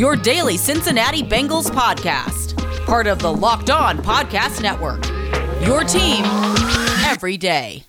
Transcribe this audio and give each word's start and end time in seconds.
your 0.00 0.16
daily 0.16 0.56
Cincinnati 0.56 1.22
Bengals 1.22 1.70
podcast, 1.70 2.56
part 2.86 3.06
of 3.06 3.18
the 3.18 3.30
Locked 3.30 3.68
On 3.68 3.98
Podcast 3.98 4.62
Network. 4.62 5.04
Your 5.62 5.84
team 5.84 6.24
every 7.04 7.36
day. 7.36 7.84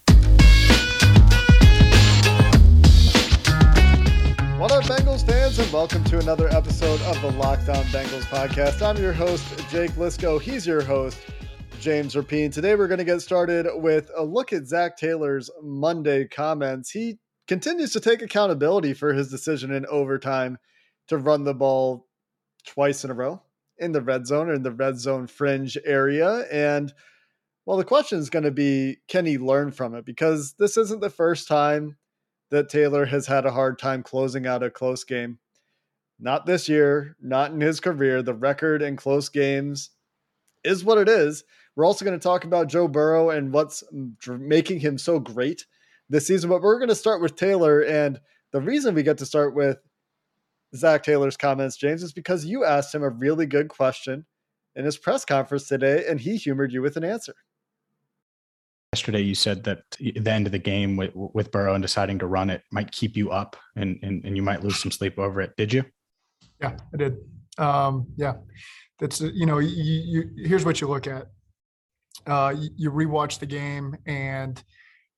What 4.59 4.73
up, 4.73 4.83
Bengals 4.83 5.25
fans, 5.25 5.57
and 5.57 5.71
welcome 5.71 6.03
to 6.03 6.19
another 6.19 6.49
episode 6.49 6.99
of 7.03 7.21
the 7.21 7.31
Locked 7.31 7.69
On 7.69 7.85
Bengals 7.85 8.23
podcast. 8.23 8.85
I'm 8.85 9.01
your 9.01 9.13
host, 9.13 9.45
Jake 9.69 9.91
Liskow. 9.91 10.41
He's 10.41 10.67
your 10.67 10.81
host, 10.81 11.17
James 11.79 12.15
Rapien. 12.15 12.51
Today, 12.51 12.75
we're 12.75 12.89
going 12.89 12.97
to 12.97 13.05
get 13.05 13.21
started 13.21 13.67
with 13.75 14.11
a 14.17 14.25
look 14.25 14.51
at 14.51 14.67
Zac 14.67 14.97
Taylor's 14.97 15.49
Monday 15.63 16.27
comments. 16.27 16.91
He 16.91 17.19
continues 17.47 17.93
to 17.93 18.01
take 18.01 18.21
accountability 18.21 18.93
for 18.93 19.13
his 19.13 19.31
decision 19.31 19.71
in 19.71 19.85
overtime 19.85 20.57
to 21.11 21.17
run 21.17 21.43
the 21.43 21.53
ball 21.53 22.07
twice 22.65 23.03
in 23.03 23.11
a 23.11 23.13
row 23.13 23.41
in 23.77 23.91
the 23.91 24.01
red 24.01 24.25
zone 24.25 24.49
or 24.49 24.53
in 24.53 24.63
the 24.63 24.71
red 24.71 24.97
zone 24.97 25.27
fringe 25.27 25.77
area. 25.83 26.45
And 26.51 26.93
well, 27.65 27.77
the 27.77 27.83
question 27.83 28.17
is 28.17 28.29
going 28.29 28.45
to 28.45 28.51
be 28.51 28.97
can 29.09 29.25
he 29.25 29.37
learn 29.37 29.71
from 29.71 29.93
it? 29.93 30.05
Because 30.05 30.53
this 30.57 30.77
isn't 30.77 31.01
the 31.01 31.09
first 31.09 31.49
time 31.49 31.97
that 32.49 32.69
Taylor 32.69 33.05
has 33.05 33.27
had 33.27 33.45
a 33.45 33.51
hard 33.51 33.77
time 33.77 34.03
closing 34.03 34.47
out 34.47 34.63
a 34.63 34.69
close 34.69 35.03
game. 35.03 35.39
Not 36.17 36.45
this 36.45 36.69
year, 36.69 37.17
not 37.21 37.51
in 37.51 37.59
his 37.59 37.81
career. 37.81 38.21
The 38.21 38.33
record 38.33 38.81
in 38.81 38.95
close 38.95 39.27
games 39.27 39.89
is 40.63 40.85
what 40.85 40.97
it 40.97 41.09
is. 41.09 41.43
We're 41.75 41.85
also 41.85 42.05
going 42.05 42.17
to 42.17 42.23
talk 42.23 42.45
about 42.45 42.69
Joe 42.69 42.87
Burrow 42.87 43.31
and 43.31 43.51
what's 43.51 43.83
making 44.25 44.79
him 44.79 44.97
so 44.97 45.19
great 45.19 45.65
this 46.09 46.27
season, 46.27 46.49
but 46.49 46.61
we're 46.61 46.77
going 46.77 46.89
to 46.89 46.95
start 46.95 47.21
with 47.21 47.35
Taylor. 47.35 47.81
And 47.81 48.19
the 48.51 48.61
reason 48.61 48.95
we 48.95 49.03
get 49.03 49.17
to 49.17 49.25
start 49.25 49.55
with 49.55 49.77
Zac 50.75 51.03
Taylor's 51.03 51.37
comments, 51.37 51.77
James, 51.77 52.03
is 52.03 52.13
because 52.13 52.45
you 52.45 52.63
asked 52.65 52.93
him 52.93 53.03
a 53.03 53.09
really 53.09 53.45
good 53.45 53.67
question 53.67 54.25
in 54.75 54.85
his 54.85 54.97
press 54.97 55.25
conference 55.25 55.67
today, 55.67 56.05
and 56.07 56.19
he 56.19 56.37
humored 56.37 56.71
you 56.71 56.81
with 56.81 56.95
an 56.97 57.03
answer 57.03 57.35
yesterday 58.93 59.21
you 59.21 59.35
said 59.35 59.63
that 59.63 59.83
the 59.99 60.29
end 60.29 60.45
of 60.45 60.51
the 60.51 60.59
game 60.59 60.97
with, 60.97 61.11
with 61.15 61.49
Burrow 61.49 61.73
and 61.73 61.81
deciding 61.81 62.19
to 62.19 62.27
run 62.27 62.49
it 62.49 62.61
might 62.71 62.91
keep 62.91 63.15
you 63.15 63.31
up 63.31 63.55
and, 63.77 63.97
and, 64.03 64.25
and 64.25 64.35
you 64.35 64.43
might 64.43 64.63
lose 64.63 64.81
some 64.81 64.91
sleep 64.91 65.17
over 65.17 65.39
it. 65.39 65.55
Did 65.55 65.71
you? 65.71 65.85
Yeah, 66.59 66.75
I 66.93 66.97
did. 66.97 67.17
Um, 67.57 68.07
yeah, 68.17 68.33
that's, 68.99 69.21
you 69.21 69.45
know, 69.45 69.59
you, 69.59 69.69
you, 70.37 70.45
here's 70.45 70.65
what 70.65 70.81
you 70.81 70.87
look 70.87 71.07
at. 71.07 71.27
Uh, 72.27 72.53
you, 72.57 72.69
you 72.75 72.91
rewatch 72.91 73.39
the 73.39 73.45
game 73.45 73.95
and 74.05 74.61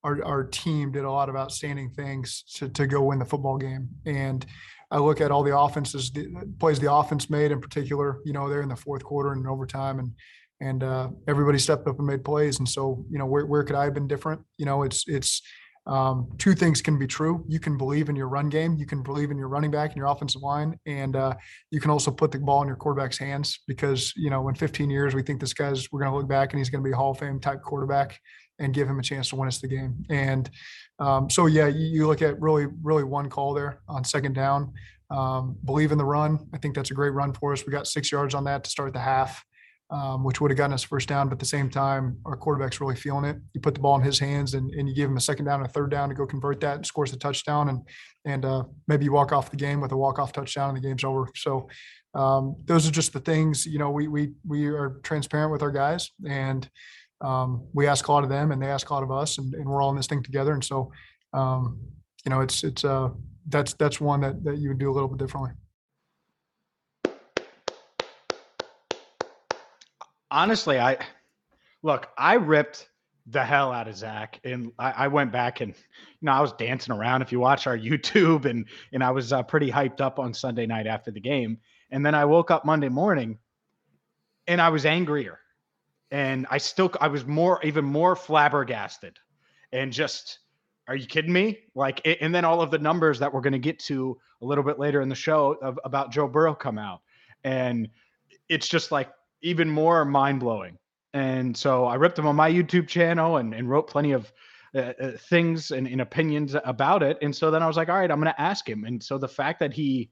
our, 0.03 0.23
our 0.23 0.43
team 0.43 0.91
did 0.91 1.03
a 1.03 1.11
lot 1.11 1.27
of 1.27 1.35
outstanding 1.35 1.89
things 1.89 2.43
to, 2.53 2.69
to 2.69 2.85
go 2.85 3.01
win 3.01 3.17
the 3.17 3.25
football 3.25 3.57
game. 3.57 3.89
And 4.05 4.45
I 4.93 4.99
look 4.99 5.21
at 5.21 5.31
all 5.31 5.41
the 5.41 5.57
offenses, 5.57 6.11
the 6.11 6.27
plays 6.59 6.79
the 6.79 6.93
offense 6.93 7.27
made 7.27 7.51
in 7.51 7.59
particular, 7.59 8.19
you 8.25 8.31
know, 8.31 8.47
they're 8.47 8.61
in 8.61 8.69
the 8.69 8.75
fourth 8.75 9.03
quarter 9.03 9.31
and 9.33 9.47
overtime 9.47 9.97
and, 9.97 10.11
and 10.61 10.83
uh, 10.83 11.09
everybody 11.27 11.57
stepped 11.57 11.87
up 11.87 11.97
and 11.97 12.05
made 12.05 12.23
plays. 12.23 12.59
And 12.59 12.69
so, 12.69 13.03
you 13.09 13.17
know, 13.17 13.25
where, 13.25 13.47
where 13.47 13.63
could 13.63 13.75
I 13.75 13.85
have 13.85 13.95
been 13.95 14.07
different? 14.07 14.41
You 14.57 14.67
know, 14.67 14.83
it's 14.83 15.07
it's 15.07 15.41
um, 15.85 16.29
two 16.37 16.53
things 16.53 16.81
can 16.81 16.97
be 16.97 17.07
true. 17.07 17.43
You 17.47 17.59
can 17.59 17.77
believe 17.77 18.09
in 18.09 18.15
your 18.15 18.29
run 18.29 18.49
game, 18.49 18.75
you 18.77 18.85
can 18.85 19.03
believe 19.03 19.31
in 19.31 19.37
your 19.37 19.49
running 19.49 19.71
back 19.71 19.89
and 19.89 19.97
your 19.97 20.07
offensive 20.07 20.41
line, 20.41 20.79
and 20.85 21.15
uh, 21.15 21.33
you 21.71 21.81
can 21.81 21.91
also 21.91 22.11
put 22.11 22.31
the 22.31 22.39
ball 22.39 22.61
in 22.61 22.67
your 22.67 22.77
quarterback's 22.77 23.17
hands 23.17 23.59
because 23.67 24.13
you 24.15 24.29
know 24.29 24.47
in 24.47 24.55
15 24.55 24.89
years 24.89 25.13
we 25.13 25.21
think 25.21 25.39
this 25.39 25.53
guy's 25.53 25.91
we're 25.91 25.99
going 25.99 26.11
to 26.11 26.17
look 26.17 26.27
back 26.27 26.53
and 26.53 26.59
he's 26.59 26.69
going 26.69 26.83
to 26.83 26.87
be 26.87 26.93
a 26.93 26.95
Hall 26.95 27.11
of 27.11 27.19
Fame 27.19 27.39
type 27.39 27.61
quarterback 27.61 28.19
and 28.59 28.73
give 28.73 28.87
him 28.87 28.99
a 28.99 29.03
chance 29.03 29.29
to 29.29 29.35
win 29.35 29.47
us 29.47 29.59
the 29.59 29.67
game. 29.67 30.05
And 30.09 30.49
um, 30.99 31.29
so, 31.29 31.47
yeah, 31.47 31.67
you, 31.67 31.87
you, 31.87 32.07
look 32.07 32.21
at 32.21 32.39
really, 32.39 32.67
really 32.81 33.03
one 33.03 33.29
call 33.29 33.53
there 33.53 33.79
on 33.87 34.03
second 34.03 34.33
down. 34.33 34.73
Um, 35.09 35.57
believe 35.65 35.91
in 35.91 35.97
the 35.97 36.05
run. 36.05 36.47
I 36.53 36.57
think 36.57 36.75
that's 36.75 36.91
a 36.91 36.93
great 36.93 37.13
run 37.13 37.33
for 37.33 37.53
us. 37.53 37.65
We 37.65 37.71
got 37.71 37.87
six 37.87 38.11
yards 38.11 38.33
on 38.33 38.43
that 38.45 38.63
to 38.63 38.69
start 38.69 38.93
the 38.93 38.99
half 38.99 39.43
um, 39.93 40.23
which 40.23 40.41
would 40.41 40.49
have 40.49 40.57
gotten 40.57 40.73
us 40.73 40.83
first 40.83 41.07
down. 41.07 41.29
But 41.29 41.33
at 41.33 41.39
the 41.39 41.45
same 41.45 41.69
time, 41.69 42.17
our 42.25 42.35
quarterback's 42.35 42.81
really 42.81 42.95
feeling 42.95 43.25
it. 43.25 43.37
You 43.53 43.61
put 43.61 43.75
the 43.75 43.79
ball 43.79 43.95
in 43.95 44.01
his 44.01 44.17
hands 44.17 44.55
and, 44.55 44.71
and 44.71 44.89
you 44.89 44.95
give 44.95 45.09
him 45.09 45.17
a 45.17 45.21
second 45.21 45.45
down 45.45 45.59
and 45.59 45.69
a 45.69 45.71
third 45.71 45.91
down 45.91 46.09
to 46.09 46.15
go 46.15 46.25
convert 46.25 46.59
that 46.61 46.77
and 46.77 46.85
scores 46.85 47.13
a 47.13 47.17
touchdown. 47.17 47.69
And 47.69 47.87
and 48.25 48.43
uh, 48.43 48.63
maybe 48.87 49.05
you 49.05 49.11
walk 49.11 49.31
off 49.31 49.51
the 49.51 49.57
game 49.57 49.81
with 49.81 49.91
a 49.91 49.97
walk 49.97 50.17
off 50.17 50.33
touchdown 50.33 50.69
and 50.69 50.77
the 50.77 50.87
game's 50.87 51.03
over. 51.03 51.27
So 51.35 51.69
um, 52.15 52.55
those 52.65 52.87
are 52.87 52.91
just 52.91 53.13
the 53.13 53.19
things. 53.19 53.65
You 53.65 53.77
know, 53.77 53.91
we 53.91 54.07
we 54.07 54.31
we 54.47 54.65
are 54.65 54.99
transparent 55.03 55.51
with 55.51 55.61
our 55.61 55.71
guys 55.71 56.09
and 56.27 56.67
um, 57.21 57.67
we 57.73 57.87
ask 57.87 58.07
a 58.07 58.11
lot 58.11 58.23
of 58.23 58.29
them 58.29 58.51
and 58.51 58.61
they 58.61 58.67
ask 58.67 58.89
a 58.89 58.93
lot 58.93 59.03
of 59.03 59.11
us, 59.11 59.37
and, 59.37 59.53
and 59.53 59.65
we're 59.65 59.81
all 59.81 59.91
in 59.91 59.95
this 59.95 60.07
thing 60.07 60.23
together. 60.23 60.53
And 60.53 60.63
so, 60.63 60.91
um, 61.33 61.79
you 62.25 62.31
know, 62.31 62.41
it's 62.41 62.63
it's 62.63 62.83
uh 62.83 63.09
that's 63.47 63.73
that's 63.73 64.01
one 64.01 64.21
that 64.21 64.43
that 64.43 64.57
you 64.57 64.69
would 64.69 64.79
do 64.79 64.89
a 64.89 64.93
little 64.93 65.09
bit 65.09 65.19
differently. 65.19 65.51
Honestly, 70.33 70.79
I 70.79 70.97
look, 71.83 72.09
I 72.17 72.33
ripped 72.33 72.89
the 73.27 73.45
hell 73.45 73.71
out 73.71 73.87
of 73.87 73.95
Zac, 73.95 74.39
and 74.43 74.71
I, 74.79 74.91
I, 74.91 75.07
went 75.07 75.31
back 75.31 75.61
and 75.61 75.75
you 75.75 76.25
know 76.25 76.31
I 76.31 76.41
was 76.41 76.51
dancing 76.53 76.91
around. 76.91 77.21
If 77.21 77.31
you 77.31 77.39
watch 77.39 77.67
our 77.67 77.77
YouTube, 77.89 78.45
and 78.45 78.65
and 78.93 79.03
I 79.03 79.11
was 79.11 79.31
uh, 79.31 79.43
pretty 79.43 79.69
hyped 79.69 80.01
up 80.01 80.17
on 80.17 80.33
Sunday 80.33 80.65
night 80.65 80.87
after 80.87 81.11
the 81.11 81.19
game, 81.19 81.59
and 81.91 82.03
then 82.03 82.15
I 82.15 82.25
woke 82.25 82.49
up 82.49 82.65
Monday 82.65 82.89
morning, 82.89 83.37
and 84.47 84.59
I 84.59 84.69
was 84.69 84.87
angrier, 84.87 85.39
and 86.09 86.47
I 86.49 86.57
still 86.57 86.91
I 86.99 87.09
was 87.09 87.27
more 87.27 87.63
even 87.63 87.85
more 87.85 88.15
flabbergasted, 88.15 89.19
and 89.71 89.93
just. 89.93 90.39
Are 90.85 90.97
you 90.97 91.07
kidding 91.07 91.31
me? 91.31 91.59
Like, 91.75 92.05
and 92.19 92.35
then 92.35 92.43
all 92.43 92.59
of 92.59 92.69
the 92.69 92.77
numbers 92.77 93.17
that 93.19 93.33
we're 93.33 93.39
going 93.39 93.53
to 93.53 93.57
get 93.57 93.79
to 93.85 94.19
a 94.41 94.45
little 94.45 94.65
bit 94.65 94.79
later 94.79 94.99
in 94.99 95.07
the 95.07 95.15
show 95.15 95.57
of, 95.61 95.79
about 95.85 96.11
Joe 96.11 96.27
Burrow 96.27 96.53
come 96.53 96.77
out, 96.77 96.99
and 97.45 97.87
it's 98.49 98.67
just 98.67 98.91
like 98.91 99.09
even 99.43 99.69
more 99.69 100.03
mind 100.05 100.39
blowing. 100.39 100.77
And 101.13 101.55
so 101.55 101.85
I 101.85 101.95
ripped 101.95 102.17
him 102.17 102.25
on 102.25 102.35
my 102.35 102.51
YouTube 102.51 102.87
channel 102.87 103.37
and, 103.37 103.53
and 103.53 103.69
wrote 103.69 103.87
plenty 103.87 104.13
of 104.13 104.31
uh, 104.75 104.93
uh, 104.99 105.11
things 105.29 105.69
and, 105.69 105.85
and, 105.87 106.01
opinions 106.01 106.55
about 106.65 107.03
it. 107.03 107.19
And 107.21 107.35
so 107.35 107.51
then 107.51 107.61
I 107.61 107.67
was 107.67 107.77
like, 107.77 107.89
all 107.89 107.97
right, 107.99 108.09
I'm 108.09 108.19
going 108.19 108.33
to 108.33 108.41
ask 108.41 108.67
him. 108.67 108.85
And 108.85 109.03
so 109.03 109.19
the 109.19 109.27
fact 109.27 109.59
that 109.59 109.71
he, 109.71 110.09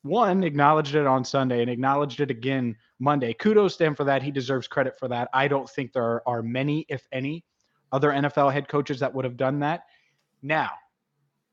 one, 0.00 0.42
acknowledged 0.42 0.94
it 0.94 1.06
on 1.06 1.22
Sunday 1.22 1.60
and 1.60 1.68
acknowledged 1.68 2.20
it 2.20 2.30
again 2.30 2.74
Monday, 2.98 3.34
kudos 3.34 3.76
to 3.76 3.84
him 3.84 3.94
for 3.94 4.04
that. 4.04 4.22
He 4.22 4.30
deserves 4.30 4.68
credit 4.68 4.98
for 4.98 5.06
that. 5.08 5.28
I 5.34 5.48
don't 5.48 5.68
think 5.68 5.92
there 5.92 6.26
are 6.26 6.42
many, 6.42 6.86
if 6.88 7.06
any, 7.12 7.44
other 7.92 8.10
NFL 8.10 8.54
head 8.54 8.68
coaches 8.68 9.00
that 9.00 9.12
would 9.12 9.26
have 9.26 9.36
done 9.36 9.58
that. 9.60 9.82
Now, 10.40 10.70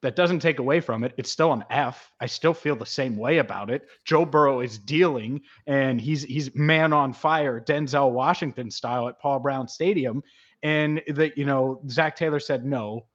that 0.06 0.16
doesn't 0.16 0.40
take 0.40 0.60
away 0.60 0.80
from 0.80 1.04
it. 1.04 1.14
It's 1.18 1.32
still 1.32 1.52
an 1.52 1.66
F. 1.70 2.12
I 2.20 2.28
still 2.28 2.54
feel 2.54 2.76
the 2.76 2.86
same 2.86 3.18
way 3.18 3.40
about 3.40 3.70
it. 3.70 3.88
Joe 4.06 4.24
Burrow 4.24 4.62
is 4.62 4.78
dealing 4.78 5.42
and 5.66 6.00
he's 6.00 6.24
he's 6.24 6.54
man 6.56 6.94
on 6.94 7.12
fire, 7.12 7.60
Denzel 7.60 8.12
Washington 8.12 8.70
style 8.70 9.08
at 9.08 9.20
Paul 9.20 9.40
Brown 9.40 9.68
Stadium. 9.68 10.24
And 10.62 11.02
that, 11.08 11.38
you 11.38 11.46
know, 11.46 11.82
Zac 11.90 12.16
Taylor 12.16 12.40
said, 12.40 12.66
no, 12.66 13.06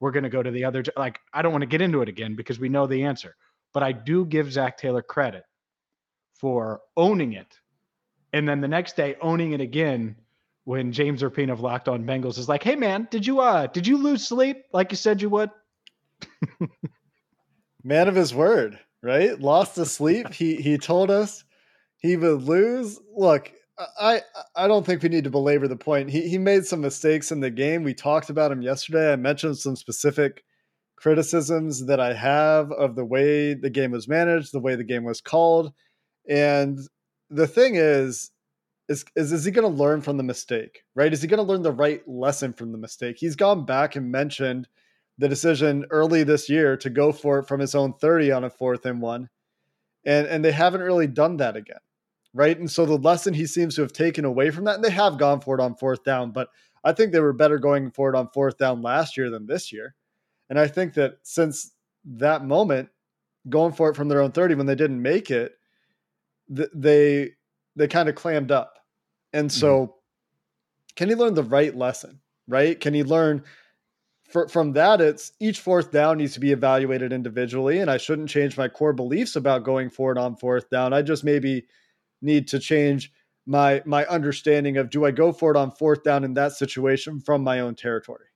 we're 0.00 0.10
going 0.10 0.24
to 0.24 0.30
go 0.30 0.42
to 0.42 0.50
the 0.50 0.64
other. 0.64 0.82
Like, 0.96 1.20
I 1.32 1.42
don't 1.42 1.52
want 1.52 1.62
to 1.62 1.66
get 1.66 1.82
into 1.82 2.02
it 2.02 2.08
again 2.08 2.34
because 2.34 2.58
we 2.58 2.68
know 2.68 2.86
the 2.86 3.04
answer. 3.04 3.36
But 3.72 3.82
I 3.82 3.92
do 3.92 4.24
give 4.24 4.52
Zac 4.52 4.76
Taylor 4.76 5.02
credit 5.02 5.44
for 6.34 6.80
owning 6.96 7.34
it. 7.34 7.58
And 8.32 8.48
then 8.48 8.60
the 8.60 8.68
next 8.68 8.96
day, 8.96 9.16
owning 9.20 9.52
it 9.52 9.60
again 9.60 10.16
when 10.64 10.92
James 10.92 11.22
Rapien 11.22 11.50
of 11.50 11.60
Locked 11.60 11.88
On 11.88 12.04
Bengals 12.04 12.38
is 12.38 12.48
like, 12.48 12.62
hey, 12.62 12.76
man, 12.76 13.08
did 13.10 13.26
you, 13.26 13.40
uh, 13.40 13.66
did 13.66 13.86
you 13.86 13.96
lose 13.96 14.26
sleep 14.26 14.64
like 14.72 14.90
you 14.90 14.96
said 14.96 15.20
you 15.20 15.30
would? 15.30 15.50
Man 17.84 18.08
of 18.08 18.14
his 18.14 18.34
word, 18.34 18.78
right? 19.02 19.38
Lost 19.40 19.74
to 19.76 19.86
sleep. 19.86 20.32
He 20.32 20.56
he 20.56 20.78
told 20.78 21.10
us 21.10 21.44
he 21.98 22.16
would 22.16 22.42
lose. 22.42 22.98
Look, 23.16 23.52
I 23.98 24.22
I 24.54 24.68
don't 24.68 24.84
think 24.84 25.02
we 25.02 25.08
need 25.08 25.24
to 25.24 25.30
belabor 25.30 25.68
the 25.68 25.76
point. 25.76 26.10
He 26.10 26.28
he 26.28 26.38
made 26.38 26.66
some 26.66 26.80
mistakes 26.80 27.32
in 27.32 27.40
the 27.40 27.50
game. 27.50 27.82
We 27.82 27.94
talked 27.94 28.30
about 28.30 28.52
him 28.52 28.62
yesterday. 28.62 29.12
I 29.12 29.16
mentioned 29.16 29.58
some 29.58 29.76
specific 29.76 30.44
criticisms 30.96 31.86
that 31.86 31.98
I 31.98 32.12
have 32.12 32.70
of 32.72 32.94
the 32.94 33.04
way 33.04 33.54
the 33.54 33.70
game 33.70 33.92
was 33.92 34.06
managed, 34.06 34.52
the 34.52 34.60
way 34.60 34.76
the 34.76 34.84
game 34.84 35.04
was 35.04 35.20
called. 35.20 35.72
And 36.28 36.78
the 37.30 37.46
thing 37.46 37.76
is, 37.76 38.30
is 38.88 39.04
is, 39.16 39.32
is 39.32 39.44
he 39.44 39.50
going 39.50 39.70
to 39.70 39.82
learn 39.82 40.02
from 40.02 40.18
the 40.18 40.22
mistake, 40.22 40.82
right? 40.94 41.12
Is 41.12 41.22
he 41.22 41.28
going 41.28 41.44
to 41.44 41.50
learn 41.50 41.62
the 41.62 41.72
right 41.72 42.06
lesson 42.06 42.52
from 42.52 42.72
the 42.72 42.78
mistake? 42.78 43.16
He's 43.18 43.36
gone 43.36 43.64
back 43.64 43.96
and 43.96 44.10
mentioned 44.10 44.68
the 45.20 45.28
decision 45.28 45.84
early 45.90 46.24
this 46.24 46.48
year 46.48 46.78
to 46.78 46.88
go 46.88 47.12
for 47.12 47.40
it 47.40 47.46
from 47.46 47.60
his 47.60 47.74
own 47.74 47.92
30 47.92 48.32
on 48.32 48.44
a 48.44 48.50
fourth 48.50 48.86
and 48.86 49.02
one. 49.02 49.28
And 50.06 50.26
and 50.26 50.42
they 50.42 50.52
haven't 50.52 50.80
really 50.80 51.06
done 51.06 51.36
that 51.36 51.56
again. 51.56 51.80
right? 52.32 52.58
And 52.58 52.70
so 52.70 52.86
the 52.86 52.96
lesson 52.96 53.34
he 53.34 53.46
seems 53.46 53.74
to 53.74 53.82
have 53.82 53.92
taken 53.92 54.24
away 54.24 54.50
from 54.50 54.64
that, 54.64 54.76
and 54.76 54.84
they 54.84 54.90
have 54.90 55.18
gone 55.18 55.40
for 55.40 55.58
it 55.58 55.62
on 55.62 55.74
fourth 55.74 56.04
down, 56.04 56.30
but 56.30 56.48
I 56.84 56.92
think 56.92 57.12
they 57.12 57.20
were 57.20 57.32
better 57.32 57.58
going 57.58 57.90
for 57.90 58.08
it 58.08 58.16
on 58.16 58.30
fourth 58.32 58.56
down 58.56 58.82
last 58.82 59.16
year 59.16 59.30
than 59.30 59.46
this 59.46 59.72
year. 59.72 59.94
And 60.48 60.58
I 60.58 60.66
think 60.66 60.94
that 60.94 61.18
since 61.22 61.72
that 62.04 62.44
moment, 62.44 62.88
going 63.48 63.72
for 63.72 63.90
it 63.90 63.96
from 63.96 64.08
their 64.08 64.20
own 64.20 64.32
30 64.32 64.54
when 64.54 64.66
they 64.66 64.74
didn't 64.74 65.02
make 65.02 65.30
it, 65.30 65.52
th- 66.54 66.70
they 66.74 67.32
they 67.76 67.88
kind 67.88 68.08
of 68.08 68.14
clammed 68.14 68.50
up. 68.50 68.78
And 69.32 69.50
so 69.52 69.86
mm-hmm. 69.86 69.92
can 70.96 71.08
he 71.08 71.14
learn 71.14 71.34
the 71.34 71.42
right 71.42 71.76
lesson, 71.76 72.20
right? 72.48 72.78
Can 72.78 72.94
he 72.94 73.04
learn 73.04 73.44
for, 74.30 74.48
from 74.48 74.72
that 74.72 75.00
it's 75.00 75.32
each 75.40 75.60
fourth 75.60 75.90
down 75.90 76.18
needs 76.18 76.34
to 76.34 76.40
be 76.40 76.52
evaluated 76.52 77.12
individually 77.12 77.80
and 77.80 77.90
I 77.90 77.96
shouldn't 77.96 78.28
change 78.28 78.56
my 78.56 78.68
core 78.68 78.92
beliefs 78.92 79.36
about 79.36 79.64
going 79.64 79.90
for 79.90 80.12
it 80.12 80.18
on 80.18 80.36
fourth 80.36 80.70
down. 80.70 80.92
I 80.92 81.02
just 81.02 81.24
maybe 81.24 81.66
need 82.22 82.48
to 82.48 82.58
change 82.58 83.12
my 83.46 83.82
my 83.84 84.06
understanding 84.06 84.76
of 84.76 84.90
do 84.90 85.04
I 85.04 85.10
go 85.10 85.32
for 85.32 85.50
it 85.50 85.56
on 85.56 85.70
fourth 85.72 86.02
down 86.04 86.24
in 86.24 86.34
that 86.34 86.52
situation 86.52 87.20
from 87.20 87.42
my 87.42 87.60
own 87.60 87.74
territory. 87.74 88.26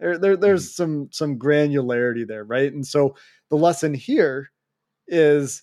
There, 0.00 0.18
there 0.18 0.36
there's 0.36 0.64
mm-hmm. 0.64 0.82
some 0.82 1.08
some 1.12 1.38
granularity 1.38 2.26
there, 2.26 2.44
right? 2.44 2.72
And 2.72 2.86
so 2.86 3.16
the 3.50 3.56
lesson 3.56 3.94
here 3.94 4.50
is 5.06 5.62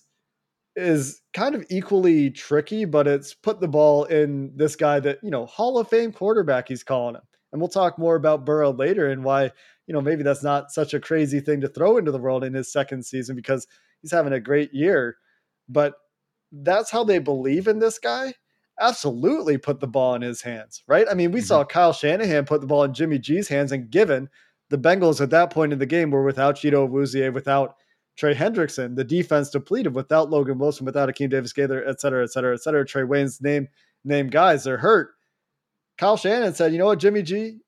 is 0.76 1.22
kind 1.32 1.54
of 1.54 1.64
equally 1.70 2.30
tricky, 2.30 2.84
but 2.84 3.06
it's 3.06 3.34
put 3.34 3.60
the 3.60 3.68
ball 3.68 4.04
in 4.04 4.50
this 4.56 4.74
guy 4.74 4.98
that, 5.00 5.18
you 5.22 5.30
know, 5.30 5.46
Hall 5.46 5.78
of 5.78 5.88
Fame 5.88 6.12
quarterback 6.12 6.68
he's 6.68 6.82
calling 6.82 7.14
him. 7.14 7.22
And 7.54 7.62
we'll 7.62 7.68
talk 7.68 8.00
more 8.00 8.16
about 8.16 8.44
Burrow 8.44 8.72
later 8.72 9.08
and 9.08 9.22
why, 9.22 9.44
you 9.86 9.94
know, 9.94 10.00
maybe 10.00 10.24
that's 10.24 10.42
not 10.42 10.72
such 10.72 10.92
a 10.92 10.98
crazy 10.98 11.38
thing 11.38 11.60
to 11.60 11.68
throw 11.68 11.98
into 11.98 12.10
the 12.10 12.18
world 12.18 12.42
in 12.42 12.52
his 12.52 12.72
second 12.72 13.06
season 13.06 13.36
because 13.36 13.68
he's 14.02 14.10
having 14.10 14.32
a 14.32 14.40
great 14.40 14.74
year. 14.74 15.18
But 15.68 15.94
that's 16.50 16.90
how 16.90 17.04
they 17.04 17.20
believe 17.20 17.68
in 17.68 17.78
this 17.78 18.00
guy. 18.00 18.34
Absolutely 18.80 19.56
put 19.56 19.78
the 19.78 19.86
ball 19.86 20.16
in 20.16 20.22
his 20.22 20.42
hands, 20.42 20.82
right? 20.88 21.06
I 21.08 21.14
mean, 21.14 21.30
we 21.30 21.38
mm-hmm. 21.38 21.46
saw 21.46 21.64
Kyle 21.64 21.92
Shanahan 21.92 22.44
put 22.44 22.60
the 22.60 22.66
ball 22.66 22.82
in 22.82 22.92
Jimmy 22.92 23.20
G's 23.20 23.46
hands, 23.46 23.70
and 23.70 23.88
given 23.88 24.28
the 24.68 24.76
Bengals 24.76 25.20
at 25.20 25.30
that 25.30 25.50
point 25.50 25.72
in 25.72 25.78
the 25.78 25.86
game 25.86 26.10
were 26.10 26.24
without 26.24 26.56
Chido 26.56 26.88
Awuzie, 26.88 27.32
without 27.32 27.76
Trey 28.16 28.34
Hendrickson, 28.34 28.96
the 28.96 29.04
defense 29.04 29.50
depleted 29.50 29.94
without 29.94 30.28
Logan 30.28 30.58
Wilson, 30.58 30.86
without 30.86 31.08
Akeem 31.08 31.30
Davis 31.30 31.52
Gaither, 31.52 31.86
et 31.86 32.00
cetera, 32.00 32.24
et 32.24 32.32
cetera, 32.32 32.54
et 32.54 32.62
cetera. 32.62 32.84
Trae 32.84 33.06
Waynes 33.06 33.40
name 33.40 33.68
name 34.04 34.28
guys, 34.28 34.64
they're 34.64 34.78
hurt. 34.78 35.13
Kyle 35.98 36.16
Shanahan 36.16 36.54
said, 36.54 36.72
you 36.72 36.78
know 36.78 36.86
what, 36.86 36.98
Jimmy 36.98 37.22
G, 37.22 37.58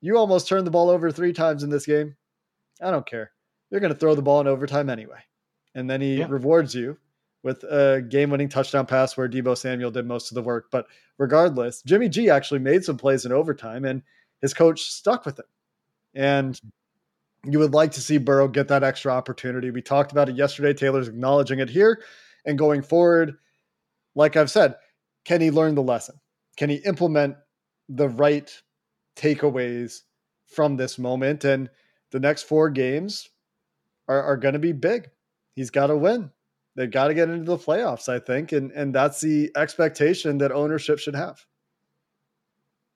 you 0.00 0.16
almost 0.18 0.48
turned 0.48 0.66
the 0.66 0.70
ball 0.70 0.90
over 0.90 1.10
three 1.10 1.32
times 1.32 1.62
in 1.62 1.70
this 1.70 1.86
game. 1.86 2.16
I 2.82 2.90
don't 2.90 3.06
care. 3.06 3.32
You're 3.70 3.80
going 3.80 3.92
to 3.92 3.98
throw 3.98 4.14
the 4.14 4.22
ball 4.22 4.40
in 4.40 4.46
overtime 4.46 4.90
anyway. 4.90 5.20
And 5.74 5.88
then 5.88 6.00
he 6.00 6.16
yeah. 6.16 6.26
rewards 6.28 6.74
you 6.74 6.98
with 7.42 7.62
a 7.64 8.02
game 8.02 8.30
winning 8.30 8.48
touchdown 8.48 8.86
pass 8.86 9.16
where 9.16 9.28
Deebo 9.28 9.56
Samuel 9.56 9.90
did 9.90 10.06
most 10.06 10.30
of 10.30 10.34
the 10.34 10.42
work. 10.42 10.66
But 10.70 10.86
regardless, 11.18 11.82
Jimmy 11.82 12.08
G 12.08 12.28
actually 12.28 12.60
made 12.60 12.84
some 12.84 12.98
plays 12.98 13.24
in 13.24 13.32
overtime 13.32 13.84
and 13.84 14.02
his 14.42 14.52
coach 14.52 14.82
stuck 14.82 15.24
with 15.24 15.38
it. 15.38 15.46
And 16.14 16.60
you 17.44 17.58
would 17.58 17.74
like 17.74 17.92
to 17.92 18.00
see 18.00 18.18
Burrow 18.18 18.48
get 18.48 18.68
that 18.68 18.82
extra 18.82 19.12
opportunity. 19.12 19.70
We 19.70 19.82
talked 19.82 20.12
about 20.12 20.28
it 20.28 20.36
yesterday. 20.36 20.74
Taylor's 20.74 21.08
acknowledging 21.08 21.60
it 21.60 21.70
here. 21.70 22.02
And 22.44 22.58
going 22.58 22.82
forward, 22.82 23.36
like 24.14 24.36
I've 24.36 24.50
said, 24.50 24.74
can 25.24 25.40
he 25.40 25.50
learn 25.50 25.74
the 25.74 25.82
lesson? 25.82 26.16
Can 26.56 26.70
he 26.70 26.76
implement 26.76 27.36
the 27.88 28.08
right 28.08 28.50
takeaways 29.16 30.02
from 30.46 30.76
this 30.76 30.98
moment? 30.98 31.44
And 31.44 31.70
the 32.10 32.20
next 32.20 32.44
four 32.44 32.70
games 32.70 33.28
are, 34.08 34.22
are 34.22 34.36
going 34.36 34.54
to 34.54 34.58
be 34.58 34.72
big. 34.72 35.10
He's 35.54 35.70
got 35.70 35.88
to 35.88 35.96
win. 35.96 36.30
They've 36.74 36.90
got 36.90 37.08
to 37.08 37.14
get 37.14 37.30
into 37.30 37.44
the 37.44 37.56
playoffs, 37.56 38.08
I 38.08 38.18
think. 38.18 38.52
And, 38.52 38.70
and 38.72 38.94
that's 38.94 39.20
the 39.20 39.50
expectation 39.56 40.38
that 40.38 40.52
ownership 40.52 40.98
should 40.98 41.16
have 41.16 41.44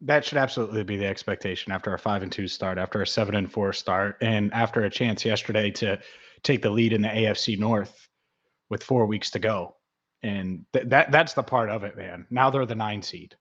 that 0.02 0.24
should 0.24 0.38
absolutely 0.38 0.82
be 0.82 0.96
the 0.96 1.06
expectation 1.06 1.72
after 1.72 1.92
a 1.92 1.98
five 1.98 2.22
and 2.22 2.32
two 2.32 2.48
start, 2.48 2.78
after 2.78 3.02
a 3.02 3.06
seven 3.06 3.34
and 3.34 3.50
four 3.52 3.72
start, 3.72 4.16
and 4.20 4.52
after 4.54 4.84
a 4.84 4.90
chance 4.90 5.24
yesterday 5.24 5.70
to 5.70 5.98
take 6.42 6.62
the 6.62 6.70
lead 6.70 6.92
in 6.92 7.02
the 7.02 7.08
AFC 7.08 7.58
North 7.58 8.08
with 8.70 8.82
four 8.82 9.04
weeks 9.06 9.30
to 9.32 9.38
go. 9.38 9.76
And 10.22 10.64
th- 10.72 10.86
that 10.88 11.10
that's 11.10 11.34
the 11.34 11.42
part 11.42 11.70
of 11.70 11.84
it, 11.84 11.96
man. 11.96 12.26
Now 12.30 12.50
they're 12.50 12.66
the 12.66 12.74
nine 12.74 13.02
seed. 13.02 13.36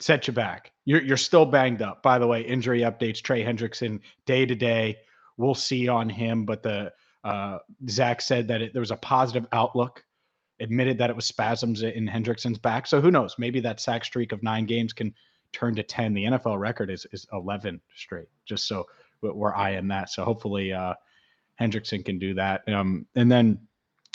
Set 0.00 0.26
you 0.26 0.32
back. 0.32 0.72
You're 0.86 1.02
you're 1.02 1.16
still 1.18 1.44
banged 1.44 1.82
up. 1.82 2.02
By 2.02 2.18
the 2.18 2.26
way, 2.26 2.40
injury 2.40 2.80
updates: 2.80 3.22
Trey 3.22 3.44
Hendrickson 3.44 4.00
day 4.24 4.46
to 4.46 4.54
day. 4.54 4.96
We'll 5.36 5.54
see 5.54 5.88
on 5.88 6.08
him, 6.08 6.44
but 6.44 6.62
the 6.62 6.92
uh, 7.22 7.58
Zac 7.88 8.22
said 8.22 8.48
that 8.48 8.62
it, 8.62 8.72
there 8.72 8.80
was 8.80 8.90
a 8.90 8.96
positive 8.96 9.46
outlook. 9.52 10.02
Admitted 10.58 10.98
that 10.98 11.08
it 11.08 11.16
was 11.16 11.24
spasms 11.24 11.82
in 11.82 12.06
Hendrickson's 12.06 12.58
back. 12.58 12.86
So 12.86 13.00
who 13.00 13.10
knows? 13.10 13.34
Maybe 13.38 13.60
that 13.60 13.80
sack 13.80 14.04
streak 14.04 14.32
of 14.32 14.42
nine 14.42 14.66
games 14.66 14.92
can 14.92 15.14
turn 15.52 15.74
to 15.74 15.82
10. 15.82 16.12
The 16.12 16.24
NFL 16.24 16.58
record 16.58 16.90
is 16.90 17.06
is 17.12 17.26
11 17.32 17.80
straight, 17.94 18.28
just 18.46 18.66
so 18.66 18.86
we're 19.22 19.54
eyeing 19.54 19.88
that. 19.88 20.10
So 20.10 20.24
hopefully 20.24 20.72
uh, 20.72 20.94
Hendrickson 21.60 22.04
can 22.04 22.18
do 22.18 22.34
that. 22.34 22.66
Um, 22.68 23.06
and 23.14 23.30
then 23.30 23.58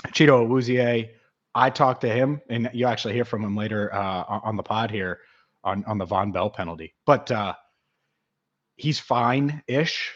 Chido 0.08 0.48
Awuzie, 0.48 1.10
I 1.54 1.70
talked 1.70 2.02
to 2.02 2.10
him, 2.10 2.42
and 2.50 2.70
you 2.74 2.88
actually 2.88 3.14
hear 3.14 3.26
from 3.26 3.44
him 3.44 3.56
later 3.56 3.94
uh, 3.94 4.24
on 4.44 4.56
the 4.56 4.64
pod 4.64 4.90
here 4.90 5.20
on, 5.66 5.84
on 5.86 5.98
the 5.98 6.06
Vonn 6.06 6.32
Bell 6.32 6.50
penalty. 6.50 6.94
But 7.06 7.30
uh, 7.32 7.54
he's 8.78 9.00
fine 9.00 9.62
ish. 9.68 10.14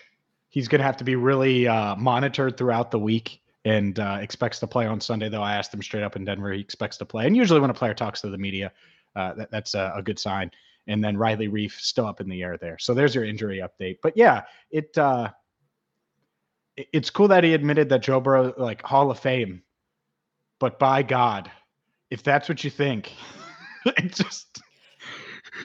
He's 0.50 0.68
going 0.68 0.80
to 0.80 0.86
have 0.86 0.98
to 0.98 1.04
be 1.04 1.16
really 1.16 1.68
uh, 1.68 1.96
monitored 1.96 2.57
throughout 2.57 2.92
the 2.92 3.00
week 3.00 3.42
and 3.66 4.00
uh, 4.00 4.19
expects 4.22 4.60
to 4.60 4.68
play 4.68 4.86
on 4.88 5.01
Sunday, 5.01 5.30
though. 5.30 5.44
I 5.44 5.56
asked 5.56 5.74
him 5.74 5.81
straight 5.81 6.04
up 6.04 6.16
in 6.16 6.25
Denver, 6.25 6.51
he 6.54 6.62
expects 6.62 6.98
to 6.98 7.06
play. 7.06 7.28
And 7.28 7.36
usually 7.36 7.60
when 7.60 7.69
a 7.69 7.74
player 7.74 7.94
talks 7.94 8.22
to 8.22 8.30
the 8.30 8.38
media, 8.38 8.72
uh, 9.16 9.34
that, 9.34 9.51
that's 9.51 9.74
a, 9.75 9.92
a, 9.96 10.01
good 10.01 10.18
sign 10.18 10.51
and 10.90 11.04
then 11.04 11.16
Riley 11.16 11.48
Reiff 11.48 11.74
still 11.74 12.07
up 12.07 12.19
in 12.19 12.28
the 12.28 12.42
air 12.42 12.57
there. 12.57 12.78
So 12.80 12.94
there's 12.94 13.13
your 13.13 13.24
injury 13.24 13.62
update. 13.63 13.98
But 14.02 14.18
yeah, 14.18 14.44
it 14.72 14.98
uh 14.98 15.30
it's 16.75 17.10
cool 17.10 17.28
that 17.30 17.44
he 17.44 17.54
admitted 17.54 17.90
that 17.90 18.02
Joe 18.02 18.19
Burrow 18.19 18.54
like 18.57 18.81
Hall 18.81 19.12
of 19.12 19.19
Fame. 19.19 19.62
But 20.60 20.80
by 20.80 21.04
God, 21.04 21.50
if 22.10 22.24
that's 22.24 22.50
what 22.50 22.63
you 22.63 22.69
think, 22.69 23.13
it 23.86 24.13
just 24.13 24.62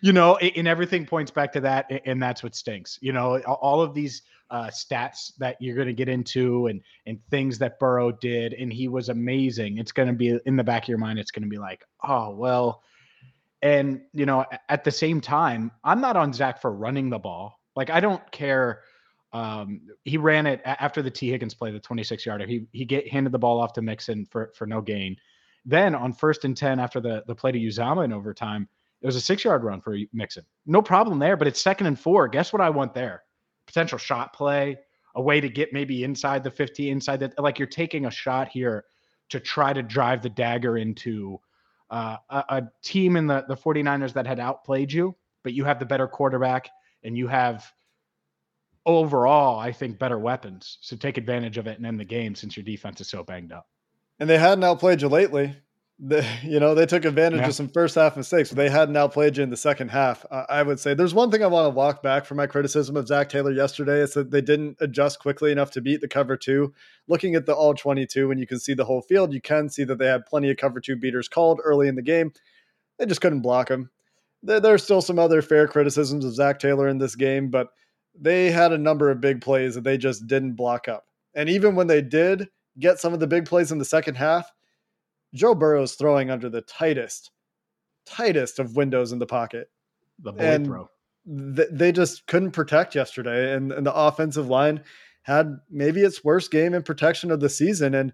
you 0.02 0.12
know, 0.12 0.36
and 0.36 0.68
everything 0.68 1.06
points 1.06 1.30
back 1.30 1.52
to 1.52 1.60
that, 1.60 1.90
and 2.04 2.22
that's 2.22 2.42
what 2.42 2.54
stinks. 2.54 2.98
You 3.00 3.12
know, 3.12 3.38
all 3.40 3.80
of 3.80 3.94
these 3.94 4.22
uh, 4.50 4.66
stats 4.66 5.32
that 5.38 5.56
you're 5.60 5.74
going 5.74 5.88
to 5.88 5.94
get 5.94 6.08
into, 6.08 6.66
and 6.68 6.80
and 7.06 7.18
things 7.30 7.58
that 7.58 7.78
Burrow 7.78 8.12
did, 8.12 8.54
and 8.54 8.72
he 8.72 8.88
was 8.88 9.08
amazing. 9.08 9.78
It's 9.78 9.92
going 9.92 10.08
to 10.08 10.14
be 10.14 10.38
in 10.46 10.56
the 10.56 10.64
back 10.64 10.84
of 10.84 10.88
your 10.88 10.98
mind. 10.98 11.18
It's 11.18 11.30
going 11.30 11.42
to 11.42 11.48
be 11.48 11.58
like, 11.58 11.84
oh 12.02 12.30
well, 12.30 12.82
and, 13.64 14.02
you 14.12 14.26
know, 14.26 14.44
at 14.68 14.84
the 14.84 14.90
same 14.90 15.22
time, 15.22 15.72
I'm 15.82 16.02
not 16.02 16.18
on 16.18 16.34
Zac 16.34 16.60
for 16.60 16.70
running 16.70 17.08
the 17.08 17.18
ball. 17.18 17.58
Like, 17.74 17.88
I 17.88 17.98
don't 17.98 18.30
care. 18.30 18.82
Um, 19.32 19.80
he 20.04 20.18
ran 20.18 20.46
it 20.46 20.60
after 20.66 21.00
the 21.00 21.10
Tee 21.10 21.30
Higgins 21.30 21.54
play, 21.54 21.72
the 21.72 21.80
26 21.80 22.26
yarder. 22.26 22.46
He 22.46 22.66
he 22.72 22.84
get 22.84 23.08
handed 23.08 23.32
the 23.32 23.38
ball 23.38 23.58
off 23.58 23.72
to 23.72 23.82
Mixon 23.82 24.26
for 24.26 24.52
for 24.54 24.66
no 24.66 24.82
gain. 24.82 25.16
Then 25.64 25.94
on 25.94 26.12
first 26.12 26.44
and 26.44 26.54
10 26.54 26.78
after 26.78 27.00
the, 27.00 27.24
the 27.26 27.34
play 27.34 27.52
to 27.52 27.58
Uzomah 27.58 28.04
in 28.04 28.12
overtime, 28.12 28.68
it 29.04 29.06
was 29.06 29.16
a 29.16 29.20
six 29.20 29.44
yard 29.44 29.64
run 29.64 29.82
for 29.82 29.98
Mixon. 30.14 30.46
No 30.64 30.80
problem 30.80 31.18
there, 31.18 31.36
but 31.36 31.46
it's 31.46 31.60
second 31.60 31.88
and 31.88 32.00
four. 32.00 32.26
Guess 32.26 32.54
what 32.54 32.62
I 32.62 32.70
want 32.70 32.94
there? 32.94 33.22
Potential 33.66 33.98
shot 33.98 34.32
play, 34.32 34.78
a 35.14 35.20
way 35.20 35.42
to 35.42 35.48
get 35.50 35.74
maybe 35.74 36.04
inside 36.04 36.42
the 36.42 36.50
50, 36.50 36.88
inside 36.88 37.20
that. 37.20 37.38
Like 37.38 37.58
you're 37.58 37.68
taking 37.68 38.06
a 38.06 38.10
shot 38.10 38.48
here 38.48 38.86
to 39.28 39.40
try 39.40 39.74
to 39.74 39.82
drive 39.82 40.22
the 40.22 40.30
dagger 40.30 40.78
into 40.78 41.38
uh, 41.90 42.16
a, 42.30 42.44
a, 42.48 42.62
team 42.82 43.16
in 43.16 43.26
the, 43.26 43.44
the 43.46 43.54
49ers 43.54 44.14
that 44.14 44.26
had 44.26 44.40
outplayed 44.40 44.90
you, 44.90 45.14
but 45.42 45.52
you 45.52 45.64
have 45.64 45.78
the 45.78 45.84
better 45.84 46.08
quarterback 46.08 46.70
and 47.02 47.16
you 47.16 47.28
have 47.28 47.70
overall, 48.86 49.58
I 49.58 49.70
think, 49.70 49.98
better 49.98 50.18
weapons. 50.18 50.78
So 50.80 50.96
take 50.96 51.18
advantage 51.18 51.58
of 51.58 51.66
it 51.66 51.76
and 51.76 51.84
end 51.84 52.00
the 52.00 52.06
game 52.06 52.34
since 52.34 52.56
your 52.56 52.64
defense 52.64 53.02
is 53.02 53.08
so 53.08 53.22
banged 53.22 53.52
up. 53.52 53.66
And 54.18 54.30
they 54.30 54.38
hadn't 54.38 54.64
outplayed 54.64 55.02
you 55.02 55.08
lately 55.08 55.54
the, 56.06 56.26
you 56.42 56.60
know, 56.60 56.74
they 56.74 56.84
took 56.84 57.06
advantage 57.06 57.40
yeah. 57.40 57.46
of 57.46 57.54
some 57.54 57.68
first 57.68 57.94
half 57.94 58.14
mistakes, 58.14 58.50
but 58.50 58.56
they 58.56 58.68
hadn't 58.68 58.96
outplayed 58.96 59.38
you 59.38 59.42
in 59.42 59.48
the 59.48 59.56
second 59.56 59.88
half. 59.88 60.26
Uh, 60.30 60.44
I 60.50 60.62
would 60.62 60.78
say 60.78 60.92
there's 60.92 61.14
one 61.14 61.30
thing 61.30 61.42
I 61.42 61.46
want 61.46 61.64
to 61.64 61.74
walk 61.74 62.02
back 62.02 62.26
from 62.26 62.36
my 62.36 62.46
criticism 62.46 62.94
of 62.96 63.06
Zac 63.08 63.30
Taylor 63.30 63.52
yesterday. 63.52 64.00
is 64.00 64.12
that 64.12 64.30
they 64.30 64.42
didn't 64.42 64.76
adjust 64.80 65.18
quickly 65.18 65.50
enough 65.50 65.70
to 65.70 65.80
beat 65.80 66.02
the 66.02 66.08
cover 66.08 66.36
two. 66.36 66.74
Looking 67.08 67.34
at 67.36 67.46
the 67.46 67.54
all 67.54 67.72
22, 67.72 68.28
when 68.28 68.36
you 68.36 68.46
can 68.46 68.58
see 68.58 68.74
the 68.74 68.84
whole 68.84 69.00
field, 69.00 69.32
you 69.32 69.40
can 69.40 69.70
see 69.70 69.84
that 69.84 69.98
they 69.98 70.06
had 70.06 70.26
plenty 70.26 70.50
of 70.50 70.58
cover 70.58 70.78
two 70.78 70.96
beaters 70.96 71.26
called 71.26 71.60
early 71.64 71.88
in 71.88 71.94
the 71.94 72.02
game. 72.02 72.32
They 72.98 73.06
just 73.06 73.22
couldn't 73.22 73.40
block 73.40 73.68
them. 73.68 73.90
There, 74.42 74.60
there's 74.60 74.84
still 74.84 75.00
some 75.00 75.18
other 75.18 75.40
fair 75.40 75.66
criticisms 75.66 76.26
of 76.26 76.34
Zac 76.34 76.58
Taylor 76.58 76.86
in 76.86 76.98
this 76.98 77.16
game, 77.16 77.48
but 77.48 77.68
they 78.14 78.50
had 78.50 78.72
a 78.72 78.78
number 78.78 79.10
of 79.10 79.22
big 79.22 79.40
plays 79.40 79.74
that 79.74 79.84
they 79.84 79.96
just 79.96 80.26
didn't 80.26 80.52
block 80.52 80.86
up. 80.86 81.06
And 81.34 81.48
even 81.48 81.74
when 81.74 81.86
they 81.86 82.02
did 82.02 82.48
get 82.78 82.98
some 82.98 83.14
of 83.14 83.20
the 83.20 83.26
big 83.26 83.46
plays 83.46 83.72
in 83.72 83.78
the 83.78 83.84
second 83.86 84.16
half, 84.16 84.50
Joe 85.34 85.54
Burrow's 85.54 85.94
throwing 85.94 86.30
under 86.30 86.48
the 86.48 86.62
tightest, 86.62 87.30
tightest 88.06 88.58
of 88.58 88.76
windows 88.76 89.12
in 89.12 89.18
the 89.18 89.26
pocket. 89.26 89.68
The 90.22 90.32
bullet 90.32 90.64
throw. 90.64 90.90
Th- 91.56 91.68
they 91.70 91.90
just 91.90 92.26
couldn't 92.26 92.52
protect 92.52 92.94
yesterday, 92.94 93.54
and, 93.54 93.72
and 93.72 93.86
the 93.86 93.94
offensive 93.94 94.48
line 94.48 94.82
had 95.22 95.58
maybe 95.70 96.02
its 96.02 96.22
worst 96.22 96.50
game 96.50 96.74
in 96.74 96.82
protection 96.82 97.30
of 97.30 97.40
the 97.40 97.48
season. 97.48 97.94
And 97.94 98.12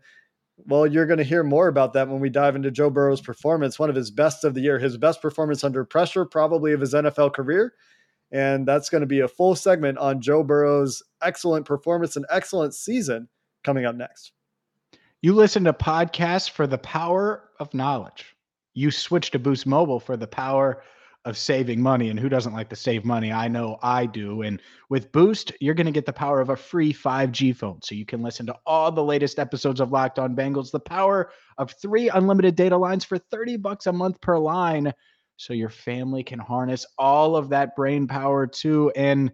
Well, 0.56 0.86
you're 0.86 1.06
going 1.06 1.18
to 1.18 1.24
hear 1.24 1.42
more 1.42 1.68
about 1.68 1.92
that 1.92 2.08
when 2.08 2.20
we 2.20 2.30
dive 2.30 2.56
into 2.56 2.70
Joe 2.70 2.88
Burrow's 2.88 3.20
performance, 3.20 3.78
one 3.78 3.90
of 3.90 3.96
his 3.96 4.10
best 4.10 4.44
of 4.44 4.54
the 4.54 4.60
year, 4.60 4.78
his 4.78 4.96
best 4.96 5.20
performance 5.20 5.64
under 5.64 5.84
pressure, 5.84 6.24
probably 6.24 6.72
of 6.72 6.80
his 6.80 6.94
NFL 6.94 7.34
career. 7.34 7.74
And 8.32 8.66
that's 8.66 8.88
going 8.88 9.00
to 9.00 9.08
be 9.08 9.20
a 9.20 9.28
full 9.28 9.56
segment 9.56 9.98
on 9.98 10.20
Joe 10.20 10.44
Burrow's 10.44 11.02
excellent 11.20 11.66
performance 11.66 12.14
and 12.14 12.24
excellent 12.30 12.74
season 12.74 13.28
coming 13.64 13.84
up 13.84 13.96
next. 13.96 14.32
You 15.22 15.34
listen 15.34 15.64
to 15.64 15.72
podcasts 15.74 16.48
for 16.48 16.66
the 16.66 16.78
power 16.78 17.50
of 17.58 17.74
knowledge. 17.74 18.34
You 18.72 18.90
switch 18.90 19.30
to 19.32 19.38
Boost 19.38 19.66
Mobile 19.66 20.00
for 20.00 20.16
the 20.16 20.26
power 20.26 20.82
of 21.26 21.36
saving 21.36 21.82
money. 21.82 22.08
And 22.08 22.18
who 22.18 22.30
doesn't 22.30 22.54
like 22.54 22.70
to 22.70 22.76
save 22.76 23.04
money? 23.04 23.30
I 23.30 23.46
know 23.46 23.78
I 23.82 24.06
do. 24.06 24.40
And 24.40 24.62
with 24.88 25.12
Boost, 25.12 25.52
you're 25.60 25.74
going 25.74 25.84
to 25.84 25.92
get 25.92 26.06
the 26.06 26.12
power 26.12 26.40
of 26.40 26.48
a 26.48 26.56
free 26.56 26.94
5G 26.94 27.54
phone 27.54 27.80
so 27.82 27.94
you 27.94 28.06
can 28.06 28.22
listen 28.22 28.46
to 28.46 28.56
all 28.64 28.90
the 28.90 29.04
latest 29.04 29.38
episodes 29.38 29.80
of 29.80 29.92
Locked 29.92 30.18
On 30.18 30.34
Bengals, 30.34 30.70
the 30.70 30.80
power 30.80 31.30
of 31.58 31.72
three 31.72 32.08
unlimited 32.08 32.56
data 32.56 32.76
lines 32.76 33.04
for 33.04 33.18
30 33.18 33.58
bucks 33.58 33.86
a 33.86 33.92
month 33.92 34.18
per 34.22 34.38
line 34.38 34.90
so 35.36 35.52
your 35.52 35.68
family 35.68 36.22
can 36.22 36.38
harness 36.38 36.86
all 36.96 37.36
of 37.36 37.50
that 37.50 37.76
brain 37.76 38.06
power 38.06 38.46
too. 38.46 38.90
And 38.96 39.30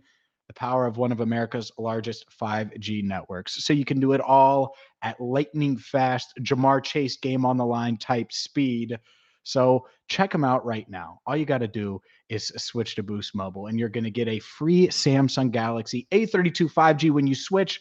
power 0.56 0.86
of 0.86 0.96
one 0.96 1.12
of 1.12 1.20
America's 1.20 1.70
largest 1.78 2.26
5G 2.40 3.04
networks. 3.04 3.64
So 3.64 3.72
you 3.72 3.84
can 3.84 4.00
do 4.00 4.12
it 4.12 4.20
all 4.20 4.74
at 5.02 5.20
lightning 5.20 5.76
fast, 5.76 6.32
Ja'Marr 6.40 6.82
Chase 6.82 7.16
game 7.18 7.44
on 7.44 7.56
the 7.56 7.64
line 7.64 7.96
type 7.98 8.32
speed. 8.32 8.98
So 9.44 9.86
check 10.08 10.32
them 10.32 10.42
out 10.42 10.66
right 10.66 10.88
now. 10.90 11.20
All 11.24 11.36
you 11.36 11.44
got 11.44 11.58
to 11.58 11.68
do 11.68 12.00
is 12.28 12.48
switch 12.56 12.96
to 12.96 13.04
Boost 13.04 13.32
Mobile, 13.34 13.68
and 13.68 13.78
you're 13.78 13.88
going 13.88 14.02
to 14.02 14.10
get 14.10 14.26
a 14.26 14.40
free 14.40 14.88
Samsung 14.88 15.52
Galaxy 15.52 16.08
A32 16.10 16.72
5G 16.72 17.12
when 17.12 17.28
you 17.28 17.36
switch 17.36 17.80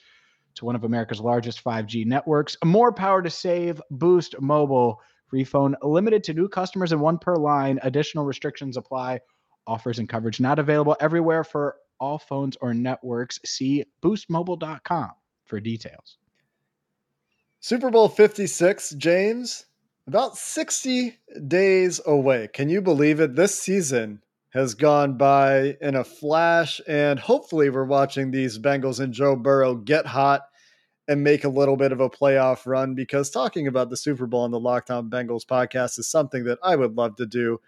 to 0.55 0.65
one 0.65 0.75
of 0.75 0.84
America's 0.84 1.20
largest 1.20 1.63
5G 1.63 2.05
networks. 2.05 2.55
More 2.63 2.91
power 2.91 3.22
to 3.22 3.29
save. 3.29 3.82
Boost 3.89 4.39
Mobile. 4.39 5.01
Free 5.27 5.44
phone 5.44 5.75
limited 5.82 6.24
to 6.25 6.36
new 6.36 6.48
customers 6.48 6.91
and 6.91 7.01
one 7.01 7.17
per 7.17 7.36
line. 7.36 7.79
Additional 7.82 8.25
restrictions 8.25 8.77
apply. 8.77 9.20
Offers 9.65 9.98
and 9.98 10.08
coverage 10.08 10.39
not 10.39 10.60
available 10.60 10.96
everywhere 11.00 11.44
for 11.44 11.77
all 12.00 12.20
phones 12.20 12.58
or 12.62 12.74
networks. 12.74 13.40
See 13.46 13.84
boostmobile.com 14.02 15.12
for 15.46 15.60
details. 15.60 16.18
Super 17.60 17.90
Bowl 17.90 18.10
56, 18.10 18.92
James, 18.92 19.66
about 20.08 20.38
60 20.38 21.18
days 21.48 22.00
away. 22.06 22.48
Can 22.54 22.70
you 22.70 22.82
believe 22.82 23.20
it? 23.20 23.36
This 23.36 23.60
season 23.60 24.22
has 24.52 24.75
gone 24.75 25.18
by 25.18 25.75
in 25.82 25.96
a 25.96 26.04
flash, 26.04 26.80
and 26.88 27.20
hopefully, 27.20 27.70
we're 27.70 27.84
watching 27.84 28.32
these 28.32 28.60
Bengals 28.60 29.00
and 29.00 29.14
Joe 29.14 29.36
Burrow 29.36 29.75
get 29.75 30.06
hot 30.06 30.44
and 31.08 31.24
make 31.24 31.44
a 31.44 31.50
little 31.50 31.75
bit 31.75 31.92
of 31.92 32.00
a 32.00 32.10
playoff 32.10 32.66
run 32.66 32.96
because 32.96 33.30
talking 33.30 33.68
about 33.68 33.90
the 33.90 33.98
Super 33.98 34.25
Bowl 34.25 34.42
on 34.42 34.52
the 34.52 34.60
Locked 34.60 34.92
On 34.92 35.10
Bengals 35.10 35.46
podcast 35.46 36.00
is 36.00 36.10
something 36.10 36.46
that 36.46 36.60
I 36.64 36.75
would 36.75 36.96
love 36.96 37.16
to 37.18 37.25
do. 37.25 37.60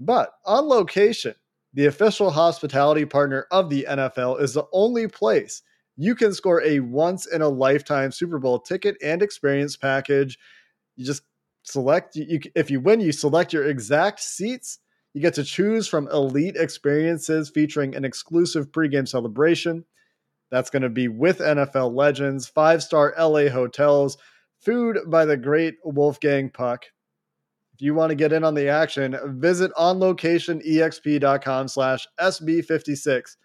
But 0.00 0.30
on 0.44 0.68
location, 0.68 1.34
the 1.74 1.86
official 1.86 2.30
hospitality 2.30 3.04
partner 3.04 3.46
of 3.50 3.68
the 3.68 3.86
NFL, 3.88 4.40
is 4.40 4.54
the 4.54 4.66
only 4.72 5.08
place 5.08 5.62
you 5.96 6.14
can 6.14 6.32
score 6.32 6.62
a 6.62 6.80
once 6.80 7.26
in 7.26 7.42
a 7.42 7.48
lifetime 7.48 8.10
Super 8.10 8.38
Bowl 8.38 8.58
ticket 8.58 8.96
and 9.02 9.22
experience 9.22 9.76
package. 9.76 10.38
You 10.96 11.04
just 11.04 11.22
select 11.62 12.16
you, 12.16 12.40
if 12.54 12.70
you 12.70 12.80
win, 12.80 13.00
you 13.00 13.12
select 13.12 13.52
your 13.52 13.68
exact 13.68 14.20
seats. 14.20 14.78
You 15.12 15.20
get 15.20 15.34
to 15.34 15.44
choose 15.44 15.86
from 15.86 16.08
elite 16.08 16.56
experiences 16.56 17.50
featuring 17.50 17.94
an 17.94 18.04
exclusive 18.04 18.72
pregame 18.72 19.06
celebration. 19.06 19.84
That's 20.50 20.70
going 20.70 20.82
to 20.82 20.88
be 20.88 21.08
with 21.08 21.38
NFL 21.38 21.94
legends, 21.94 22.46
five 22.48 22.82
star 22.82 23.14
LA 23.18 23.48
hotels, 23.48 24.18
food 24.60 24.98
by 25.06 25.24
the 25.24 25.36
great 25.36 25.76
Wolfgang 25.84 26.50
Puck, 26.50 26.86
if 27.74 27.82
you 27.82 27.94
want 27.94 28.10
to 28.10 28.14
get 28.14 28.32
in 28.32 28.44
on 28.44 28.54
the 28.54 28.68
action, 28.68 29.18
visit 29.40 29.72
onlocationexp.com 29.74 31.68
slash 31.68 32.06
SB56 32.20 33.36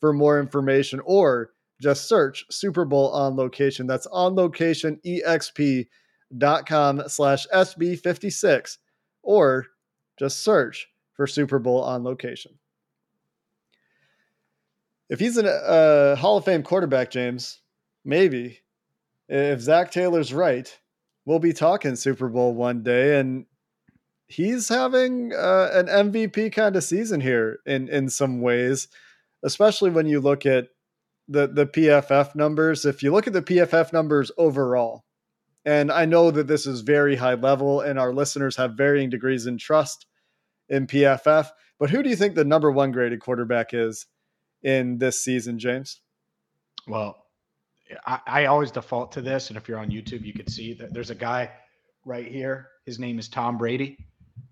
for 0.00 0.12
more 0.12 0.40
information 0.40 1.00
or 1.04 1.52
just 1.80 2.08
search 2.08 2.44
Super 2.50 2.84
Bowl 2.84 3.12
on 3.12 3.36
location. 3.36 3.86
That's 3.86 4.08
onlocationexp.com 4.08 7.08
slash 7.08 7.46
SB56 7.54 8.78
or 9.22 9.66
just 10.18 10.42
search 10.42 10.88
for 11.12 11.28
Super 11.28 11.60
Bowl 11.60 11.82
on 11.82 12.02
location. 12.02 12.58
If 15.08 15.20
he's 15.20 15.36
a 15.36 15.48
uh, 15.48 16.16
Hall 16.16 16.38
of 16.38 16.44
Fame 16.44 16.64
quarterback, 16.64 17.10
James, 17.10 17.60
maybe 18.04 18.58
if 19.28 19.60
Zac 19.60 19.92
Taylor's 19.92 20.34
right, 20.34 20.76
we'll 21.24 21.38
be 21.38 21.52
talking 21.52 21.94
Super 21.94 22.28
Bowl 22.28 22.52
one 22.54 22.82
day. 22.82 23.20
And 23.20 23.46
he's 24.26 24.68
having 24.68 25.32
uh, 25.32 25.70
an 25.72 25.86
MVP 25.86 26.52
kind 26.52 26.76
of 26.76 26.84
season 26.84 27.20
here 27.20 27.60
in 27.66 27.88
in 27.88 28.08
some 28.08 28.40
ways, 28.40 28.88
especially 29.42 29.90
when 29.90 30.06
you 30.06 30.20
look 30.20 30.44
at 30.46 30.68
the 31.28 31.46
the 31.46 31.66
PFF 31.66 32.34
numbers. 32.34 32.84
If 32.84 33.02
you 33.02 33.12
look 33.12 33.26
at 33.26 33.32
the 33.32 33.42
PFF 33.42 33.92
numbers 33.92 34.30
overall, 34.36 35.04
and 35.64 35.90
I 35.90 36.04
know 36.04 36.30
that 36.30 36.46
this 36.46 36.66
is 36.66 36.80
very 36.80 37.16
high 37.16 37.34
level, 37.34 37.80
and 37.80 37.98
our 37.98 38.12
listeners 38.12 38.56
have 38.56 38.74
varying 38.74 39.10
degrees 39.10 39.46
in 39.46 39.58
trust 39.58 40.06
in 40.68 40.86
PFF. 40.86 41.48
But 41.78 41.90
who 41.90 42.02
do 42.02 42.08
you 42.10 42.16
think 42.16 42.34
the 42.34 42.44
number 42.44 42.70
one 42.70 42.90
graded 42.90 43.20
quarterback 43.20 43.74
is 43.74 44.06
in 44.62 44.98
this 44.98 45.22
season, 45.22 45.58
James? 45.58 46.00
Well, 46.88 47.26
I, 48.06 48.20
I 48.26 48.44
always 48.46 48.70
default 48.70 49.12
to 49.12 49.20
this, 49.20 49.50
and 49.50 49.56
if 49.56 49.68
you're 49.68 49.78
on 49.78 49.90
YouTube, 49.90 50.24
you 50.24 50.32
can 50.32 50.48
see 50.48 50.72
that 50.74 50.94
there's 50.94 51.10
a 51.10 51.14
guy 51.14 51.50
right 52.04 52.26
here. 52.26 52.68
His 52.86 52.98
name 52.98 53.18
is 53.18 53.28
Tom 53.28 53.58
Brady 53.58 53.98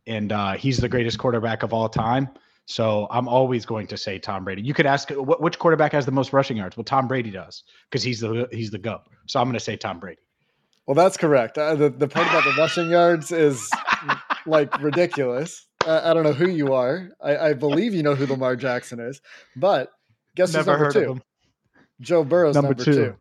and 0.07 0.33
uh, 0.33 0.53
he's 0.53 0.79
the 0.79 0.89
greatest 0.89 1.19
quarterback 1.19 1.63
of 1.63 1.73
all 1.73 1.89
time. 1.89 2.29
So 2.67 3.07
I'm 3.11 3.29
always 3.29 3.67
going 3.67 3.87
to 3.89 3.97
say 3.97 4.19
Tom 4.19 4.45
Brady. 4.45 4.63
You 4.63 4.73
could 4.73 4.87
ask 4.87 5.11
which 5.11 5.59
quarterback 5.59 5.93
has 5.93 6.07
the 6.07 6.13
most 6.13 6.33
rushing 6.33 6.57
yards. 6.57 6.77
Well, 6.77 6.85
Tom 6.85 7.07
Brady 7.07 7.31
does 7.31 7.63
because 7.91 8.03
he's 8.03 8.21
the 8.21 8.49
he's 8.53 8.71
the 8.71 8.79
goat. 8.79 9.03
So 9.27 9.39
I'm 9.41 9.47
going 9.47 9.55
to 9.55 9.61
say 9.61 9.77
Tom 9.77 9.99
Brady. 9.99 10.21
Well, 10.87 10.95
that's 10.95 11.17
correct. 11.17 11.59
Uh, 11.59 11.75
the 11.75 11.91
the 11.91 12.09
part 12.09 12.27
about 12.29 12.45
the 12.45 12.55
rushing 12.59 12.91
yards 12.91 13.33
is 13.33 13.71
like 14.47 14.81
ridiculous. 14.81 15.67
Uh, 15.87 16.01
I 16.03 16.15
don't 16.15 16.25
know 16.25 16.33
who 16.33 16.49
you 16.49 16.73
are. 16.73 17.11
I, 17.23 17.37
I, 17.37 17.53
believe 17.53 17.93
you 17.93 18.03
know 18.03 18.15
who 18.15 18.27
Lamar 18.27 18.57
Jackson 18.57 19.01
is, 19.01 19.21
but 19.55 19.91
guess 20.35 20.55
Never 20.55 20.79
who's 20.79 20.95
number 20.95 21.15
two? 21.15 21.23
Joe 22.01 22.25
Burrow's 22.25 22.55
number, 22.55 22.71
number 22.71 22.85
two. 22.85 22.95
two. 22.95 23.17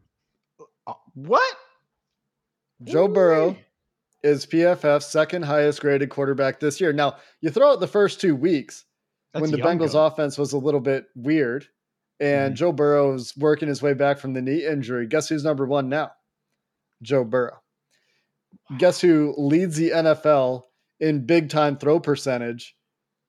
Uh, 0.87 0.93
what? 1.13 1.57
Joe 2.83 3.05
Ooh. 3.05 3.13
Burrow 3.13 3.57
is 4.23 4.45
PFF's 4.45 5.07
second 5.07 5.43
highest 5.43 5.81
graded 5.81 6.09
quarterback 6.09 6.59
this 6.59 6.79
year. 6.79 6.93
Now, 6.93 7.17
you 7.41 7.49
throw 7.49 7.71
out 7.73 7.79
the 7.79 7.87
first 7.87 8.21
two 8.21 8.35
weeks 8.35 8.85
That's 9.33 9.41
when 9.41 9.51
the 9.51 9.57
Bengals 9.57 9.95
offense 9.95 10.37
was 10.37 10.53
a 10.53 10.57
little 10.57 10.79
bit 10.79 11.07
weird 11.15 11.67
and 12.19 12.53
mm. 12.53 12.57
Joe 12.57 12.71
Burrow's 12.71 13.35
working 13.37 13.67
his 13.67 13.81
way 13.81 13.93
back 13.93 14.17
from 14.17 14.33
the 14.33 14.41
knee 14.41 14.65
injury. 14.65 15.07
Guess 15.07 15.29
who's 15.29 15.43
number 15.43 15.65
one 15.65 15.89
now? 15.89 16.11
Joe 17.01 17.23
Burrow. 17.23 17.59
Guess 18.77 19.01
who 19.01 19.33
leads 19.37 19.75
the 19.75 19.89
NFL 19.89 20.63
in 20.99 21.25
big 21.25 21.49
time 21.49 21.77
throw 21.77 21.99
percentage 21.99 22.75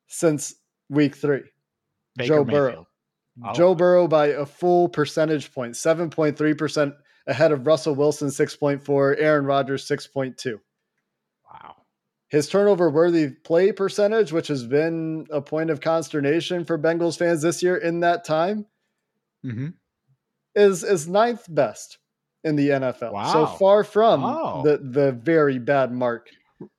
since 0.06 0.54
week 0.88 1.16
three? 1.16 1.42
Baker 2.16 2.28
Joe 2.28 2.44
Mayfield. 2.44 2.50
Burrow. 2.50 2.86
Oh. 3.44 3.52
Joe 3.52 3.74
Burrow 3.74 4.06
by 4.06 4.28
a 4.28 4.46
full 4.46 4.88
percentage 4.88 5.52
point, 5.52 5.74
7.3% 5.74 6.94
ahead 7.26 7.50
of 7.50 7.66
Russell 7.66 7.96
Wilson, 7.96 8.28
6.4, 8.28 9.16
Aaron 9.18 9.44
Rodgers, 9.44 9.88
6.2. 9.88 10.60
His 12.28 12.48
turnover 12.48 12.90
worthy 12.90 13.30
play 13.30 13.70
percentage, 13.70 14.32
which 14.32 14.48
has 14.48 14.64
been 14.64 15.26
a 15.30 15.40
point 15.40 15.70
of 15.70 15.80
consternation 15.80 16.64
for 16.64 16.78
Bengals 16.78 17.18
fans 17.18 17.42
this 17.42 17.62
year 17.62 17.76
in 17.76 18.00
that 18.00 18.24
time, 18.24 18.66
mm-hmm. 19.44 19.68
is 20.54 20.82
is 20.82 21.06
ninth 21.06 21.46
best 21.48 21.98
in 22.42 22.56
the 22.56 22.70
NFL. 22.70 23.12
Wow. 23.12 23.32
So 23.32 23.46
far 23.46 23.84
from 23.84 24.22
wow. 24.22 24.62
the 24.64 24.78
the 24.78 25.12
very 25.12 25.58
bad 25.58 25.92
mark. 25.92 26.28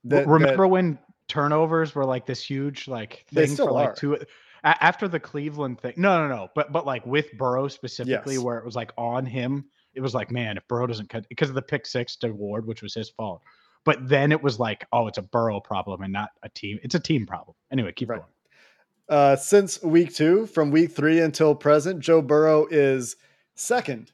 That, 0.04 0.26
Remember 0.26 0.64
that, 0.64 0.68
when 0.68 0.98
turnovers 1.28 1.94
were 1.94 2.04
like 2.04 2.26
this 2.26 2.42
huge 2.42 2.88
like 2.88 3.24
thing 3.32 3.56
for 3.56 3.70
like 3.70 3.90
are. 3.90 3.94
two 3.94 4.18
after 4.64 5.06
the 5.08 5.20
Cleveland 5.20 5.80
thing. 5.80 5.94
No, 5.96 6.26
no, 6.26 6.34
no. 6.34 6.48
But 6.54 6.72
but 6.72 6.86
like 6.86 7.06
with 7.06 7.32
Burrow 7.38 7.68
specifically, 7.68 8.34
yes. 8.34 8.42
where 8.42 8.58
it 8.58 8.64
was 8.64 8.74
like 8.74 8.92
on 8.96 9.26
him, 9.26 9.66
it 9.94 10.00
was 10.00 10.14
like, 10.14 10.30
man, 10.30 10.56
if 10.56 10.66
Burrow 10.68 10.86
doesn't 10.86 11.08
cut 11.08 11.28
because 11.28 11.48
of 11.48 11.54
the 11.54 11.62
pick 11.62 11.86
six 11.86 12.16
to 12.16 12.30
Ward, 12.30 12.66
which 12.66 12.82
was 12.82 12.94
his 12.94 13.10
fault. 13.10 13.42
But 13.86 14.06
then 14.08 14.32
it 14.32 14.42
was 14.42 14.58
like, 14.58 14.84
oh, 14.92 15.06
it's 15.06 15.16
a 15.16 15.22
Burrow 15.22 15.60
problem 15.60 16.02
and 16.02 16.12
not 16.12 16.30
a 16.42 16.50
team. 16.50 16.78
It's 16.82 16.96
a 16.96 17.00
team 17.00 17.24
problem. 17.24 17.56
Anyway, 17.72 17.92
keep 17.92 18.10
right. 18.10 18.20
going. 18.20 18.28
Uh, 19.08 19.36
since 19.36 19.80
week 19.82 20.12
two, 20.12 20.46
from 20.46 20.72
week 20.72 20.90
three 20.90 21.20
until 21.20 21.54
present, 21.54 22.00
Joe 22.00 22.20
Burrow 22.20 22.66
is 22.68 23.16
second 23.54 24.10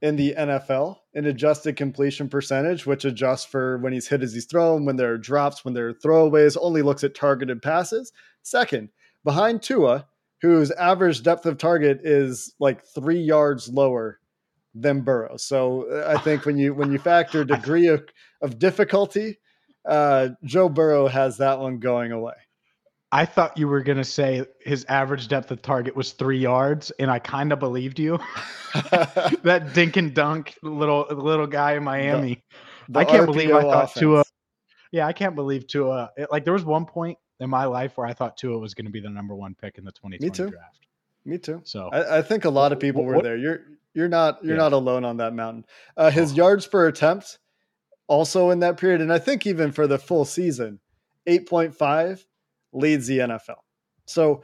in 0.00 0.16
the 0.16 0.34
NFL 0.36 0.96
in 1.12 1.26
adjusted 1.26 1.76
completion 1.76 2.30
percentage, 2.30 2.86
which 2.86 3.04
adjusts 3.04 3.44
for 3.44 3.76
when 3.78 3.92
he's 3.92 4.08
hit 4.08 4.22
as 4.22 4.32
he's 4.32 4.46
thrown, 4.46 4.86
when 4.86 4.96
there 4.96 5.12
are 5.12 5.18
drops, 5.18 5.64
when 5.64 5.74
there 5.74 5.88
are 5.88 5.94
throwaways, 5.94 6.56
only 6.58 6.80
looks 6.80 7.04
at 7.04 7.14
targeted 7.14 7.60
passes. 7.60 8.12
Second, 8.42 8.88
behind 9.22 9.62
Tua, 9.62 10.06
whose 10.40 10.70
average 10.70 11.22
depth 11.22 11.44
of 11.44 11.58
target 11.58 12.00
is 12.02 12.54
like 12.58 12.82
three 12.82 13.20
yards 13.20 13.68
lower 13.68 14.18
than 14.74 15.02
Burrow. 15.02 15.36
So 15.36 15.86
uh, 15.90 16.14
I 16.16 16.20
think 16.20 16.46
when 16.46 16.56
you 16.56 16.74
when 16.74 16.92
you 16.92 16.98
factor 16.98 17.44
degree 17.44 17.88
of, 17.88 18.04
of 18.40 18.58
difficulty, 18.58 19.38
uh, 19.84 20.30
Joe 20.44 20.68
Burrow 20.68 21.08
has 21.08 21.38
that 21.38 21.58
one 21.58 21.78
going 21.78 22.12
away. 22.12 22.34
I 23.12 23.26
thought 23.26 23.58
you 23.58 23.66
were 23.66 23.82
gonna 23.82 24.04
say 24.04 24.44
his 24.60 24.84
average 24.88 25.28
depth 25.28 25.50
of 25.50 25.62
target 25.62 25.96
was 25.96 26.12
three 26.12 26.38
yards, 26.38 26.92
and 26.92 27.10
I 27.10 27.18
kind 27.18 27.52
of 27.52 27.58
believed 27.58 27.98
you. 27.98 28.20
that 29.42 29.70
dink 29.74 29.96
and 29.96 30.14
dunk 30.14 30.54
little 30.62 31.06
little 31.10 31.48
guy 31.48 31.72
in 31.72 31.82
Miami. 31.82 32.42
The 32.88 33.00
I 33.00 33.04
can't 33.04 33.28
RPO 33.28 33.32
believe 33.32 33.54
I 33.54 33.62
thought 33.62 33.94
Tua. 33.94 34.24
Yeah, 34.92 35.06
I 35.06 35.12
can't 35.12 35.34
believe 35.34 35.66
Tua. 35.66 36.10
It, 36.16 36.30
like 36.30 36.44
there 36.44 36.52
was 36.52 36.64
one 36.64 36.86
point 36.86 37.18
in 37.40 37.50
my 37.50 37.64
life 37.64 37.96
where 37.96 38.06
I 38.06 38.12
thought 38.12 38.36
Tua 38.36 38.58
was 38.58 38.74
going 38.74 38.84
to 38.84 38.92
be 38.92 39.00
the 39.00 39.10
number 39.10 39.34
one 39.34 39.54
pick 39.54 39.78
in 39.78 39.84
the 39.84 39.92
2020 39.92 40.30
too. 40.30 40.50
draft. 40.50 40.86
Me 41.24 41.38
too. 41.38 41.60
So 41.64 41.88
I, 41.92 42.18
I 42.18 42.22
think 42.22 42.44
a 42.44 42.50
lot 42.50 42.72
of 42.72 42.80
people 42.80 43.04
were 43.04 43.20
there. 43.20 43.36
You're 43.36 43.60
you're 43.94 44.08
not 44.08 44.42
you're 44.44 44.54
Yeah. 44.56 44.62
not 44.62 44.72
alone 44.72 45.04
on 45.04 45.16
that 45.18 45.34
mountain. 45.34 45.64
Uh, 45.96 46.10
his 46.10 46.34
yards 46.34 46.66
per 46.66 46.86
attempt 46.88 47.38
also 48.06 48.50
in 48.50 48.60
that 48.60 48.76
period, 48.76 49.00
and 49.00 49.12
I 49.12 49.18
think 49.18 49.46
even 49.46 49.72
for 49.72 49.86
the 49.86 49.98
full 49.98 50.24
season, 50.24 50.80
eight 51.26 51.48
point 51.48 51.74
five 51.74 52.24
leads 52.72 53.06
the 53.06 53.18
NFL. 53.18 53.62
So 54.06 54.42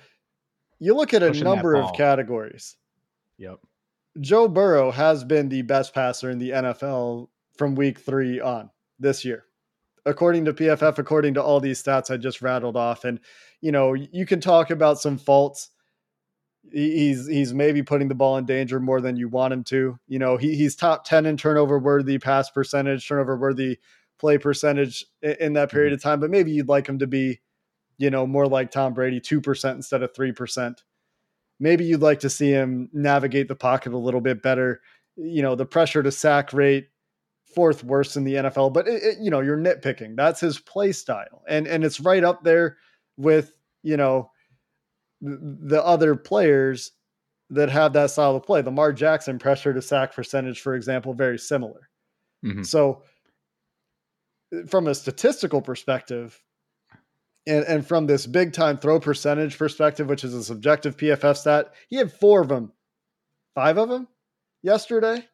you 0.79 0.95
look 0.95 1.15
at 1.15 1.23
a 1.23 1.29
Pushing 1.29 1.45
number 1.45 1.75
of 1.75 1.93
categories. 1.95 2.76
yep. 3.38 3.59
Joe 4.21 4.49
Burrow 4.49 4.91
has 4.91 5.25
been 5.25 5.49
the 5.49 5.62
best 5.62 5.93
passer 5.95 6.31
in 6.31 6.38
the 6.38 6.50
NFL 6.50 7.29
from 7.59 7.75
week 7.75 7.99
three 7.99 8.41
on 8.41 8.71
this 8.99 9.25
year. 9.25 9.45
According 10.07 10.45
to 10.47 10.53
PFF, 10.55 10.99
according 10.99 11.35
to 11.35 11.43
all 11.43 11.61
these 11.61 11.83
stats 11.83 12.11
I 12.11 12.17
just 12.17 12.41
rattled 12.41 12.76
off. 12.76 13.05
And, 13.05 13.21
you 13.61 13.73
know, 13.73 13.93
you 13.95 14.25
can 14.25 14.41
talk 14.41 14.71
about 14.71 15.00
some 15.00 15.19
faults. 15.19 15.71
He- 16.73 16.96
He's 16.99 17.26
he's 17.26 17.54
maybe 17.54 17.82
putting 17.82 18.08
the 18.08 18.14
ball 18.14 18.37
in 18.37 18.44
danger 18.46 18.80
more 18.80 19.00
than 19.00 19.16
you 19.16 19.28
want 19.28 19.52
him 19.52 19.64
to. 19.64 19.99
You 20.08 20.18
know, 20.18 20.37
he, 20.37 20.54
he's 20.56 20.75
top 20.76 21.04
10 21.04 21.26
in 21.26 21.37
turnover 21.37 21.78
worthy 21.78 22.18
pass 22.18 22.50
percentage, 22.50 23.06
turnover 23.06 23.37
worthy 23.37 23.78
play 24.18 24.38
percentage 24.38 25.04
i- 25.25 25.37
in 25.40 25.52
that 25.54 25.70
period 25.70 25.90
mm-hmm. 25.90 25.94
of 25.96 26.02
time. 26.02 26.20
But 26.20 26.30
maybe 26.30 26.50
you'd 26.52 26.68
like 26.68 26.87
him 26.88 26.99
to 27.00 27.06
be, 27.06 27.40
you 27.99 28.11
know, 28.11 28.26
more 28.26 28.46
like 28.46 28.70
Tom 28.70 28.94
Brady, 28.94 29.20
2% 29.20 29.75
instead 29.75 30.02
of 30.02 30.12
3% 30.12 30.82
maybe 31.58 31.85
you'd 31.85 32.02
like 32.02 32.20
to 32.20 32.28
see 32.30 32.50
him 32.50 32.88
navigate 32.92 33.49
the 33.49 33.54
pocket 33.54 33.92
a 33.92 33.96
little 33.99 34.20
bit 34.20 34.42
better. 34.42 34.80
You 35.16 35.40
know, 35.42 35.54
the 35.54 35.64
pressure 35.64 36.02
to 36.02 36.12
sack 36.12 36.52
rate 36.52 36.88
fourth 37.54 37.82
worst 37.82 38.16
in 38.16 38.25
the 38.25 38.35
NFL, 38.35 38.73
but 38.75 38.87
it, 38.87 39.02
it- 39.02 39.18
you 39.20 39.30
know, 39.30 39.40
you're 39.40 39.56
nitpicking. 39.56 40.16
That's 40.16 40.40
his 40.40 40.58
play 40.58 40.92
style, 40.92 41.42
and 41.49 41.66
and 41.66 41.85
it's 41.85 42.00
right 42.00 42.23
up 42.25 42.44
there 42.44 42.76
with 43.16 43.56
you 43.82 43.96
know 43.96 44.30
the 45.20 45.82
other 45.85 46.14
players 46.16 46.92
that 47.50 47.68
have 47.70 47.92
that 47.94 48.11
style 48.11 48.35
of 48.37 48.42
play. 48.42 48.61
the 48.61 48.70
Lamar 48.70 48.92
Jackson 48.92 49.38
pressure 49.38 49.73
to 49.73 49.80
sack 49.80 50.14
percentage, 50.14 50.61
for 50.61 50.75
example, 50.75 51.14
very 51.14 51.38
similar. 51.38 51.88
Mhm. 52.44 52.66
So, 52.66 53.02
from 54.68 54.87
a 54.87 54.94
statistical 54.94 55.61
perspective, 55.61 56.40
and, 57.46 57.64
and 57.64 57.87
from 57.87 58.06
this 58.06 58.26
big 58.26 58.52
time 58.52 58.76
throw 58.78 58.99
percentage 59.00 59.56
perspective, 59.58 60.08
which 60.08 60.25
is 60.25 60.35
a 60.35 60.42
subjective 60.42 60.96
PFF 60.96 61.37
stat, 61.37 61.73
he 61.88 61.96
had 61.96 62.12
four 62.12 62.40
of 62.40 62.49
them, 62.49 62.73
five 63.54 63.78
of 63.78 63.88
them 63.88 64.08
yesterday 64.62 65.25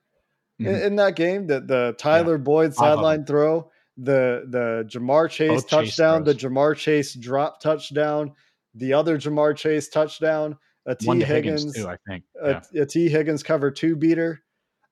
in, 0.58 0.66
Mhm. 0.66 0.84
in 0.86 0.96
that 0.96 1.16
game. 1.16 1.46
The 1.46 1.60
the 1.60 1.94
Tyler 1.98 2.36
Boyd 2.38 2.66
of 2.66 2.72
'em. 2.72 2.76
sideline 2.76 3.24
throw, 3.24 3.70
the 3.96 4.44
the 4.48 4.84
Ja'Marr 4.88 5.30
Chase 5.30 5.48
Both 5.50 5.62
Chase 5.68 5.70
touchdown, 5.96 6.24
the. 6.24 6.34
Ja'Marr 6.34 6.76
Chase 6.76 7.14
drop 7.14 7.60
touchdown, 7.60 8.34
the 8.74 8.92
other 8.92 9.18
Ja'Marr 9.18 9.56
Chase 9.56 9.88
touchdown, 9.88 10.56
a 10.86 10.94
Tee 10.94 11.20
Higgins, 11.20 11.62
Higgins, 11.62 11.74
too, 11.76 11.88
I 11.88 11.96
think. 12.08 12.24
Yeah. 12.42 12.60
a 12.82 12.86
Tee 12.86 13.08
Higgins 13.08 13.42
cover 13.42 13.70
two 13.70 13.96
beater. 13.96 14.42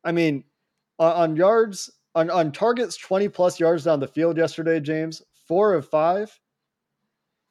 I 0.05 0.13
mean, 0.13 0.45
on, 0.99 1.13
on 1.13 1.37
yards, 1.37 1.91
on, 2.15 2.31
on 2.31 2.53
targets 2.53 2.97
20 2.97 3.29
plus 3.29 3.59
yards 3.61 3.85
down 3.85 4.01
the 4.01 4.07
field 4.09 4.37
yesterday, 4.37 4.81
James, 4.81 5.23
four 5.47 5.75
of 5.75 5.89
five 5.89 6.39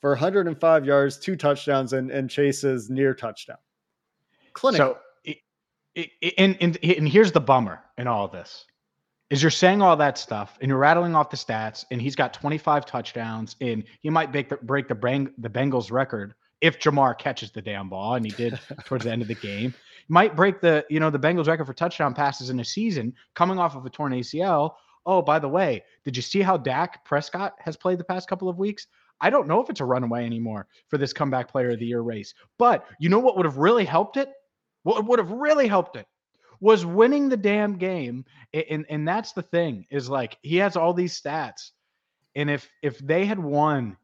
for 0.01 0.11
105 0.11 0.85
yards, 0.85 1.17
two 1.17 1.35
touchdowns, 1.35 1.93
and, 1.93 2.09
and 2.11 2.29
Chase's 2.29 2.89
near 2.89 3.13
touchdown. 3.13 3.57
Clinical. 4.53 4.95
So, 4.95 4.97
i- 5.27 5.41
i- 5.97 6.11
i- 6.23 6.33
and, 6.37 6.57
and 6.61 6.77
and 6.83 7.07
here's 7.07 7.31
the 7.31 7.41
bummer 7.41 7.81
in 7.97 8.07
all 8.07 8.25
of 8.25 8.31
this 8.31 8.65
is 9.29 9.41
you're 9.41 9.51
saying 9.51 9.81
all 9.81 9.95
that 9.97 10.17
stuff 10.17 10.57
and 10.61 10.69
you're 10.69 10.77
rattling 10.77 11.15
off 11.15 11.29
the 11.29 11.37
stats, 11.37 11.85
and 11.91 12.01
he's 12.01 12.15
got 12.15 12.33
25 12.33 12.85
touchdowns, 12.85 13.55
and 13.61 13.83
he 14.01 14.09
might 14.09 14.31
break 14.31 14.49
the, 14.49 14.57
break 14.57 14.87
the 14.87 14.95
Bang, 14.95 15.31
the 15.37 15.49
Bengals 15.49 15.91
record 15.91 16.33
if 16.61 16.79
Ja'Marr 16.79 17.17
catches 17.17 17.51
the 17.51 17.61
damn 17.61 17.89
ball, 17.89 18.15
and 18.15 18.25
he 18.25 18.31
did 18.31 18.59
towards 18.85 19.05
the 19.05 19.11
end 19.11 19.21
of 19.21 19.27
the 19.27 19.35
game. 19.35 19.73
Might 20.07 20.35
break 20.35 20.59
the 20.59 20.85
you 20.89 20.99
know 20.99 21.11
the 21.11 21.19
Bengals 21.19 21.47
record 21.47 21.65
for 21.65 21.73
touchdown 21.73 22.13
passes 22.13 22.49
in 22.49 22.59
a 22.59 22.65
season, 22.65 23.13
coming 23.35 23.59
off 23.59 23.75
of 23.75 23.85
a 23.85 23.89
torn 23.89 24.13
ACL. 24.13 24.73
Oh, 25.05 25.21
by 25.21 25.39
the 25.39 25.47
way, 25.47 25.83
did 26.03 26.15
you 26.15 26.21
see 26.21 26.41
how 26.41 26.57
Dak 26.57 27.05
Prescott 27.05 27.53
has 27.59 27.77
played 27.77 27.99
the 27.99 28.03
past 28.03 28.27
couple 28.27 28.49
of 28.49 28.57
weeks? 28.57 28.87
I 29.21 29.29
don't 29.29 29.47
know 29.47 29.61
if 29.61 29.69
it's 29.69 29.81
a 29.81 29.85
runaway 29.85 30.25
anymore 30.25 30.67
for 30.87 30.97
this 30.97 31.13
comeback 31.13 31.49
player 31.49 31.71
of 31.71 31.79
the 31.79 31.85
year 31.85 32.01
race. 32.01 32.33
But 32.57 32.87
you 32.99 33.09
know 33.09 33.19
what 33.19 33.37
would 33.37 33.45
have 33.45 33.57
really 33.57 33.85
helped 33.85 34.17
it? 34.17 34.31
What 34.83 35.05
would 35.05 35.19
have 35.19 35.31
really 35.31 35.67
helped 35.67 35.95
it 35.95 36.07
was 36.59 36.85
winning 36.85 37.29
the 37.29 37.37
damn 37.37 37.77
game. 37.77 38.25
And 38.53 38.85
and 38.89 39.07
that's 39.07 39.33
the 39.33 39.41
thing 39.41 39.85
is 39.89 40.09
like 40.09 40.37
he 40.41 40.57
has 40.57 40.75
all 40.75 40.93
these 40.93 41.19
stats. 41.19 41.71
And 42.35 42.49
if 42.49 42.69
if 42.81 42.97
they 42.99 43.25
had 43.25 43.39
won, 43.39 43.97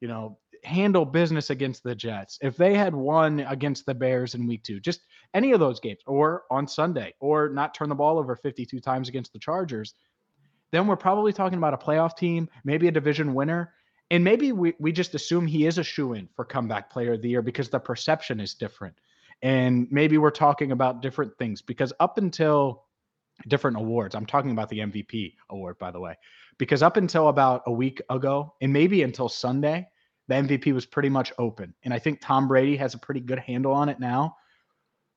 you 0.00 0.08
know, 0.08 0.38
handle 0.64 1.04
business 1.04 1.50
against 1.50 1.82
the 1.82 1.94
Jets, 1.94 2.38
if 2.40 2.56
they 2.56 2.74
had 2.74 2.94
won 2.94 3.40
against 3.40 3.86
the 3.86 3.94
Bears 3.94 4.34
in 4.34 4.46
week 4.46 4.62
2, 4.62 4.80
just 4.80 5.00
any 5.34 5.52
of 5.52 5.60
those 5.60 5.80
games 5.80 6.00
or 6.06 6.44
on 6.50 6.68
Sunday 6.68 7.14
or 7.20 7.48
not 7.48 7.74
turn 7.74 7.88
the 7.88 7.94
ball 7.94 8.18
over 8.18 8.36
52 8.36 8.80
times 8.80 9.08
against 9.08 9.32
the 9.32 9.38
Chargers, 9.38 9.94
then 10.70 10.86
we're 10.86 10.96
probably 10.96 11.32
talking 11.32 11.58
about 11.58 11.74
a 11.74 11.78
playoff 11.78 12.16
team, 12.16 12.48
maybe 12.64 12.88
a 12.88 12.92
division 12.92 13.34
winner. 13.34 13.72
And 14.10 14.22
maybe 14.22 14.52
we, 14.52 14.74
we 14.78 14.92
just 14.92 15.14
assume 15.14 15.46
he 15.46 15.66
is 15.66 15.78
a 15.78 15.82
shoe 15.82 16.12
in 16.12 16.28
for 16.36 16.44
comeback 16.44 16.90
player 16.90 17.14
of 17.14 17.22
the 17.22 17.30
year 17.30 17.40
because 17.40 17.70
the 17.70 17.80
perception 17.80 18.40
is 18.40 18.54
different. 18.54 18.94
And 19.42 19.88
maybe 19.90 20.18
we're 20.18 20.30
talking 20.30 20.72
about 20.72 21.02
different 21.02 21.36
things 21.36 21.62
because 21.62 21.92
up 21.98 22.18
until 22.18 22.84
different 23.48 23.76
awards, 23.76 24.14
I'm 24.14 24.26
talking 24.26 24.52
about 24.52 24.68
the 24.68 24.78
MVP 24.78 25.34
award, 25.50 25.78
by 25.78 25.90
the 25.90 26.00
way, 26.00 26.16
because 26.58 26.82
up 26.82 26.96
until 26.96 27.28
about 27.28 27.62
a 27.66 27.72
week 27.72 28.00
ago, 28.08 28.54
and 28.60 28.72
maybe 28.72 29.02
until 29.02 29.28
Sunday, 29.28 29.88
the 30.28 30.34
MVP 30.34 30.72
was 30.72 30.86
pretty 30.86 31.08
much 31.08 31.32
open. 31.38 31.74
And 31.82 31.92
I 31.92 31.98
think 31.98 32.20
Tom 32.20 32.46
Brady 32.46 32.76
has 32.76 32.94
a 32.94 32.98
pretty 32.98 33.20
good 33.20 33.40
handle 33.40 33.72
on 33.72 33.88
it 33.88 33.98
now. 33.98 34.36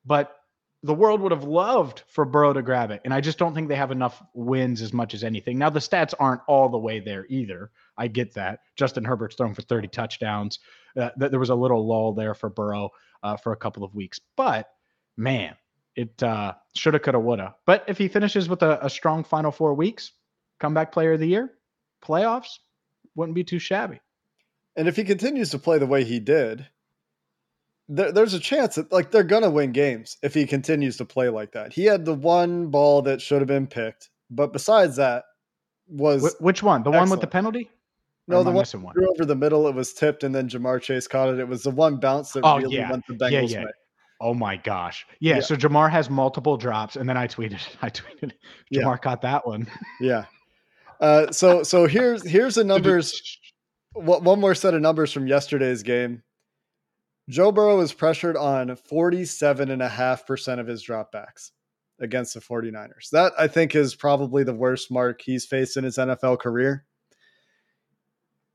But 0.05 0.35
the 0.83 0.93
world 0.93 1.19
would 1.21 1.31
have 1.31 1.43
loved 1.43 2.03
for 2.07 2.25
Burrow 2.25 2.53
to 2.53 2.61
grab 2.61 2.91
it. 2.91 3.01
And 3.05 3.13
I 3.13 3.19
just 3.19 3.39
don't 3.39 3.55
think 3.55 3.69
they 3.69 3.75
have 3.75 3.91
enough 3.91 4.21
wins 4.33 4.81
as 4.81 4.93
much 4.93 5.15
as 5.15 5.23
anything. 5.23 5.57
Now, 5.57 5.71
the 5.71 5.79
stats 5.79 6.13
aren't 6.19 6.41
all 6.47 6.69
the 6.69 6.77
way 6.77 6.99
there 6.99 7.25
either. 7.27 7.71
I 7.97 8.07
get 8.07 8.35
that. 8.35 8.59
Justin 8.75 9.03
Herbert's 9.03 9.35
thrown 9.35 9.55
for 9.55 9.63
30 9.63 9.87
touchdowns. 9.87 10.59
Uh, 10.95 11.09
th- 11.19 11.31
there 11.31 11.39
was 11.39 11.49
a 11.49 11.55
little 11.55 11.87
lull 11.87 12.13
there 12.13 12.35
for 12.35 12.49
Burrow 12.49 12.91
uh, 13.25 13.35
for 13.35 13.51
a 13.51 13.57
couple 13.57 13.83
of 13.83 13.95
weeks. 13.95 14.19
But 14.37 14.69
man, 15.17 15.55
it 15.95 16.21
uh, 16.21 16.53
shoulda, 16.75 16.99
coulda, 16.99 17.19
woulda. 17.19 17.55
But 17.65 17.83
if 17.87 17.97
he 17.97 18.07
finishes 18.07 18.47
with 18.47 18.61
a, 18.61 18.85
a 18.85 18.89
strong 18.89 19.23
final 19.23 19.51
four 19.51 19.73
weeks, 19.73 20.11
comeback 20.59 20.91
player 20.91 21.13
of 21.13 21.19
the 21.19 21.27
year, 21.27 21.51
playoffs, 22.05 22.59
wouldn't 23.15 23.35
be 23.35 23.43
too 23.43 23.59
shabby. 23.59 23.99
And 24.75 24.87
if 24.87 24.95
he 24.95 25.03
continues 25.03 25.49
to 25.51 25.59
play 25.59 25.79
the 25.79 25.87
way 25.87 26.03
he 26.03 26.19
did, 26.19 26.67
there, 27.87 28.11
there's 28.11 28.33
a 28.33 28.39
chance 28.39 28.75
that 28.75 28.91
like 28.91 29.09
they're 29.09 29.23
gonna 29.23 29.49
win 29.49 29.71
games 29.71 30.17
if 30.21 30.33
he 30.33 30.45
continues 30.45 30.97
to 30.97 31.05
play 31.05 31.29
like 31.29 31.53
that. 31.53 31.73
He 31.73 31.85
had 31.85 32.05
the 32.05 32.13
one 32.13 32.67
ball 32.67 33.01
that 33.03 33.21
should 33.21 33.41
have 33.41 33.47
been 33.47 33.67
picked, 33.67 34.09
but 34.29 34.53
besides 34.53 34.97
that, 34.97 35.23
was 35.87 36.35
Wh- 36.37 36.41
which 36.41 36.61
one? 36.61 36.83
The 36.83 36.91
one 36.91 37.09
with 37.09 37.21
the 37.21 37.27
penalty? 37.27 37.69
No 38.27 38.43
the 38.43 38.51
one 38.51 38.65
one? 38.81 38.93
threw 38.93 39.09
over 39.11 39.25
the 39.25 39.35
middle. 39.35 39.67
It 39.67 39.75
was 39.75 39.93
tipped, 39.93 40.23
and 40.23 40.33
then 40.33 40.49
Ja'Marr 40.49 40.81
Chase 40.81 41.07
caught 41.07 41.29
it. 41.29 41.39
It 41.39 41.47
was 41.47 41.63
the 41.63 41.69
one 41.71 41.97
bounce 41.97 42.31
that 42.31 42.41
Oh, 42.43 42.57
really 42.57 42.75
yeah. 42.77 42.89
went 42.89 43.05
the 43.07 43.13
Bengals' 43.13 43.51
yeah. 43.51 43.65
way. 43.65 43.71
Oh 44.21 44.33
my 44.33 44.55
gosh. 44.57 45.05
Yeah, 45.19 45.35
Yeah. 45.35 45.41
So 45.41 45.55
Ja'Marr 45.55 45.91
has 45.91 46.09
multiple 46.09 46.57
drops, 46.57 46.95
and 46.95 47.07
then 47.07 47.17
I 47.17 47.27
tweeted, 47.27 47.61
I 47.81 47.89
tweeted, 47.89 48.31
Yeah. 48.71 48.81
Ja'Marr 48.83 49.01
caught 49.01 49.21
that 49.21 49.45
one. 49.45 49.67
Yeah. 50.01 50.25
Uh, 51.01 51.29
so 51.31 51.61
so 51.61 51.87
here's 51.87 52.25
here's 52.25 52.55
the 52.55 52.63
numbers. 52.63 53.37
One 53.93 54.23
one 54.23 54.39
more 54.39 54.55
set 54.55 54.73
of 54.73 54.81
numbers 54.81 55.11
from 55.11 55.27
yesterday's 55.27 55.83
game. 55.83 56.23
Joe 57.29 57.51
Burrow 57.51 57.79
is 57.81 57.91
pressured 57.91 58.37
on 58.37 58.69
47.5% 58.69 60.59
of 60.59 60.67
his 60.67 60.85
dropbacks 60.85 61.51
against 61.99 62.33
the 62.33 62.39
49ers. 62.39 63.09
That 63.11 63.33
I 63.37 63.47
think 63.47 63.75
is 63.75 63.95
probably 63.95 64.43
the 64.43 64.53
worst 64.53 64.91
mark 64.91 65.21
he's 65.21 65.45
faced 65.45 65.75
in 65.77 65.83
his 65.83 65.97
NFL 65.97 66.39
career. 66.39 66.84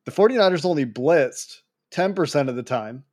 The 0.05 0.11
49ers 0.13 0.65
only 0.65 0.87
blitzed 0.87 1.59
10% 1.93 2.49
of 2.49 2.57
the 2.57 2.63
time 2.63 3.05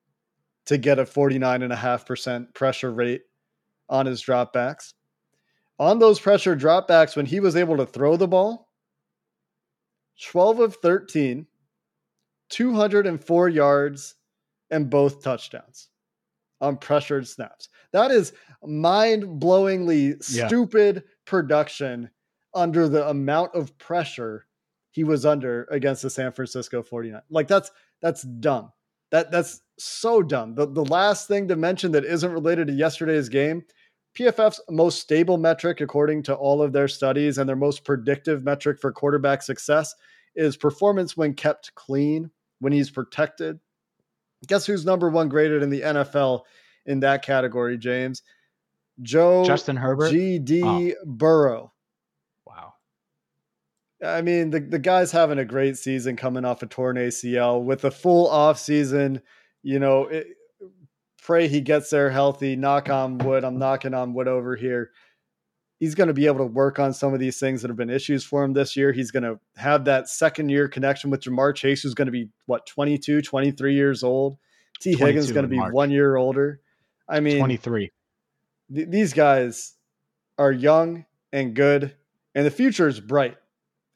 to 0.65 0.77
get 0.77 0.99
a 0.99 1.03
49.5% 1.05 2.53
pressure 2.53 2.91
rate 2.91 3.23
on 3.89 4.05
his 4.05 4.21
dropbacks. 4.23 4.93
On 5.79 5.99
those 5.99 6.19
pressure 6.19 6.55
dropbacks, 6.55 7.15
when 7.15 7.25
he 7.25 7.39
was 7.39 7.55
able 7.55 7.77
to 7.77 7.85
throw 7.85 8.17
the 8.17 8.27
ball, 8.27 8.69
12 10.21 10.59
of 10.59 10.75
13, 10.77 11.45
204 12.49 13.49
yards, 13.49 14.15
and 14.71 14.89
both 14.89 15.21
touchdowns. 15.23 15.89
on 16.59 16.75
pressured 16.75 17.27
snaps. 17.27 17.69
That 17.91 18.09
is 18.09 18.33
mind-blowingly 18.65 20.17
Yeah. 20.27 20.47
stupid 20.47 21.03
production 21.25 22.09
under 22.55 22.89
the 22.89 23.07
amount 23.07 23.53
of 23.53 23.77
pressure 23.77 24.46
he 24.91 25.03
was 25.03 25.25
under 25.25 25.67
against 25.71 26.01
the 26.01 26.09
San 26.09 26.31
Francisco 26.31 26.81
49. 26.81 27.21
Like 27.29 27.47
that's 27.47 27.71
that's 28.01 28.23
dumb. 28.23 28.71
That 29.11 29.31
that's 29.31 29.61
so 29.77 30.21
dumb. 30.21 30.55
The 30.55 30.67
the 30.67 30.85
last 30.85 31.27
thing 31.27 31.47
to 31.47 31.55
mention 31.55 31.91
that 31.93 32.05
isn't 32.05 32.31
related 32.31 32.67
to 32.67 32.73
yesterday's 32.73 33.29
game, 33.29 33.63
PFF's 34.17 34.61
most 34.69 34.99
stable 34.99 35.37
metric 35.37 35.81
according 35.81 36.23
to 36.23 36.35
all 36.35 36.61
of 36.61 36.73
their 36.73 36.87
studies 36.87 37.37
and 37.37 37.47
their 37.47 37.55
most 37.55 37.83
predictive 37.83 38.43
metric 38.43 38.79
for 38.79 38.91
quarterback 38.91 39.43
success 39.43 39.93
is 40.35 40.57
performance 40.57 41.15
when 41.15 41.33
kept 41.33 41.73
clean, 41.75 42.31
when 42.59 42.73
he's 42.73 42.89
protected. 42.89 43.59
Guess 44.47 44.65
who's 44.65 44.85
number 44.85 45.09
1 45.09 45.29
graded 45.29 45.63
in 45.63 45.69
the 45.69 45.81
NFL 45.81 46.41
in 46.85 46.99
that 47.01 47.23
category, 47.23 47.77
James? 47.77 48.21
Joe 49.01 49.43
Justin 49.45 49.75
Herbert. 49.75 50.11
GD 50.11 50.93
oh. 50.95 51.05
Burrow. 51.05 51.73
I 54.03 54.21
mean, 54.21 54.51
the, 54.51 54.59
the 54.59 54.79
guy's 54.79 55.11
having 55.11 55.39
a 55.39 55.45
great 55.45 55.77
season 55.77 56.15
coming 56.15 56.45
off 56.45 56.61
a 56.61 56.67
torn 56.67 56.97
ACL 56.97 57.63
with 57.63 57.83
a 57.83 57.91
full 57.91 58.27
off 58.29 58.59
season. 58.59 59.21
You 59.63 59.79
know, 59.79 60.03
it, 60.03 60.27
pray 61.21 61.47
he 61.47 61.61
gets 61.61 61.89
there 61.89 62.09
healthy. 62.09 62.55
Knock 62.55 62.89
on 62.89 63.17
wood. 63.17 63.43
I'm 63.43 63.57
knocking 63.57 63.93
on 63.93 64.13
wood 64.13 64.27
over 64.27 64.55
here. 64.55 64.91
He's 65.79 65.93
going 65.93 66.07
to 66.07 66.13
be 66.13 66.25
able 66.25 66.39
to 66.39 66.45
work 66.45 66.79
on 66.79 66.93
some 66.93 67.13
of 67.13 67.19
these 67.19 67.39
things 67.39 67.61
that 67.61 67.67
have 67.67 67.77
been 67.77 67.89
issues 67.89 68.23
for 68.23 68.43
him 68.43 68.53
this 68.53 68.75
year. 68.75 68.91
He's 68.91 69.11
going 69.11 69.23
to 69.23 69.39
have 69.55 69.85
that 69.85 70.09
second 70.09 70.49
year 70.49 70.67
connection 70.67 71.11
with 71.11 71.21
Ja'Marr 71.21 71.53
Chase, 71.53 71.83
who's 71.83 71.93
going 71.93 72.07
to 72.07 72.11
be, 72.11 72.29
what, 72.47 72.65
22, 72.65 73.21
23 73.21 73.75
years 73.75 74.03
old. 74.03 74.37
Tee 74.79 74.95
Higgins 74.95 75.25
is 75.25 75.31
going 75.31 75.43
to 75.43 75.49
be 75.49 75.57
March. 75.57 75.73
one 75.73 75.91
year 75.91 76.15
older. 76.15 76.61
I 77.07 77.19
mean, 77.19 77.39
23. 77.39 77.91
th- 78.73 78.87
these 78.89 79.13
guys 79.13 79.73
are 80.37 80.51
young 80.51 81.05
and 81.31 81.55
good, 81.55 81.95
and 82.35 82.45
the 82.45 82.51
future 82.51 82.87
is 82.87 82.99
bright. 82.99 83.37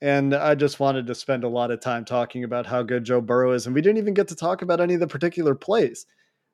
And 0.02 0.34
I 0.34 0.56
just 0.56 0.80
wanted 0.80 1.06
to 1.08 1.16
spend 1.16 1.44
a 1.44 1.50
lot 1.50 1.70
of 1.70 1.80
time 1.80 2.06
talking 2.06 2.44
about 2.44 2.66
how 2.66 2.82
good 2.82 3.04
Joe 3.04 3.22
Burrow 3.22 3.52
is, 3.52 3.68
and 3.68 3.76
we 3.76 3.82
didn't 3.82 4.00
even 4.00 4.16
get 4.16 4.28
to 4.30 4.36
talk 4.36 4.64
about 4.64 4.82
any 4.82 4.96
of 4.96 5.00
the 5.00 5.08
particular 5.08 5.54
plays. 5.54 6.08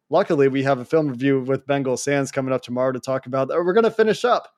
Luckily, 0.09 0.47
we 0.47 0.63
have 0.63 0.79
a 0.79 0.85
film 0.85 1.07
review 1.07 1.41
with 1.41 1.65
Bengal 1.65 1.97
Sands 1.97 2.31
coming 2.31 2.53
up 2.53 2.61
tomorrow 2.61 2.91
to 2.91 2.99
talk 2.99 3.25
about. 3.25 3.49
We're 3.49 3.73
going 3.73 3.83
to 3.83 3.91
finish 3.91 4.25
up 4.25 4.49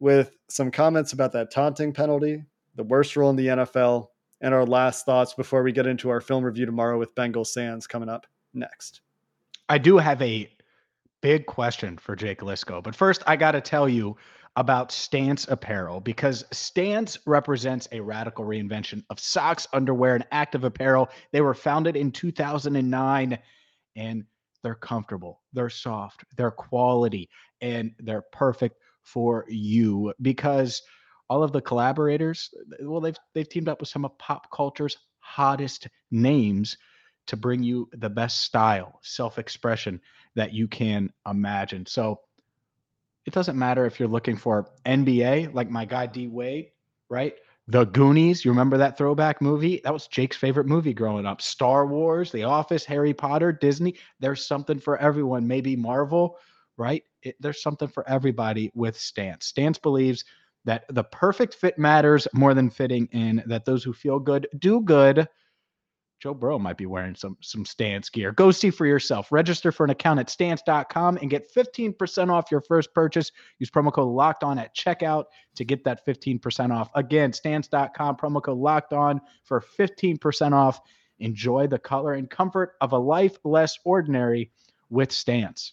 with 0.00 0.32
some 0.48 0.70
comments 0.70 1.12
about 1.12 1.32
that 1.32 1.50
taunting 1.50 1.92
penalty, 1.92 2.44
the 2.74 2.84
worst 2.84 3.16
rule 3.16 3.30
in 3.30 3.36
the 3.36 3.46
NFL, 3.48 4.08
and 4.40 4.52
our 4.52 4.66
last 4.66 5.04
thoughts 5.06 5.34
before 5.34 5.62
we 5.62 5.72
get 5.72 5.86
into 5.86 6.08
our 6.10 6.20
film 6.20 6.44
review 6.44 6.66
tomorrow 6.66 6.98
with 6.98 7.14
Bengal 7.14 7.44
Sands 7.44 7.86
coming 7.86 8.08
up 8.08 8.26
next. 8.54 9.00
I 9.68 9.78
do 9.78 9.98
have 9.98 10.20
a 10.20 10.48
big 11.20 11.46
question 11.46 11.96
for 11.96 12.14
Jake 12.14 12.40
Liskow. 12.40 12.82
But 12.82 12.94
first, 12.94 13.22
I 13.26 13.36
got 13.36 13.52
to 13.52 13.60
tell 13.60 13.88
you 13.88 14.16
about 14.56 14.92
Stance 14.92 15.46
Apparel 15.48 16.00
because 16.00 16.44
Stance 16.52 17.18
represents 17.26 17.88
a 17.92 18.00
radical 18.00 18.44
reinvention 18.44 19.02
of 19.08 19.18
socks, 19.18 19.66
underwear, 19.72 20.14
and 20.14 20.26
active 20.30 20.64
apparel. 20.64 21.08
They 21.32 21.40
were 21.40 21.54
founded 21.54 21.96
in 21.96 22.12
2009 22.12 23.38
and 23.96 24.24
they're 24.62 24.74
comfortable, 24.74 25.40
they're 25.52 25.70
soft, 25.70 26.24
they're 26.36 26.50
quality, 26.50 27.28
and 27.60 27.92
they're 27.98 28.24
perfect 28.32 28.76
for 29.02 29.44
you 29.48 30.12
because 30.22 30.82
all 31.28 31.42
of 31.42 31.52
the 31.52 31.60
collaborators, 31.60 32.50
well, 32.82 33.00
they've 33.00 33.18
they've 33.34 33.48
teamed 33.48 33.68
up 33.68 33.80
with 33.80 33.88
some 33.88 34.04
of 34.04 34.16
pop 34.18 34.50
culture's 34.52 34.96
hottest 35.18 35.88
names 36.10 36.76
to 37.26 37.36
bring 37.36 37.62
you 37.62 37.88
the 37.92 38.10
best 38.10 38.42
style, 38.42 38.98
self-expression 39.02 40.00
that 40.34 40.52
you 40.52 40.68
can 40.68 41.10
imagine. 41.28 41.86
So 41.86 42.20
it 43.26 43.32
doesn't 43.32 43.58
matter 43.58 43.86
if 43.86 43.98
you're 43.98 44.08
looking 44.08 44.36
for 44.36 44.70
NBA, 44.86 45.54
like 45.54 45.70
my 45.70 45.84
guy 45.84 46.06
D 46.06 46.28
Wade, 46.28 46.70
right? 47.08 47.34
The 47.68 47.84
Goonies, 47.84 48.44
you 48.44 48.50
remember 48.50 48.76
that 48.78 48.98
throwback 48.98 49.40
movie? 49.40 49.80
That 49.84 49.92
was 49.92 50.08
Jake's 50.08 50.36
favorite 50.36 50.66
movie 50.66 50.92
growing 50.92 51.26
up. 51.26 51.40
Star 51.40 51.86
Wars, 51.86 52.32
The 52.32 52.42
Office, 52.42 52.84
Harry 52.84 53.14
Potter, 53.14 53.52
Disney. 53.52 53.94
There's 54.18 54.44
something 54.44 54.80
for 54.80 54.98
everyone. 54.98 55.46
Maybe 55.46 55.76
Marvel, 55.76 56.38
right? 56.76 57.04
It, 57.22 57.36
there's 57.38 57.62
something 57.62 57.86
for 57.86 58.08
everybody 58.08 58.72
with 58.74 58.98
Stance. 58.98 59.46
Stance 59.46 59.78
believes 59.78 60.24
that 60.64 60.84
the 60.88 61.04
perfect 61.04 61.54
fit 61.54 61.78
matters 61.78 62.26
more 62.34 62.52
than 62.54 62.68
fitting 62.68 63.08
in, 63.12 63.42
that 63.46 63.64
those 63.64 63.84
who 63.84 63.92
feel 63.92 64.18
good 64.18 64.48
do 64.58 64.80
good. 64.80 65.28
Joe 66.22 66.34
Burrow 66.34 66.60
might 66.60 66.76
be 66.76 66.86
wearing 66.86 67.16
some 67.16 67.36
some 67.40 67.64
Stance 67.64 68.08
gear. 68.08 68.30
Go 68.30 68.52
see 68.52 68.70
for 68.70 68.86
yourself. 68.86 69.32
Register 69.32 69.72
for 69.72 69.82
an 69.82 69.90
account 69.90 70.20
at 70.20 70.30
stance.com 70.30 71.16
and 71.16 71.28
get 71.28 71.52
15% 71.52 72.30
off 72.30 72.48
your 72.48 72.60
first 72.60 72.94
purchase. 72.94 73.32
Use 73.58 73.70
promo 73.70 73.92
code 73.92 74.06
locked 74.06 74.44
on 74.44 74.56
at 74.56 74.72
checkout 74.72 75.24
to 75.56 75.64
get 75.64 75.82
that 75.82 76.06
15% 76.06 76.70
off. 76.72 76.90
Again, 76.94 77.32
stance.com, 77.32 78.16
promo 78.16 78.40
code 78.40 78.58
locked 78.58 78.92
on 78.92 79.20
for 79.42 79.64
15% 79.76 80.52
off. 80.52 80.80
Enjoy 81.18 81.66
the 81.66 81.80
color 81.80 82.12
and 82.12 82.30
comfort 82.30 82.74
of 82.80 82.92
a 82.92 82.98
life 82.98 83.36
less 83.42 83.76
ordinary 83.84 84.52
with 84.90 85.10
Stance. 85.10 85.72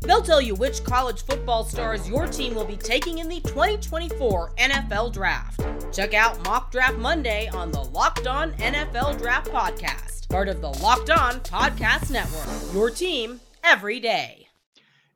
They'll 0.00 0.22
tell 0.22 0.40
you 0.40 0.54
which 0.54 0.84
college 0.84 1.24
football 1.24 1.64
stars 1.64 2.08
your 2.08 2.26
team 2.26 2.54
will 2.54 2.64
be 2.64 2.76
taking 2.76 3.18
in 3.18 3.28
the 3.28 3.40
2024 3.40 4.52
NFL 4.58 5.12
Draft. 5.12 5.60
Check 5.92 6.14
out 6.14 6.42
Mock 6.44 6.70
Draft 6.70 6.98
Monday 6.98 7.48
on 7.48 7.72
the 7.72 7.82
Locked 7.82 8.26
On 8.26 8.52
NFL 8.54 9.18
Draft 9.18 9.50
Podcast, 9.50 10.28
part 10.28 10.48
of 10.48 10.60
the 10.60 10.70
Locked 10.80 11.10
On 11.10 11.40
Podcast 11.40 12.10
Network. 12.10 12.74
Your 12.74 12.90
team 12.90 13.40
every 13.64 14.00
day. 14.00 14.46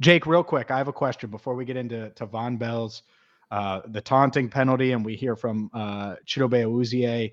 Jake, 0.00 0.26
real 0.26 0.42
quick, 0.42 0.70
I 0.70 0.78
have 0.78 0.88
a 0.88 0.92
question 0.92 1.30
before 1.30 1.54
we 1.54 1.64
get 1.64 1.76
into 1.76 2.10
to 2.10 2.26
Vonn 2.26 2.58
Bell's 2.58 3.02
uh, 3.52 3.82
the 3.88 4.00
taunting 4.00 4.48
penalty, 4.48 4.92
and 4.92 5.04
we 5.04 5.14
hear 5.14 5.36
from 5.36 5.70
uh, 5.74 6.16
Chidobe 6.26 6.64
Awuzie. 6.64 7.32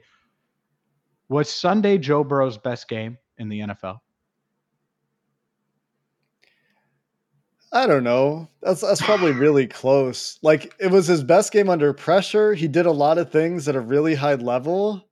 Was 1.30 1.50
Sunday 1.50 1.98
Joe 1.98 2.26
Burrow's 2.26 2.58
best 2.58 2.90
game 2.90 3.18
in 3.38 3.48
the 3.48 3.62
NFL? 3.62 4.00
I 7.72 7.86
don't 7.86 8.04
know. 8.04 8.48
That's 8.62 8.82
that's 8.82 9.02
probably 9.02 9.32
really 9.32 9.68
close. 9.68 10.40
Like 10.42 10.74
it 10.80 10.90
was 10.92 11.06
his 11.08 11.24
best 11.24 11.52
game 11.52 11.70
under 11.70 11.94
pressure. 11.94 12.54
He 12.54 12.68
did 12.68 12.86
a 12.88 12.92
lot 12.92 13.18
of 13.20 13.32
things 13.32 13.68
at 13.68 13.76
a 13.76 13.80
really 13.82 14.16
high 14.16 14.36
level. 14.36 15.08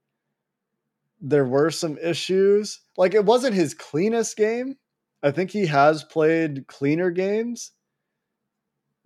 There 1.22 1.46
were 1.46 1.70
some 1.72 1.98
issues. 2.00 2.80
Like 2.98 3.14
it 3.14 3.26
wasn't 3.26 3.54
his 3.56 3.74
cleanest 3.74 4.38
game. 4.38 4.76
I 5.24 5.32
think 5.32 5.52
he 5.52 5.66
has 5.68 6.04
played 6.04 6.68
cleaner 6.68 7.12
games. 7.12 7.72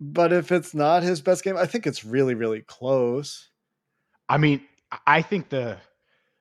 But 0.00 0.32
if 0.32 0.50
it's 0.50 0.74
not 0.74 1.02
his 1.02 1.20
best 1.20 1.44
game, 1.44 1.56
I 1.56 1.66
think 1.66 1.86
it's 1.86 2.04
really 2.04 2.34
really 2.34 2.62
close. 2.62 3.50
I 4.28 4.38
mean, 4.38 4.62
I- 5.06 5.22
think 5.22 5.50
the 5.50 5.78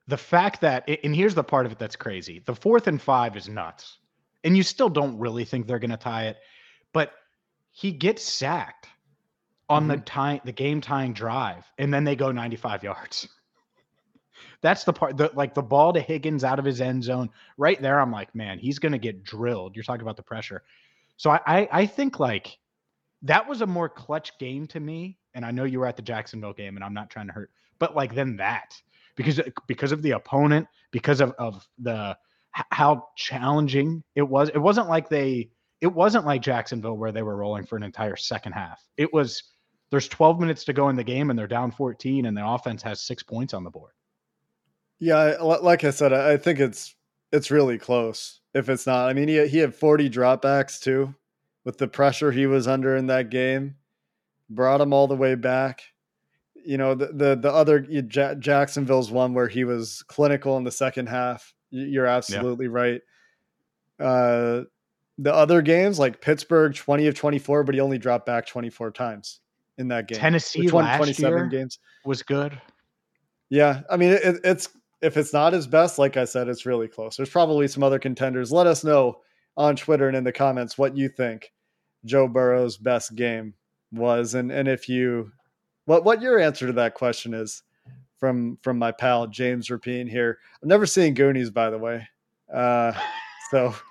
the 0.08 0.18
fact 0.18 0.62
that 0.62 0.90
and 1.04 1.16
here's 1.16 1.36
the 1.36 1.44
part 1.44 1.66
of 1.66 1.72
it 1.74 1.80
that's 1.80 1.96
crazy. 1.96 2.40
The 2.46 2.56
fourth 2.56 2.88
and 2.88 3.02
five 3.02 3.36
is 3.36 3.50
nuts. 3.50 3.98
And 4.44 4.58
you 4.58 4.64
still 4.64 4.90
don't 4.90 5.20
really 5.20 5.46
think 5.46 5.68
they're 5.68 5.80
gonna 5.80 5.98
tie 5.98 6.28
it, 6.28 6.38
but 6.94 7.14
he 7.72 7.92
gets 7.92 8.24
sacked 8.24 8.88
on 9.70 9.88
the 9.88 9.96
mm-hmm. 9.96 10.04
tie 10.04 10.42
the 10.44 10.52
game 10.52 10.82
tying 10.82 11.14
drive, 11.14 11.66
and 11.78 11.94
then 11.94 12.04
they 12.04 12.16
go 12.16 12.32
95 12.32 12.84
yards. 12.84 13.28
That's 14.62 14.84
the 14.84 14.94
part 14.94 15.18
that 15.18 15.36
like 15.36 15.54
the 15.54 15.62
ball 15.62 15.94
to 15.94 16.02
Higgins 16.02 16.44
out 16.44 16.60
of 16.60 16.66
his 16.66 16.82
end 16.82 17.04
zone 17.04 17.30
right 17.58 17.82
there. 17.82 18.00
I'm 18.00 18.12
like, 18.12 18.34
man, 18.36 18.60
he's 18.60 18.80
gonna 18.80 19.00
get 19.00 19.24
drilled. 19.24 19.76
You're 19.76 19.84
talking 19.84 20.02
about 20.02 20.18
the 20.18 20.24
pressure. 20.24 20.64
So 21.18 21.32
I 21.32 21.40
I, 21.46 21.70
I 21.72 21.86
think 21.86 22.20
like 22.20 22.58
that 23.24 23.48
was 23.48 23.62
a 23.62 23.68
more 23.68 23.90
clutch 23.90 24.38
game 24.40 24.68
to 24.68 24.80
me. 24.80 25.18
And 25.34 25.46
I 25.46 25.52
know 25.52 25.64
you 25.64 25.80
were 25.80 25.88
at 25.88 25.96
the 25.96 26.02
Jacksonville 26.02 26.54
game, 26.54 26.76
and 26.76 26.84
I'm 26.84 26.94
not 26.94 27.10
trying 27.10 27.28
to 27.28 27.34
hurt, 27.34 27.52
but 27.80 27.96
like 27.96 28.14
then 28.14 28.36
that 28.38 28.80
because 29.16 29.40
uh, 29.40 29.50
because 29.68 29.92
of 29.92 30.02
the 30.02 30.12
opponent, 30.12 30.68
because 30.92 31.22
of 31.22 31.32
of 31.40 31.68
the 31.80 32.18
how 32.52 33.08
challenging 33.16 34.04
it 34.16 34.24
was. 34.24 34.50
It 34.50 34.58
wasn't 34.58 34.90
like 34.90 35.10
they 35.10 35.50
it 35.82 35.92
wasn't 35.92 36.26
like 36.26 36.42
Jacksonville 36.42 36.96
where 36.96 37.12
they 37.12 37.24
were 37.24 37.36
rolling 37.36 37.66
for 37.66 37.76
an 37.76 37.84
entire 37.84 38.16
second 38.16 38.54
half. 38.54 38.86
It 38.98 39.12
was 39.12 39.44
there's 39.90 40.08
12 40.08 40.40
minutes 40.40 40.64
to 40.66 40.74
go 40.74 40.88
in 40.90 40.96
the 40.96 41.04
game 41.04 41.30
and 41.30 41.38
they're 41.38 41.48
down 41.48 41.72
14 41.72 42.26
and 42.26 42.38
the 42.38 42.48
offense 42.48 42.82
has 42.84 43.02
6 43.02 43.24
points 43.24 43.54
on 43.54 43.64
the 43.64 43.70
board. 43.70 43.92
Yeah, 45.00 45.36
like 45.42 45.84
I 45.84 45.90
said, 45.90 46.14
I 46.14 46.34
I 46.34 46.38
think 46.38 46.60
it's 46.60 46.96
it's 47.32 47.50
really 47.50 47.80
close. 47.80 48.42
If 48.54 48.70
it's 48.70 48.86
not, 48.86 49.10
I 49.10 49.14
mean, 49.14 49.28
he 49.28 49.48
he 49.48 49.58
had 49.58 49.74
40 49.74 50.10
dropbacks 50.10 50.80
too, 50.80 51.16
with 51.64 51.80
the 51.80 51.88
pressure 51.88 52.32
he 52.32 52.46
was 52.46 52.68
under 52.68 52.96
in 52.96 53.08
that 53.08 53.32
game, 53.32 53.76
brought 54.50 54.82
him 54.82 54.94
all 54.94 55.08
the 55.08 55.16
way 55.16 55.34
back. 55.34 55.82
You 56.64 56.78
know, 56.78 56.94
the 56.94 57.08
the 57.08 57.36
the 57.36 57.52
other 57.52 57.80
Jacksonville's 57.80 59.10
one 59.10 59.34
where 59.34 59.48
he 59.48 59.64
was 59.64 60.04
clinical 60.04 60.58
in 60.58 60.64
the 60.64 60.72
second 60.72 61.08
half, 61.10 61.52
You're 61.72 62.06
absolutely 62.06 62.68
yeah. 62.68 62.72
right. 62.72 63.02
Uh, 64.00 64.64
the 65.22 65.34
other 65.34 65.62
games 65.62 66.00
like 66.00 66.20
Pittsburgh, 66.20 66.74
20 66.74 67.06
of 67.08 67.16
24, 67.16 67.64
but 67.64 67.76
he 67.76 67.82
only 67.82 68.00
dropped 68.00 68.26
back 68.26 68.48
24 68.48 68.90
times 68.92 69.40
in 69.78 69.88
that 69.90 70.08
game. 70.08 70.18
Tennessee 70.18 70.68
last 70.68 70.98
27 70.98 71.38
year 71.38 71.48
games 71.48 71.80
was 72.04 72.24
good. 72.24 72.60
Yeah, 73.50 73.82
I 73.90 73.98
mean 73.98 74.12
it, 74.12 74.40
it's 74.44 74.70
if 75.02 75.18
it's 75.18 75.32
not 75.32 75.54
his 75.54 75.68
best, 75.68 76.00
like 76.00 76.18
I 76.18 76.26
said, 76.26 76.48
it's 76.48 76.66
really 76.66 76.88
close. 76.88 77.18
There's 77.18 77.30
probably 77.30 77.68
some 77.68 77.84
other 77.84 78.00
contenders. 78.00 78.52
Let 78.52 78.66
us 78.66 78.84
know 78.84 79.20
on 79.58 79.76
Twitter 79.76 80.08
and 80.08 80.18
in 80.18 80.24
the 80.24 80.32
comments 80.32 80.78
what 80.78 80.98
you 80.98 81.08
think 81.08 81.52
Joe 82.04 82.28
Burrow's 82.28 82.78
best 82.78 83.16
game 83.16 83.54
was, 83.92 84.34
and 84.34 84.52
and 84.52 84.68
if 84.68 84.90
you 84.90 85.32
what 85.86 86.04
what 86.04 86.22
your 86.22 86.40
answer 86.40 86.66
to 86.66 86.74
that 86.74 86.96
question 86.96 87.36
is 87.36 87.62
from 88.18 88.58
from 88.64 88.80
my 88.80 88.92
pal 88.92 89.28
James 89.28 89.68
Rapien 89.68 90.10
here. 90.10 90.40
I've 90.64 90.70
never 90.70 90.88
seen 90.88 91.14
Goonies, 91.14 91.52
by 91.52 91.70
the 91.70 91.78
way, 91.78 92.08
uh, 92.52 92.94
so. 93.52 93.76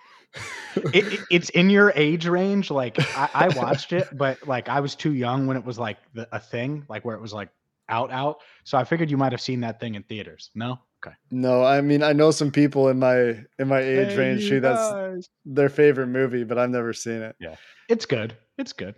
it, 0.77 1.21
it's 1.31 1.51
in 1.51 1.71
your 1.71 1.93
age 1.97 2.27
range. 2.27 2.71
Like 2.71 2.99
I, 3.17 3.29
I, 3.35 3.49
watched 3.49 3.93
it, 3.93 4.09
but 4.13 4.47
like 4.47 4.69
I 4.69 4.81
was 4.81 4.95
too 4.95 5.13
young 5.13 5.47
when 5.47 5.57
it 5.57 5.65
was 5.65 5.79
like 5.79 5.99
the, 6.15 6.29
a 6.33 6.39
thing, 6.39 6.85
like 6.89 7.05
where 7.05 7.17
it 7.17 7.21
was 7.21 7.33
like 7.33 7.49
out, 7.89 8.11
out. 8.11 8.39
So 8.65 8.79
I 8.79 8.85
figured 8.85 9.11
you 9.11 9.17
might 9.17 9.33
have 9.33 9.41
seen 9.41 9.61
that 9.61 9.81
thing 9.81 9.95
in 9.95 10.03
theaters. 10.05 10.51
No, 10.55 10.79
okay. 11.05 11.15
No, 11.31 11.65
I 11.65 11.81
mean 11.81 12.03
I 12.03 12.13
know 12.13 12.31
some 12.31 12.51
people 12.51 12.89
in 12.89 12.99
my 12.99 13.45
in 13.59 13.69
my 13.69 13.81
age 13.81 14.09
hey, 14.09 14.17
range 14.17 14.49
who 14.49 14.61
that's 14.61 15.29
their 15.45 15.69
favorite 15.69 16.09
movie, 16.09 16.45
but 16.45 16.59
I've 16.59 16.71
never 16.71 16.93
seen 16.93 17.23
it. 17.23 17.37
Yeah, 17.41 17.57
it's 17.89 18.07
good. 18.07 18.37
It's 18.59 18.73
good. 18.73 18.95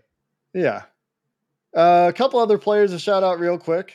Yeah. 0.55 0.83
Uh, 1.75 2.11
a 2.11 2.13
couple 2.13 2.39
other 2.39 2.59
players 2.59 2.91
to 2.91 2.99
shout 2.99 3.23
out 3.23 3.41
real 3.41 3.57
quick. 3.59 3.95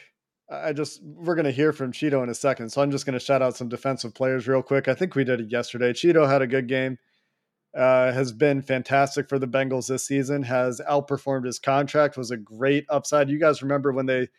I 0.50 0.71
just 0.71 1.04
we're 1.04 1.36
gonna 1.36 1.52
hear 1.52 1.73
from 1.73 1.91
Chido 1.91 2.23
in 2.23 2.30
a 2.30 2.36
second, 2.36 2.69
so 2.69 2.82
I'm 2.82 2.89
just 2.89 3.06
gonna 3.06 3.19
shout 3.19 3.41
out 3.41 3.56
some 3.56 3.67
defensive 3.67 4.13
players 4.15 4.47
real 4.47 4.63
quick. 4.63 4.88
I 4.88 4.95
think 4.95 5.13
we 5.13 5.23
did 5.23 5.41
it 5.41 5.52
yesterday. 5.52 5.91
Chido 5.91 6.28
had 6.28 6.41
a 6.41 6.47
good 6.47 6.67
game. 6.67 6.97
Uh, 7.75 8.12
has 8.12 8.32
been 8.32 8.62
fantastic 8.62 9.30
for 9.30 9.38
the 9.38 9.47
Bengals 9.47 9.88
this 9.88 10.06
season. 10.06 10.43
Has 10.43 10.82
outperformed 10.89 11.45
his 11.45 11.60
contract. 11.60 12.17
Was 12.17 12.32
a 12.32 12.38
great 12.38 12.86
upside. 12.89 13.30
You 13.30 13.39
guys 13.39 13.62
remember 13.62 13.91
when 13.91 14.06
they 14.06 14.30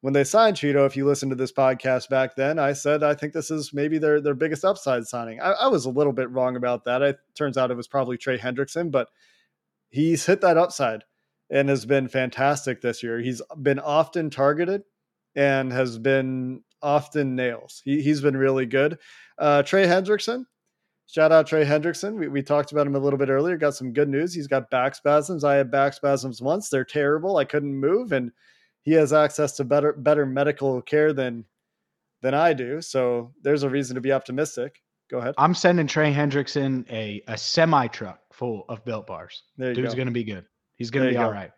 when 0.00 0.12
they 0.12 0.24
signed 0.24 0.56
Chido? 0.56 0.84
If 0.84 0.96
you 0.96 1.06
listened 1.06 1.30
to 1.30 1.36
this 1.36 1.52
podcast 1.52 2.08
back 2.08 2.36
then, 2.36 2.58
I 2.58 2.74
said 2.74 3.02
I 3.02 3.14
think 3.14 3.32
this 3.32 3.50
is 3.50 3.72
maybe 3.72 3.98
their 3.98 4.20
their 4.20 4.34
biggest 4.34 4.64
upside 4.64 5.06
signing. 5.06 5.40
I, 5.40 5.52
I 5.52 5.66
was 5.68 5.86
a 5.86 5.90
little 5.90 6.12
bit 6.12 6.30
wrong 6.30 6.56
about 6.56 6.84
that. 6.84 7.02
It 7.02 7.18
turns 7.34 7.56
out 7.56 7.70
it 7.70 7.76
was 7.76 7.88
probably 7.88 8.18
Trey 8.18 8.36
Hendrickson, 8.36 8.90
but 8.90 9.08
he's 9.88 10.26
hit 10.26 10.40
that 10.42 10.58
upside 10.58 11.04
and 11.50 11.68
has 11.68 11.86
been 11.86 12.08
fantastic 12.08 12.80
this 12.80 13.02
year. 13.02 13.20
He's 13.20 13.40
been 13.60 13.78
often 13.78 14.30
targeted 14.30 14.82
and 15.34 15.72
has 15.72 15.98
been 15.98 16.62
often 16.82 17.36
nails. 17.36 17.82
He, 17.84 18.02
he's 18.02 18.20
been 18.20 18.36
really 18.36 18.66
good. 18.66 18.98
Uh, 19.38 19.62
Trey 19.62 19.86
Hendrickson, 19.86 20.44
shout 21.06 21.32
out 21.32 21.46
Trey 21.46 21.64
Hendrickson. 21.64 22.14
We, 22.14 22.28
we 22.28 22.42
talked 22.42 22.72
about 22.72 22.86
him 22.86 22.96
a 22.96 22.98
little 22.98 23.18
bit 23.18 23.28
earlier. 23.28 23.56
Got 23.56 23.74
some 23.74 23.92
good 23.92 24.08
news. 24.08 24.34
He's 24.34 24.46
got 24.46 24.70
back 24.70 24.94
spasms. 24.94 25.44
I 25.44 25.54
had 25.54 25.70
back 25.70 25.94
spasms 25.94 26.40
once. 26.40 26.68
They're 26.68 26.84
terrible. 26.84 27.36
I 27.36 27.44
couldn't 27.44 27.74
move, 27.74 28.12
and 28.12 28.32
he 28.82 28.92
has 28.92 29.12
access 29.12 29.52
to 29.56 29.64
better 29.64 29.92
better 29.92 30.26
medical 30.26 30.80
care 30.82 31.12
than 31.12 31.44
than 32.22 32.34
I 32.34 32.52
do. 32.52 32.80
So 32.80 33.32
there's 33.42 33.62
a 33.62 33.70
reason 33.70 33.94
to 33.94 34.00
be 34.00 34.12
optimistic. 34.12 34.82
Go 35.08 35.18
ahead. 35.18 35.34
I'm 35.38 35.54
sending 35.54 35.86
Trey 35.86 36.12
Hendrickson 36.12 36.90
a, 36.90 37.22
a 37.28 37.38
semi 37.38 37.86
truck 37.88 38.20
full 38.32 38.64
of 38.68 38.84
built 38.84 39.06
bars. 39.06 39.44
There 39.56 39.72
Dude's 39.72 39.94
go. 39.94 39.98
gonna 39.98 40.10
be 40.10 40.24
good. 40.24 40.44
He's 40.76 40.90
gonna 40.90 41.10
be 41.10 41.16
all 41.16 41.32
right 41.32 41.52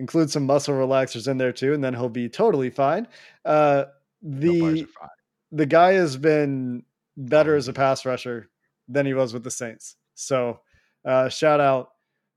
include 0.00 0.30
some 0.30 0.46
muscle 0.46 0.74
relaxers 0.74 1.28
in 1.28 1.36
there 1.38 1.52
too, 1.52 1.74
and 1.74 1.84
then 1.84 1.94
he'll 1.94 2.08
be 2.08 2.28
totally 2.28 2.70
fine. 2.70 3.06
Uh, 3.44 3.84
the 4.22 4.84
fine. 4.84 5.08
the 5.52 5.66
guy 5.66 5.92
has 5.92 6.16
been 6.16 6.82
better 7.16 7.54
as 7.54 7.68
a 7.68 7.72
pass 7.72 8.04
rusher 8.04 8.48
than 8.92 9.06
he 9.06 9.14
was 9.14 9.32
with 9.32 9.44
the 9.44 9.50
Saints. 9.50 9.96
So 10.14 10.60
uh, 11.04 11.28
shout 11.28 11.60
out 11.60 11.90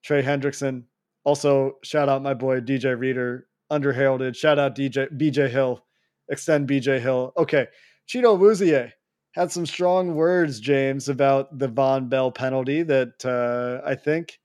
Trey 0.04 0.22
Hendrickson. 0.22 0.84
Also 1.24 1.78
shout 1.84 2.10
out 2.10 2.22
my 2.22 2.34
boy 2.34 2.60
DJ 2.62 2.98
Reader, 2.98 3.48
underheralded. 3.72 4.36
Shout 4.36 4.60
out 4.60 4.76
DJ 4.76 5.10
BJ 5.18 5.50
Hill, 5.50 5.84
extend 6.30 6.68
BJ 6.68 7.00
Hill. 7.00 7.34
Okay, 7.38 7.68
Chido 8.08 8.38
Awuzie 8.38 8.92
had 9.32 9.52
some 9.52 9.66
strong 9.66 10.14
words, 10.16 10.60
James, 10.60 11.10
about 11.10 11.58
the 11.58 11.68
Vonn 11.68 12.10
Bell 12.10 12.32
penalty 12.32 12.84
that 12.84 13.26
uh, 13.26 13.88
I 13.88 13.96
think 13.96 14.40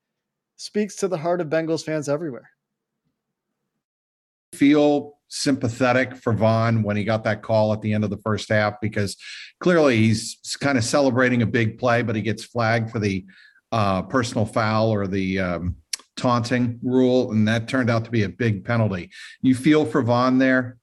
speaks 0.55 0.95
to 0.97 1.07
the 1.07 1.17
heart 1.17 1.41
of 1.41 1.47
Bengals 1.47 1.85
fans 1.85 2.09
everywhere 2.09 2.49
feel 4.53 5.18
sympathetic 5.29 6.15
for 6.15 6.33
Vonn 6.33 6.83
when 6.83 6.97
he 6.97 7.03
got 7.03 7.23
that 7.23 7.41
call 7.41 7.71
at 7.71 7.81
the 7.81 7.93
end 7.93 8.03
of 8.03 8.09
the 8.09 8.17
first 8.17 8.49
half 8.49 8.81
because 8.81 9.15
clearly 9.59 9.97
he's 9.97 10.37
kind 10.59 10.77
of 10.77 10.83
celebrating 10.83 11.41
a 11.41 11.47
big 11.47 11.77
play, 11.77 12.01
but 12.01 12.15
he 12.15 12.21
gets 12.21 12.43
flagged 12.43 12.91
for 12.91 12.99
the 12.99 13.25
uh, 13.71 14.01
personal 14.03 14.45
foul 14.45 14.89
or 14.89 15.07
the 15.07 15.39
um, 15.39 15.75
taunting 16.17 16.79
rule, 16.83 17.31
and 17.31 17.47
that 17.47 17.67
turned 17.67 17.89
out 17.89 18.05
to 18.05 18.11
be 18.11 18.23
a 18.23 18.29
big 18.29 18.65
penalty. 18.65 19.09
You 19.41 19.55
feel 19.55 19.85
for 19.85 20.03
Vonn 20.03 20.39
there? 20.39 20.77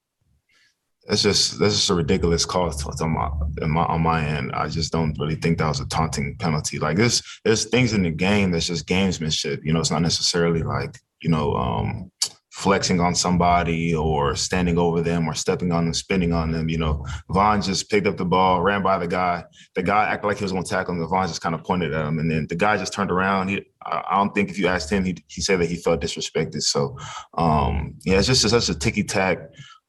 That's 1.06 1.22
just 1.22 1.60
that's 1.60 1.74
just 1.74 1.90
a 1.90 1.94
ridiculous 1.94 2.44
call 2.44 2.72
on 3.00 3.10
my, 3.10 3.30
on 3.62 3.70
my, 3.70 3.84
on 3.84 4.00
my 4.00 4.26
end. 4.26 4.50
I 4.52 4.68
just 4.68 4.92
don't 4.92 5.16
really 5.20 5.36
think 5.36 5.58
that 5.58 5.68
was 5.68 5.78
a 5.78 5.86
taunting 5.86 6.36
penalty. 6.36 6.80
Like 6.80 6.96
this, 6.96 7.22
there's 7.44 7.64
things 7.66 7.92
in 7.92 8.02
the 8.02 8.10
game 8.10 8.50
that's 8.50 8.66
just 8.66 8.88
gamesmanship. 8.88 9.64
You 9.64 9.72
know, 9.72 9.80
it's 9.80 9.92
not 9.92 10.02
necessarily 10.02 10.64
like 10.64 10.98
you 11.22 11.30
know 11.30 11.54
um, 11.54 12.10
flexing 12.56 13.00
on 13.00 13.14
somebody 13.14 13.94
or 13.94 14.34
standing 14.34 14.78
over 14.78 15.02
them 15.02 15.28
or 15.28 15.34
stepping 15.34 15.70
on 15.72 15.84
them, 15.84 15.92
spinning 15.92 16.32
on 16.32 16.50
them. 16.50 16.70
You 16.70 16.78
know, 16.78 17.04
Vonn 17.28 17.62
just 17.62 17.90
picked 17.90 18.06
up 18.06 18.16
the 18.16 18.24
ball, 18.24 18.62
ran 18.62 18.82
by 18.82 18.96
the 18.96 19.06
guy. 19.06 19.44
The 19.74 19.82
guy 19.82 20.06
acted 20.06 20.26
like 20.26 20.38
he 20.38 20.44
was 20.44 20.52
going 20.52 20.64
to 20.64 20.70
tackle 20.70 20.94
him. 20.94 21.06
Vonn 21.06 21.28
just 21.28 21.42
kind 21.42 21.54
of 21.54 21.62
pointed 21.62 21.92
at 21.92 22.06
him, 22.06 22.18
and 22.18 22.30
then 22.30 22.46
the 22.48 22.56
guy 22.56 22.78
just 22.78 22.94
turned 22.94 23.10
around. 23.10 23.48
He, 23.48 23.62
I 23.84 24.16
don't 24.16 24.34
think 24.34 24.48
if 24.48 24.58
you 24.58 24.68
asked 24.68 24.88
him, 24.88 25.04
he 25.04 25.22
he 25.28 25.42
said 25.42 25.60
that 25.60 25.68
he 25.68 25.76
felt 25.76 26.00
disrespected. 26.00 26.62
So, 26.62 26.96
um, 27.34 27.94
yeah, 28.06 28.18
it's 28.18 28.26
just 28.26 28.48
such 28.48 28.70
a 28.70 28.74
ticky 28.74 29.04
tack 29.04 29.38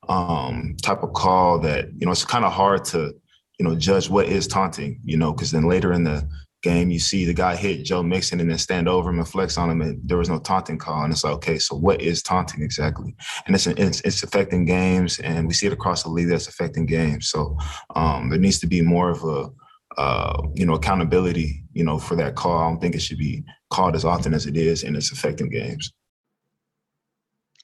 um, 0.10 0.76
type 0.82 1.04
of 1.04 1.14
call 1.14 1.60
that 1.60 1.88
you 1.96 2.06
know 2.06 2.12
it's 2.12 2.26
kind 2.26 2.44
of 2.44 2.52
hard 2.52 2.84
to 2.86 3.14
you 3.58 3.66
know 3.66 3.76
judge 3.76 4.10
what 4.10 4.28
is 4.28 4.46
taunting. 4.46 5.00
You 5.06 5.16
know, 5.16 5.32
because 5.32 5.52
then 5.52 5.70
later 5.70 5.94
in 5.94 6.04
the 6.04 6.28
game, 6.64 6.90
you 6.90 7.00
see 7.00 7.26
the 7.26 7.34
guy 7.34 7.56
hit 7.56 7.86
Joe 7.86 8.04
Mixon 8.04 8.40
and 8.40 8.50
then 8.50 8.58
stand 8.58 8.88
over 8.90 9.10
him 9.10 9.20
and 9.20 9.28
flex 9.28 9.58
on 9.58 9.70
him, 9.70 9.82
and 9.82 10.00
there 10.04 10.18
was 10.18 10.30
no 10.30 10.40
taunting 10.40 10.78
call. 10.78 11.04
And 11.04 11.14
it's 11.14 11.24
like, 11.24 11.34
okay, 11.36 11.60
so 11.60 11.76
what 11.76 12.02
is 12.02 12.24
taunting 12.24 12.64
exactly? 12.64 13.16
And 13.46 13.56
it's 13.56 13.68
it's, 13.68 14.02
it's 14.02 14.24
affecting 14.24 14.66
games, 14.66 15.20
and 15.20 15.48
we 15.48 15.54
see 15.54 15.68
it 15.68 15.74
across 15.74 16.04
the 16.04 16.10
league 16.10 16.30
that's 16.30 16.48
affecting 16.48 16.86
games. 16.86 17.30
So 17.30 17.58
um, 17.96 18.30
there 18.30 18.40
needs 18.40 18.60
to 18.60 18.68
be 18.68 18.82
more 18.82 19.10
of 19.10 19.24
a 19.24 19.50
uh, 19.98 20.42
you 20.54 20.66
know 20.66 20.76
accountability, 20.76 21.64
you 21.74 21.84
know, 21.84 22.00
for 22.00 22.16
that 22.16 22.36
call. 22.36 22.58
I 22.58 22.70
don't 22.70 22.80
think 22.80 22.96
it 22.96 23.02
should 23.02 23.18
be 23.18 23.44
called 23.70 23.96
as 23.96 24.06
often 24.06 24.34
as 24.34 24.46
it 24.46 24.58
is, 24.58 24.84
and 24.84 24.96
it's 24.96 25.12
affecting 25.12 25.50
games. 25.50 25.92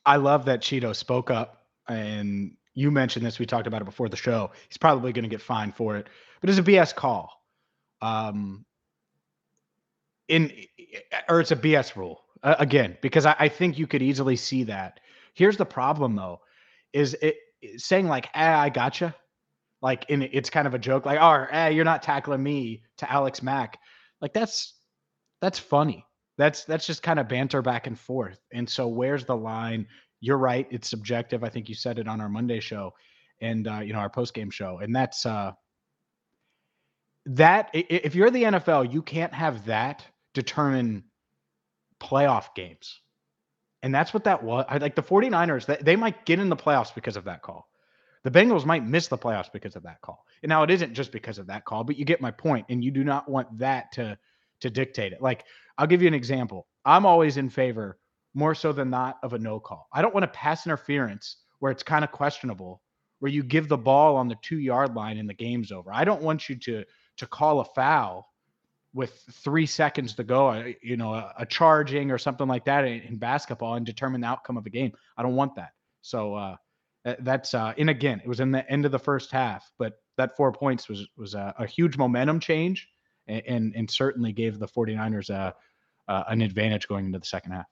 I 0.05 0.17
love 0.17 0.45
that 0.45 0.61
Chido 0.61 0.95
spoke 0.95 1.31
up, 1.31 1.67
and 1.87 2.55
you 2.73 2.91
mentioned 2.91 3.25
this. 3.25 3.39
We 3.39 3.45
talked 3.45 3.67
about 3.67 3.81
it 3.81 3.85
before 3.85 4.09
the 4.09 4.17
show. 4.17 4.51
He's 4.67 4.77
probably 4.77 5.13
going 5.13 5.23
to 5.23 5.29
get 5.29 5.41
fined 5.41 5.75
for 5.75 5.95
it, 5.97 6.07
but 6.41 6.49
it's 6.49 6.59
a 6.59 6.63
BS 6.63 6.93
call. 6.93 7.31
Um, 8.01 8.65
in 10.27 10.51
or 11.29 11.39
it's 11.39 11.51
a 11.51 11.55
BS 11.55 11.95
rule 11.95 12.21
uh, 12.43 12.55
again 12.59 12.97
because 13.01 13.25
I, 13.25 13.35
I, 13.39 13.49
think 13.49 13.77
you 13.77 13.87
could 13.87 14.01
easily 14.01 14.35
see 14.35 14.63
that. 14.63 14.99
Here's 15.33 15.57
the 15.57 15.65
problem 15.65 16.15
though, 16.15 16.39
is 16.93 17.15
it 17.21 17.37
saying 17.77 18.07
like 18.07 18.29
"ah, 18.35 18.59
I 18.59 18.69
gotcha," 18.69 19.15
like 19.81 20.05
in 20.09 20.21
it's 20.21 20.49
kind 20.49 20.67
of 20.67 20.73
a 20.73 20.79
joke, 20.79 21.05
like 21.05 21.19
"oh, 21.19 21.47
ah, 21.51 21.67
you're 21.67 21.85
not 21.85 22.03
tackling 22.03 22.43
me" 22.43 22.83
to 22.97 23.11
Alex 23.11 23.41
Mack, 23.41 23.79
like 24.21 24.33
that's 24.33 24.75
that's 25.41 25.59
funny. 25.59 26.05
That's 26.37 26.65
that's 26.65 26.87
just 26.87 27.03
kind 27.03 27.19
of 27.19 27.27
banter 27.27 27.61
back 27.61 27.87
and 27.87 27.99
forth. 27.99 28.39
And 28.53 28.67
so 28.69 28.87
where's 28.87 29.25
the 29.25 29.35
line? 29.35 29.87
You're 30.19 30.37
right, 30.37 30.67
it's 30.71 30.89
subjective. 30.89 31.43
I 31.43 31.49
think 31.49 31.69
you 31.69 31.75
said 31.75 31.99
it 31.99 32.07
on 32.07 32.21
our 32.21 32.29
Monday 32.29 32.59
show, 32.59 32.93
and 33.41 33.67
uh, 33.67 33.79
you 33.79 33.93
know 33.93 33.99
our 33.99 34.09
post 34.09 34.33
game 34.33 34.49
show, 34.49 34.79
and 34.79 34.95
that's 34.95 35.25
uh 35.25 35.51
that 37.25 37.69
if 37.73 38.15
you're 38.15 38.29
the 38.29 38.43
NFL, 38.43 38.91
you 38.91 39.01
can't 39.01 39.33
have 39.33 39.65
that 39.65 40.05
determine 40.33 41.03
playoff 41.99 42.53
games. 42.55 42.99
And 43.81 43.93
that's 43.93 44.13
what 44.13 44.23
that 44.23 44.43
was. 44.43 44.65
I 44.69 44.77
like 44.77 44.95
the 44.95 45.03
49ers, 45.03 45.83
they, 45.83 45.95
might 45.95 46.25
get 46.25 46.39
in 46.39 46.49
the 46.49 46.55
playoffs 46.55 46.95
because 46.95 47.17
of 47.17 47.25
that 47.25 47.41
call. 47.41 47.67
The 48.23 48.31
Bengals 48.31 48.65
might 48.65 48.85
miss 48.85 49.07
the 49.07 49.17
playoffs 49.17 49.51
because 49.51 49.75
of 49.75 49.83
that 49.83 49.99
call. 50.01 50.25
And 50.41 50.49
now 50.49 50.63
it 50.63 50.71
isn't 50.71 50.93
just 50.93 51.11
because 51.11 51.37
of 51.37 51.47
that 51.47 51.65
call, 51.65 51.83
but 51.83 51.97
you 51.97 52.05
get 52.05 52.21
my 52.21 52.31
point, 52.31 52.65
and 52.69 52.83
you 52.83 52.91
do 52.91 53.03
not 53.03 53.29
want 53.29 53.57
that 53.59 53.91
to 53.93 54.17
to 54.61 54.69
dictate 54.69 55.11
it. 55.11 55.21
Like 55.21 55.43
I'll 55.77 55.87
give 55.87 56.01
you 56.01 56.07
an 56.07 56.13
example. 56.13 56.67
I'm 56.85 57.05
always 57.05 57.35
in 57.35 57.49
favor, 57.49 57.99
more 58.33 58.55
so 58.55 58.71
than 58.71 58.89
not, 58.89 59.17
of 59.23 59.33
a 59.33 59.39
no 59.39 59.59
call. 59.59 59.89
I 59.91 60.01
don't 60.01 60.13
want 60.13 60.23
a 60.23 60.29
pass 60.29 60.65
interference 60.65 61.35
where 61.59 61.71
it's 61.71 61.83
kind 61.83 62.05
of 62.05 62.13
questionable, 62.13 62.81
where 63.19 63.31
you 63.31 63.43
give 63.43 63.67
the 63.67 63.77
ball 63.77 64.15
on 64.15 64.29
the 64.29 64.37
two 64.41 64.59
yard 64.59 64.95
line 64.95 65.17
and 65.17 65.29
the 65.29 65.33
game's 65.33 65.73
over. 65.73 65.91
I 65.93 66.05
don't 66.05 66.21
want 66.21 66.47
you 66.47 66.55
to 66.59 66.85
to 67.17 67.27
call 67.27 67.59
a 67.59 67.65
foul 67.65 68.32
with 68.93 69.23
three 69.31 69.65
seconds 69.65 70.13
to 70.13 70.23
go, 70.23 70.49
uh, 70.49 70.71
you 70.81 70.97
know, 70.97 71.13
a, 71.13 71.33
a 71.39 71.45
charging 71.45 72.11
or 72.11 72.17
something 72.17 72.47
like 72.47 72.65
that 72.65 72.85
in, 72.85 73.01
in, 73.01 73.17
basketball 73.17 73.75
and 73.75 73.85
determine 73.85 74.21
the 74.21 74.27
outcome 74.27 74.55
of 74.55 74.65
a 74.65 74.69
game. 74.69 74.91
I 75.17 75.23
don't 75.23 75.35
want 75.35 75.55
that. 75.55 75.71
So, 76.01 76.35
uh, 76.35 76.55
That's 77.19 77.53
uh, 77.53 77.73
and 77.77 77.89
again, 77.89 78.21
it 78.23 78.27
was 78.27 78.39
in 78.39 78.51
the 78.51 78.69
end 78.71 78.85
of 78.85 78.91
the 78.91 78.99
first 78.99 79.31
half, 79.31 79.71
but 79.79 79.93
that 80.17 80.37
four 80.37 80.51
points 80.51 80.87
was 80.87 81.07
was 81.17 81.33
a, 81.33 81.53
a 81.57 81.65
huge 81.65 81.97
momentum 81.97 82.39
change, 82.39 82.87
and, 83.27 83.41
and, 83.47 83.75
and 83.75 83.91
certainly 83.91 84.31
gave 84.31 84.59
the 84.59 84.67
49ers 84.67 85.29
a, 85.29 85.55
uh, 86.07 86.23
an 86.27 86.41
advantage 86.41 86.87
going 86.87 87.05
into 87.05 87.19
the 87.19 87.25
second 87.25 87.53
half. 87.53 87.65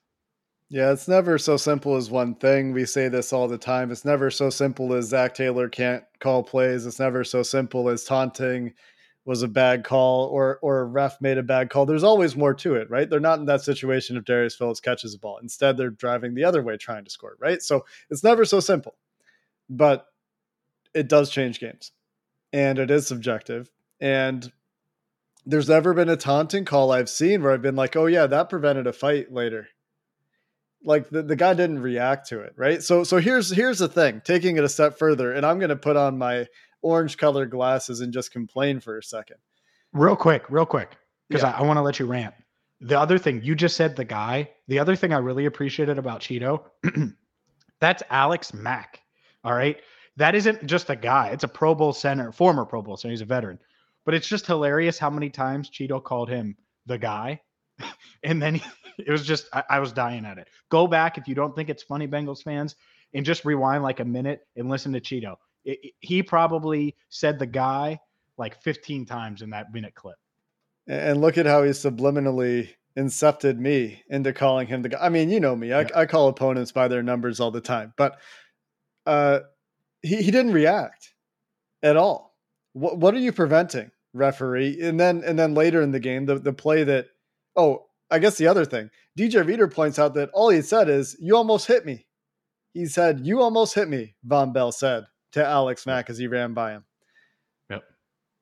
Yeah, 0.70 0.94
it's 0.94 1.10
never 1.10 1.38
so 1.38 1.58
simple 1.58 1.98
as 1.98 2.10
one 2.10 2.36
thing. 2.36 2.72
We 2.72 2.86
say 2.86 3.10
this 3.10 3.34
all 3.34 3.50
the 3.50 3.58
time. 3.58 3.92
It's 3.92 4.06
never 4.06 4.32
so 4.32 4.50
simple 4.50 4.94
as 4.94 5.10
Zac 5.10 5.36
Taylor 5.36 5.68
can't 5.68 6.06
call 6.20 6.44
plays. 6.44 6.86
It's 6.86 7.00
never 7.00 7.26
so 7.26 7.44
simple 7.44 7.90
as 7.90 8.06
taunting 8.06 8.74
was 9.26 9.44
a 9.44 9.48
bad 9.48 9.84
call 9.84 10.26
or 10.28 10.58
or 10.62 10.80
a 10.80 10.86
ref 10.86 11.22
made 11.22 11.38
a 11.38 11.44
bad 11.44 11.70
call. 11.70 11.86
There's 11.86 12.04
always 12.04 12.36
more 12.36 12.54
to 12.56 12.76
it, 12.76 12.90
right? 12.90 13.10
They're 13.10 13.20
not 13.20 13.40
in 13.40 13.46
that 13.46 13.62
situation 13.62 14.18
if 14.18 14.26
Darius 14.26 14.56
Phillips 14.56 14.80
catches 14.80 15.14
the 15.14 15.20
ball. 15.20 15.38
Instead, 15.42 15.78
they're 15.78 15.90
driving 15.90 16.34
the 16.34 16.44
other 16.44 16.64
way 16.64 16.78
trying 16.78 17.04
to 17.04 17.12
score, 17.12 17.36
right? 17.40 17.62
So 17.62 17.86
it's 18.10 18.24
never 18.24 18.46
so 18.46 18.60
simple. 18.60 18.96
But 19.70 20.06
it 20.94 21.08
does 21.08 21.30
change 21.30 21.60
games. 21.60 21.92
And 22.52 22.80
it 22.80 22.92
is 22.92 23.08
subjective. 23.08 23.70
And 24.02 24.52
there's 25.46 25.70
never 25.70 25.94
been 25.94 26.10
a 26.10 26.18
taunting 26.18 26.66
call 26.66 26.92
I've 26.92 27.10
seen 27.10 27.42
where 27.42 27.54
I've 27.54 27.62
been 27.62 27.76
like, 27.76 27.96
oh 27.96 28.08
yeah, 28.08 28.28
that 28.28 28.50
prevented 28.50 28.88
a 28.88 28.94
fight 28.94 29.32
later 29.32 29.68
like 30.84 31.10
the, 31.10 31.22
the 31.22 31.36
guy 31.36 31.54
didn't 31.54 31.80
react 31.80 32.28
to 32.30 32.40
it 32.40 32.54
right 32.58 32.82
so 32.82 33.04
so 33.04 33.18
here's 33.18 33.52
here's 33.52 33.80
the 33.80 33.88
thing 33.88 34.22
taking 34.24 34.58
it 34.58 34.64
a 34.64 34.70
step 34.70 34.98
further 34.98 35.32
and 35.32 35.46
i'm 35.46 35.60
to 35.60 35.76
put 35.76 35.96
on 35.96 36.18
my 36.18 36.48
orange 36.82 37.18
colored 37.18 37.50
glasses 37.50 38.02
and 38.02 38.14
just 38.14 38.32
complain 38.32 38.80
for 38.80 38.98
a 38.98 39.04
second 39.04 39.38
real 39.94 40.16
quick 40.16 40.50
real 40.50 40.66
quick 40.66 40.98
because 41.28 41.44
yeah. 41.44 41.52
i, 41.52 41.60
I 41.60 41.62
want 41.64 41.78
to 41.78 41.82
let 41.82 42.00
you 42.00 42.06
rant 42.06 42.34
the 42.80 43.00
other 43.00 43.18
thing 43.18 43.42
you 43.44 43.56
just 43.56 43.76
said 43.76 43.96
the 43.96 44.06
guy 44.06 44.50
the 44.68 44.80
other 44.80 44.96
thing 44.96 45.14
i 45.14 45.18
really 45.18 45.46
appreciated 45.46 45.98
about 45.98 46.22
Chido 46.22 46.64
that's 47.80 48.04
alex 48.10 48.54
mack 48.54 49.02
all 49.44 49.54
right 49.54 49.82
that 50.18 50.36
isn't 50.36 50.66
just 50.66 50.90
a 50.90 50.96
guy 50.96 51.30
it's 51.30 51.44
a 51.44 51.48
pro 51.48 51.76
bowl 51.76 51.94
center 51.94 52.32
former 52.32 52.66
pro 52.66 52.82
bowl 52.82 52.98
center 52.98 53.12
he's 53.12 53.22
a 53.22 53.26
veteran 53.26 53.60
but 54.06 54.14
it's 54.14 54.28
just 54.28 54.48
hilarious 54.48 54.98
how 54.98 55.10
many 55.10 55.30
times 55.30 55.70
Chido 55.70 56.04
called 56.04 56.30
him 56.30 56.56
the 56.86 56.98
guy 56.98 57.40
and 58.24 58.42
then 58.42 58.56
he, 58.56 58.64
it 58.98 59.12
was 59.12 59.26
just 59.26 59.48
I, 59.54 59.64
I, 59.70 59.80
was 59.80 59.92
dying 59.92 60.26
at 60.26 60.38
it. 60.38 60.48
Go 60.70 60.88
back 60.88 61.18
if 61.18 61.28
you 61.28 61.36
don't 61.36 61.56
think 61.56 61.70
it's 61.70 61.84
funny, 61.84 62.08
Bengals 62.08 62.44
fans, 62.44 62.76
and 63.14 63.26
just 63.26 63.46
rewind 63.46 63.84
like 63.84 64.00
a 64.00 64.06
minute 64.06 64.42
and 64.56 64.70
listen 64.70 64.94
to 64.94 65.02
Chido. 65.02 65.36
It, 65.66 65.80
it, 65.84 65.94
he 66.00 66.24
probably 66.24 66.96
said 67.10 67.40
the 67.40 67.46
guy 67.46 68.00
like 68.38 68.62
15 68.62 69.06
times 69.06 69.42
in 69.42 69.52
that 69.52 69.72
minute 69.72 69.96
clip. 69.96 70.16
And 70.88 71.22
look 71.22 71.38
at 71.38 71.46
how 71.46 71.64
he 71.64 71.72
subliminally 71.72 72.70
incepted 72.98 73.58
me 73.58 74.04
into 74.10 74.34
calling 74.34 74.68
him 74.68 74.82
the 74.82 74.90
guy. 74.90 75.00
I 75.00 75.10
mean, 75.10 75.30
you 75.30 75.40
know 75.40 75.56
me. 75.56 75.72
I, 75.72 75.82
yeah. 75.82 75.88
I 75.96 76.06
call 76.06 76.28
opponents 76.28 76.72
by 76.72 76.88
their 76.88 77.04
numbers 77.04 77.40
all 77.40 77.52
the 77.52 77.62
time, 77.62 77.94
but 77.98 78.20
uh, 79.06 79.42
he 80.02 80.18
he 80.18 80.32
didn't 80.32 80.54
react 80.54 81.14
at 81.84 81.98
all. 81.98 82.36
What 82.74 82.98
what 82.98 83.14
are 83.14 83.20
you 83.20 83.32
preventing, 83.32 83.92
referee? 84.14 84.82
And 84.82 85.00
then 85.00 85.24
and 85.24 85.38
then 85.38 85.54
later 85.54 85.82
in 85.82 85.92
the 85.92 86.00
game, 86.00 86.26
the 86.26 86.40
the 86.40 86.52
play 86.52 86.84
that 86.84 87.08
oh 87.56 87.86
I 88.10 88.20
guess 88.20 88.38
the 88.38 88.48
other 88.48 88.66
thing, 88.66 88.90
DJ 89.18 89.46
Reader 89.46 89.70
points 89.70 89.98
out 89.98 90.16
that 90.16 90.30
all 90.34 90.50
he 90.50 90.62
said 90.62 90.90
is, 90.90 91.16
You 91.20 91.38
almost 91.38 91.68
hit 91.68 91.86
me. 91.86 92.06
He 92.74 92.88
said, 92.88 93.26
You 93.26 93.42
almost 93.42 93.74
hit 93.74 93.88
me, 93.88 94.16
Vonn 94.28 94.52
Bell 94.54 94.72
said 94.72 95.06
to 95.32 95.46
Alex 95.46 95.86
Mack 95.86 96.10
as 96.10 96.18
he 96.18 96.28
ran 96.28 96.54
by 96.54 96.72
him. 96.72 96.84
Yep. 97.70 97.84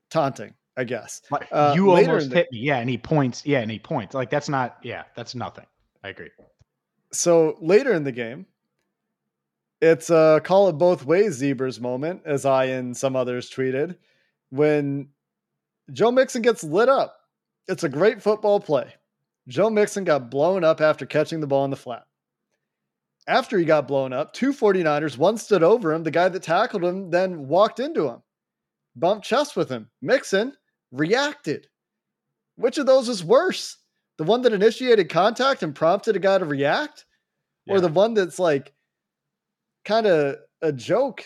Taunting, 0.09 0.53
I 0.77 0.83
guess. 0.83 1.21
Uh, 1.51 1.73
you 1.75 1.91
almost 1.91 2.29
the, 2.29 2.35
hit 2.35 2.47
me. 2.51 2.59
Yeah. 2.59 2.77
And 2.77 2.89
he 2.89 2.97
points. 2.97 3.45
Yeah. 3.45 3.59
And 3.59 3.69
he 3.71 3.79
points. 3.79 4.13
Like, 4.13 4.29
that's 4.29 4.49
not, 4.49 4.77
yeah, 4.83 5.03
that's 5.15 5.35
nothing. 5.35 5.65
I 6.03 6.09
agree. 6.09 6.29
So 7.11 7.57
later 7.61 7.93
in 7.93 8.03
the 8.03 8.11
game, 8.11 8.45
it's 9.81 10.09
a 10.09 10.41
call 10.43 10.67
it 10.69 10.73
both 10.73 11.05
ways 11.05 11.35
zebras 11.35 11.79
moment, 11.79 12.21
as 12.25 12.45
I 12.45 12.65
and 12.65 12.95
some 12.95 13.15
others 13.15 13.49
tweeted, 13.49 13.95
when 14.49 15.09
Joe 15.91 16.11
Mixon 16.11 16.41
gets 16.41 16.63
lit 16.63 16.89
up. 16.89 17.15
It's 17.67 17.83
a 17.83 17.89
great 17.89 18.21
football 18.21 18.59
play. 18.59 18.93
Joe 19.47 19.69
Mixon 19.69 20.03
got 20.03 20.31
blown 20.31 20.63
up 20.63 20.81
after 20.81 21.05
catching 21.05 21.39
the 21.39 21.47
ball 21.47 21.65
in 21.65 21.71
the 21.71 21.77
flat. 21.77 22.03
After 23.29 23.59
he 23.59 23.63
got 23.63 23.87
blown 23.87 24.11
up, 24.11 24.33
two 24.33 24.51
49ers, 24.51 25.15
one 25.15 25.37
stood 25.37 25.61
over 25.61 25.93
him. 25.93 26.01
The 26.01 26.09
guy 26.09 26.29
that 26.29 26.41
tackled 26.41 26.83
him 26.83 27.11
then 27.11 27.47
walked 27.47 27.79
into 27.79 28.09
him, 28.09 28.23
bumped 28.95 29.23
chest 29.23 29.55
with 29.55 29.69
him. 29.69 29.87
Mixon 30.01 30.53
reacted. 30.91 31.67
Which 32.55 32.79
of 32.79 32.87
those 32.87 33.07
is 33.07 33.23
worse? 33.23 33.77
The 34.17 34.23
one 34.23 34.41
that 34.41 34.51
initiated 34.51 35.09
contact 35.09 35.61
and 35.61 35.75
prompted 35.75 36.15
a 36.15 36.19
guy 36.19 36.39
to 36.39 36.45
react? 36.45 37.05
Yeah. 37.67 37.75
Or 37.75 37.81
the 37.81 37.89
one 37.89 38.15
that's 38.15 38.39
like 38.39 38.73
kind 39.85 40.07
of 40.07 40.37
a 40.63 40.71
joke 40.71 41.23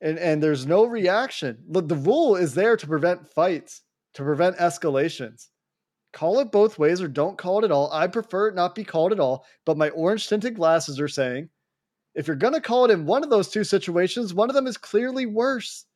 and, 0.00 0.20
and 0.20 0.40
there's 0.40 0.66
no 0.66 0.84
reaction? 0.84 1.64
Look, 1.68 1.88
the 1.88 1.96
rule 1.96 2.36
is 2.36 2.54
there 2.54 2.76
to 2.76 2.86
prevent 2.86 3.26
fights, 3.26 3.82
to 4.14 4.22
prevent 4.22 4.56
escalations 4.58 5.48
call 6.12 6.40
it 6.40 6.52
both 6.52 6.78
ways 6.78 7.00
or 7.00 7.08
don't 7.08 7.38
call 7.38 7.58
it 7.58 7.64
at 7.64 7.72
all. 7.72 7.92
I 7.92 8.06
prefer 8.06 8.48
it 8.48 8.54
not 8.54 8.74
be 8.74 8.84
called 8.84 9.12
at 9.12 9.20
all. 9.20 9.44
But 9.64 9.76
my 9.76 9.90
orange 9.90 10.28
tinted 10.28 10.56
glasses 10.56 11.00
are 11.00 11.08
saying 11.08 11.48
if 12.14 12.26
you're 12.26 12.36
going 12.36 12.54
to 12.54 12.60
call 12.60 12.84
it 12.84 12.90
in 12.90 13.06
one 13.06 13.22
of 13.22 13.30
those 13.30 13.48
two 13.48 13.64
situations, 13.64 14.34
one 14.34 14.50
of 14.50 14.54
them 14.54 14.66
is 14.66 14.76
clearly 14.76 15.26
worse. 15.26 15.86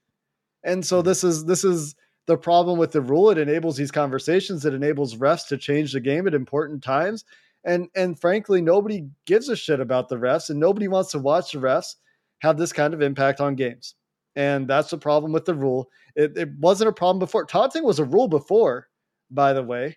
And 0.62 0.85
so 0.85 0.98
mm-hmm. 0.98 1.09
this 1.09 1.24
is 1.24 1.44
this 1.44 1.64
is 1.64 1.94
the 2.27 2.37
problem 2.37 2.79
with 2.79 2.92
the 2.92 3.03
rule. 3.03 3.31
It 3.31 3.38
enables 3.38 3.77
these 3.77 3.90
conversations. 3.90 4.64
It 4.64 4.74
enables 4.74 5.16
refs 5.16 5.46
to 5.48 5.59
change 5.59 5.92
the 5.92 6.00
game 6.00 6.27
at 6.27 6.35
important 6.35 6.83
times. 6.83 7.24
And 7.64 7.88
and 7.94 8.18
frankly, 8.18 8.61
nobody 8.61 9.07
gives 9.27 9.48
a 9.48 9.57
shit 9.57 9.81
about 9.81 10.09
the 10.09 10.16
refs, 10.16 10.50
and 10.50 10.61
nobody 10.61 10.88
wants 10.88 11.11
to 11.12 11.18
watch 11.18 11.53
the 11.53 11.59
refs 11.59 11.96
have 12.40 12.59
this 12.59 12.72
kind 12.72 12.94
of 12.94 13.03
impact 13.03 13.40
on 13.40 13.55
games. 13.55 13.94
And 14.37 14.68
that's 14.68 14.90
the 14.90 14.98
problem 14.98 15.33
with 15.33 15.44
the 15.44 15.55
rule. 15.55 15.88
It, 16.16 16.37
it 16.37 16.50
wasn't 16.59 16.90
a 16.90 16.92
problem 16.92 17.20
before. 17.20 17.44
Taunting 17.44 17.85
was 17.85 18.00
a 18.00 18.05
rule 18.05 18.29
before, 18.29 18.88
by 19.31 19.53
the 19.53 19.62
way. 19.62 19.96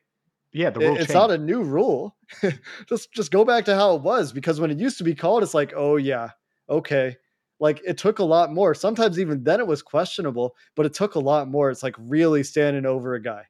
Yeah, 0.53 0.69
the 0.69 0.79
rule 0.79 0.97
it's 0.97 1.13
not 1.13 1.31
a 1.31 1.37
new 1.37 1.63
rule. 1.63 2.15
just 2.87 3.11
just 3.13 3.31
go 3.31 3.45
back 3.45 3.65
to 3.65 3.75
how 3.75 3.95
it 3.95 4.01
was 4.01 4.31
because 4.31 4.59
when 4.59 4.71
it 4.71 4.79
used 4.79 4.97
to 4.97 5.03
be 5.03 5.15
called, 5.15 5.43
it's 5.43 5.53
like, 5.53 5.73
oh 5.75 5.97
yeah, 5.97 6.29
okay. 6.69 7.17
Like 7.59 7.81
it 7.85 7.97
took 7.97 8.19
a 8.19 8.23
lot 8.23 8.53
more. 8.53 8.73
Sometimes 8.73 9.19
even 9.19 9.43
then 9.43 9.59
it 9.59 9.67
was 9.67 9.81
questionable, 9.81 10.55
but 10.75 10.85
it 10.85 10.93
took 10.93 11.15
a 11.15 11.19
lot 11.19 11.47
more. 11.47 11.69
It's 11.71 11.83
like 11.83 11.95
really 11.97 12.43
standing 12.43 12.85
over 12.85 13.15
a 13.15 13.21
guy 13.21 13.43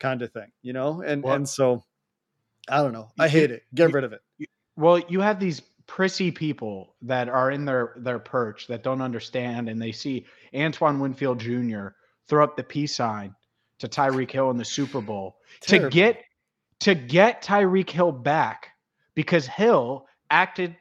kind 0.00 0.22
of 0.22 0.32
thing, 0.32 0.50
you 0.62 0.72
know? 0.72 1.00
And 1.00 1.22
well, 1.22 1.34
and 1.34 1.48
so 1.48 1.82
I 2.68 2.82
don't 2.82 2.92
know. 2.92 3.08
I 3.18 3.28
hate 3.28 3.50
it. 3.50 3.62
Get 3.74 3.92
rid 3.92 4.04
of 4.04 4.12
it. 4.12 4.20
Well, 4.76 4.98
you 5.08 5.20
have 5.20 5.40
these 5.40 5.62
prissy 5.86 6.30
people 6.30 6.94
that 7.02 7.28
are 7.28 7.50
in 7.50 7.64
their 7.64 7.94
their 7.96 8.18
perch 8.18 8.66
that 8.68 8.82
don't 8.82 9.02
understand 9.02 9.68
and 9.68 9.80
they 9.80 9.92
see 9.92 10.26
Antoine 10.54 10.98
Winfield 10.98 11.38
Jr. 11.38 11.88
throw 12.28 12.44
up 12.44 12.56
the 12.56 12.62
peace 12.62 12.94
sign 12.94 13.34
to 13.78 13.88
Tyreek 13.88 14.30
Hill 14.30 14.50
in 14.50 14.56
the 14.56 14.64
Super 14.64 15.00
Bowl 15.00 15.36
Terrible. 15.60 15.90
to 15.90 15.94
get 15.94 16.22
to 16.84 16.94
get 16.94 17.42
Tyreek 17.42 17.88
Hill 17.88 18.12
back 18.12 18.68
because 19.14 19.46
Hill 19.46 20.06
acted 20.30 20.76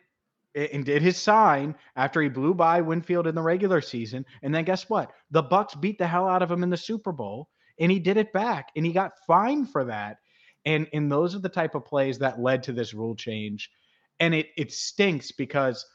and 0.54 0.84
did 0.84 1.02
his 1.02 1.16
sign 1.16 1.76
after 1.96 2.22
he 2.22 2.28
blew 2.28 2.54
by 2.54 2.82
Winfield 2.82 3.26
in 3.26 3.36
the 3.36 3.42
regular 3.42 3.80
season. 3.80 4.26
And 4.42 4.54
then 4.54 4.66
guess 4.66 4.90
what? 4.90 5.12
The 5.32 5.42
Bucks 5.42 5.76
beat 5.76 5.98
the 5.98 6.06
hell 6.06 6.28
out 6.28 6.42
of 6.42 6.52
him 6.52 6.62
in 6.62 6.70
the 6.70 6.76
Super 6.76 7.14
Bowl 7.14 7.48
and 7.80 7.90
he 7.90 8.00
did 8.00 8.18
it 8.18 8.34
back 8.34 8.68
and 8.76 8.86
he 8.86 8.92
got 8.92 9.14
fined 9.26 9.72
for 9.72 9.86
that. 9.86 10.18
And 10.66 10.88
and 10.92 11.10
those 11.10 11.36
are 11.36 11.40
the 11.40 11.48
type 11.48 11.74
of 11.74 11.86
plays 11.86 12.20
that 12.20 12.38
led 12.38 12.64
to 12.64 12.74
this 12.74 12.94
rule 12.94 13.16
change. 13.16 13.72
And 14.20 14.36
it 14.36 14.48
it 14.58 14.74
stinks 14.74 15.32
because 15.32 15.86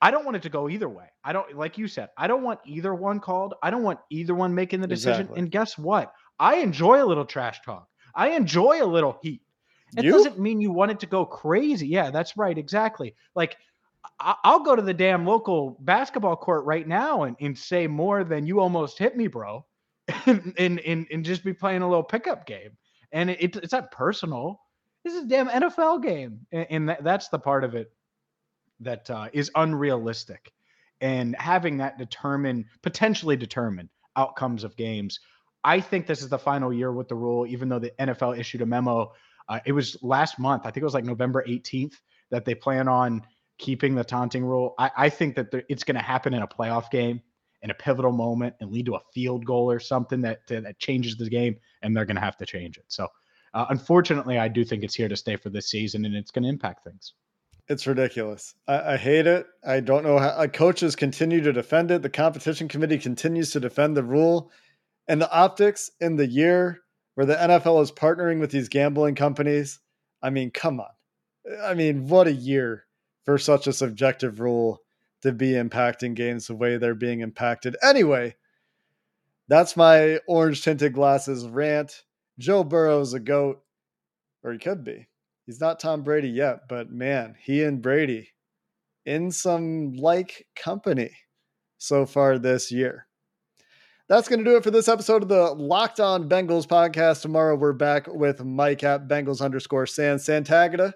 I 0.00 0.10
don't 0.10 0.24
want 0.24 0.38
it 0.38 0.42
to 0.42 0.48
go 0.48 0.70
either 0.70 0.88
way. 0.88 1.08
I 1.22 1.34
don't 1.34 1.54
like 1.54 1.76
you 1.76 1.86
said, 1.86 2.08
I 2.16 2.28
don't 2.28 2.42
want 2.42 2.60
either 2.64 2.94
one 2.94 3.20
called. 3.20 3.54
I 3.62 3.68
don't 3.68 3.82
want 3.82 4.00
either 4.10 4.34
one 4.34 4.54
making 4.54 4.80
the 4.80 4.86
decision. 4.86 5.22
Exactly. 5.22 5.38
And 5.38 5.50
guess 5.50 5.76
what? 5.76 6.14
I 6.38 6.56
enjoy 6.56 7.04
a 7.04 7.06
little 7.06 7.26
trash 7.26 7.60
talk. 7.62 7.86
I 8.14 8.30
enjoy 8.30 8.82
a 8.82 8.86
little 8.86 9.18
heat. 9.22 9.42
It 9.96 10.04
you? 10.04 10.12
doesn't 10.12 10.38
mean 10.38 10.60
you 10.60 10.70
want 10.70 10.92
it 10.92 11.00
to 11.00 11.06
go 11.06 11.24
crazy. 11.24 11.88
Yeah, 11.88 12.10
that's 12.10 12.36
right. 12.36 12.56
Exactly. 12.56 13.14
Like 13.34 13.56
I'll 14.18 14.60
go 14.60 14.76
to 14.76 14.82
the 14.82 14.94
damn 14.94 15.26
local 15.26 15.76
basketball 15.80 16.36
court 16.36 16.64
right 16.64 16.86
now 16.86 17.22
and, 17.22 17.36
and 17.40 17.56
say 17.56 17.86
more 17.86 18.24
than 18.24 18.46
you 18.46 18.60
almost 18.60 18.98
hit 18.98 19.16
me, 19.16 19.26
bro, 19.26 19.64
and, 20.26 20.54
and, 20.58 21.06
and, 21.10 21.24
just 21.24 21.44
be 21.44 21.52
playing 21.52 21.82
a 21.82 21.88
little 21.88 22.02
pickup 22.02 22.46
game. 22.46 22.76
And 23.12 23.30
it, 23.30 23.56
it's 23.56 23.72
not 23.72 23.90
personal. 23.90 24.60
This 25.04 25.14
is 25.14 25.24
a 25.24 25.26
damn 25.26 25.48
NFL 25.48 26.02
game. 26.02 26.46
And, 26.52 26.66
and 26.70 26.88
that, 26.88 27.04
that's 27.04 27.28
the 27.28 27.38
part 27.38 27.64
of 27.64 27.74
it 27.74 27.92
that 28.80 29.08
uh, 29.10 29.28
is 29.32 29.50
unrealistic. 29.54 30.52
And 31.00 31.34
having 31.36 31.78
that 31.78 31.98
determine, 31.98 32.66
potentially 32.82 33.36
determine 33.36 33.88
outcomes 34.16 34.64
of 34.64 34.76
games. 34.76 35.20
I 35.64 35.80
think 35.80 36.06
this 36.06 36.22
is 36.22 36.28
the 36.28 36.38
final 36.38 36.72
year 36.72 36.92
with 36.92 37.08
the 37.08 37.14
rule, 37.14 37.46
even 37.46 37.68
though 37.68 37.78
the 37.78 37.92
NFL 37.98 38.38
issued 38.38 38.62
a 38.62 38.66
memo 38.66 39.12
uh, 39.50 39.58
it 39.66 39.72
was 39.72 39.98
last 40.00 40.38
month. 40.38 40.62
I 40.64 40.70
think 40.70 40.78
it 40.78 40.84
was 40.84 40.94
like 40.94 41.04
November 41.04 41.44
18th 41.46 41.94
that 42.30 42.44
they 42.44 42.54
plan 42.54 42.86
on 42.86 43.22
keeping 43.58 43.96
the 43.96 44.04
taunting 44.04 44.44
rule. 44.44 44.74
I, 44.78 44.90
I 44.96 45.08
think 45.10 45.34
that 45.34 45.50
there, 45.50 45.64
it's 45.68 45.84
going 45.84 45.96
to 45.96 46.02
happen 46.02 46.32
in 46.32 46.42
a 46.42 46.46
playoff 46.46 46.90
game 46.90 47.20
in 47.62 47.70
a 47.70 47.74
pivotal 47.74 48.12
moment 48.12 48.54
and 48.60 48.70
lead 48.70 48.86
to 48.86 48.94
a 48.94 49.00
field 49.12 49.44
goal 49.44 49.70
or 49.70 49.80
something 49.80 50.22
that 50.22 50.46
that 50.46 50.78
changes 50.78 51.16
the 51.16 51.28
game, 51.28 51.56
and 51.82 51.94
they're 51.94 52.06
going 52.06 52.16
to 52.16 52.22
have 52.22 52.36
to 52.38 52.46
change 52.46 52.78
it. 52.78 52.84
So, 52.88 53.08
uh, 53.52 53.66
unfortunately, 53.68 54.38
I 54.38 54.48
do 54.48 54.64
think 54.64 54.84
it's 54.84 54.94
here 54.94 55.08
to 55.08 55.16
stay 55.16 55.36
for 55.36 55.50
this 55.50 55.68
season, 55.68 56.04
and 56.04 56.14
it's 56.14 56.30
going 56.30 56.44
to 56.44 56.48
impact 56.48 56.84
things. 56.84 57.12
It's 57.68 57.86
ridiculous. 57.86 58.54
I, 58.66 58.94
I, 58.94 58.96
hate 58.96 59.26
it. 59.26 59.46
I 59.64 59.80
don't 59.80 60.04
know 60.04 60.18
how 60.18 60.46
coaches 60.46 60.96
continue 60.96 61.40
to 61.42 61.52
defend 61.52 61.90
it. 61.90 62.02
The 62.02 62.08
competition 62.08 62.66
committee 62.66 62.98
continues 62.98 63.50
to 63.52 63.60
defend 63.60 63.96
the 63.96 64.02
rule. 64.02 64.50
And 65.06 65.20
the 65.20 65.30
optics 65.30 65.90
in 66.00 66.16
the 66.16 66.26
year 66.26 66.80
where 67.14 67.26
the 67.26 67.34
NFL 67.34 67.82
is 67.82 67.92
partnering 67.92 68.40
with 68.40 68.50
these 68.50 68.68
gambling 68.68 69.14
companies. 69.14 69.80
I 70.22 70.30
mean, 70.30 70.50
come 70.50 70.80
on. 70.80 70.90
I 71.62 71.74
mean, 71.74 72.08
what 72.08 72.26
a 72.26 72.32
year 72.32 72.84
for 73.24 73.38
such 73.38 73.66
a 73.66 73.72
subjective 73.72 74.40
rule 74.40 74.80
to 75.22 75.32
be 75.32 75.52
impacting 75.52 76.14
games 76.14 76.46
the 76.46 76.54
way 76.54 76.76
they're 76.76 76.94
being 76.94 77.20
impacted. 77.20 77.76
Anyway, 77.82 78.36
that's 79.48 79.76
my 79.76 80.18
orange 80.26 80.62
tinted 80.62 80.94
glasses 80.94 81.46
rant. 81.46 82.04
Joe 82.38 82.64
Burrow's 82.64 83.12
a 83.12 83.20
goat, 83.20 83.62
or 84.42 84.52
he 84.52 84.58
could 84.58 84.84
be. 84.84 85.08
He's 85.44 85.60
not 85.60 85.80
Tom 85.80 86.02
Brady 86.02 86.28
yet, 86.28 86.68
but 86.68 86.90
man, 86.90 87.34
he 87.38 87.62
and 87.64 87.82
Brady 87.82 88.28
in 89.04 89.30
some 89.30 89.94
like 89.94 90.46
company 90.54 91.10
so 91.78 92.06
far 92.06 92.38
this 92.38 92.70
year. 92.70 93.06
That's 94.10 94.26
going 94.26 94.40
to 94.40 94.44
do 94.44 94.56
it 94.56 94.64
for 94.64 94.72
this 94.72 94.88
episode 94.88 95.22
of 95.22 95.28
the 95.28 95.52
Locked 95.52 96.00
On 96.00 96.28
Bengals 96.28 96.66
podcast. 96.66 97.22
Tomorrow 97.22 97.54
we're 97.54 97.72
back 97.72 98.08
with 98.08 98.44
Mike 98.44 98.82
at 98.82 99.06
Bengals 99.06 99.40
underscore 99.40 99.86
San 99.86 100.16
Santagata 100.16 100.92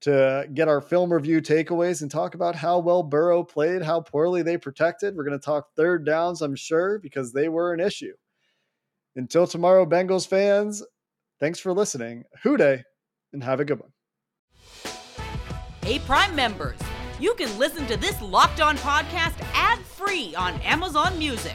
to 0.00 0.48
get 0.54 0.66
our 0.66 0.80
film 0.80 1.12
review 1.12 1.42
takeaways 1.42 2.00
and 2.00 2.10
talk 2.10 2.34
about 2.34 2.56
how 2.56 2.78
well 2.78 3.02
Burrow 3.02 3.44
played, 3.44 3.82
how 3.82 4.00
poorly 4.00 4.40
they 4.40 4.56
protected. 4.56 5.14
We're 5.14 5.26
going 5.26 5.38
to 5.38 5.44
talk 5.44 5.66
third 5.76 6.06
downs, 6.06 6.40
I'm 6.40 6.56
sure, 6.56 6.98
because 6.98 7.30
they 7.30 7.50
were 7.50 7.74
an 7.74 7.80
issue. 7.80 8.14
Until 9.16 9.46
tomorrow, 9.46 9.84
Bengals 9.84 10.26
fans, 10.26 10.82
thanks 11.38 11.58
for 11.58 11.74
listening. 11.74 12.24
Who 12.42 12.56
Dey 12.56 12.84
and 13.34 13.44
have 13.44 13.60
a 13.60 13.66
good 13.66 13.80
one. 13.80 13.92
Hey, 15.82 15.98
Prime 15.98 16.34
members, 16.34 16.78
you 17.20 17.34
can 17.34 17.58
listen 17.58 17.86
to 17.86 17.98
this 17.98 18.18
Locked 18.22 18.62
On 18.62 18.78
podcast 18.78 19.34
ad 19.52 19.78
free 19.80 20.34
on 20.36 20.54
Amazon 20.62 21.18
Music. 21.18 21.54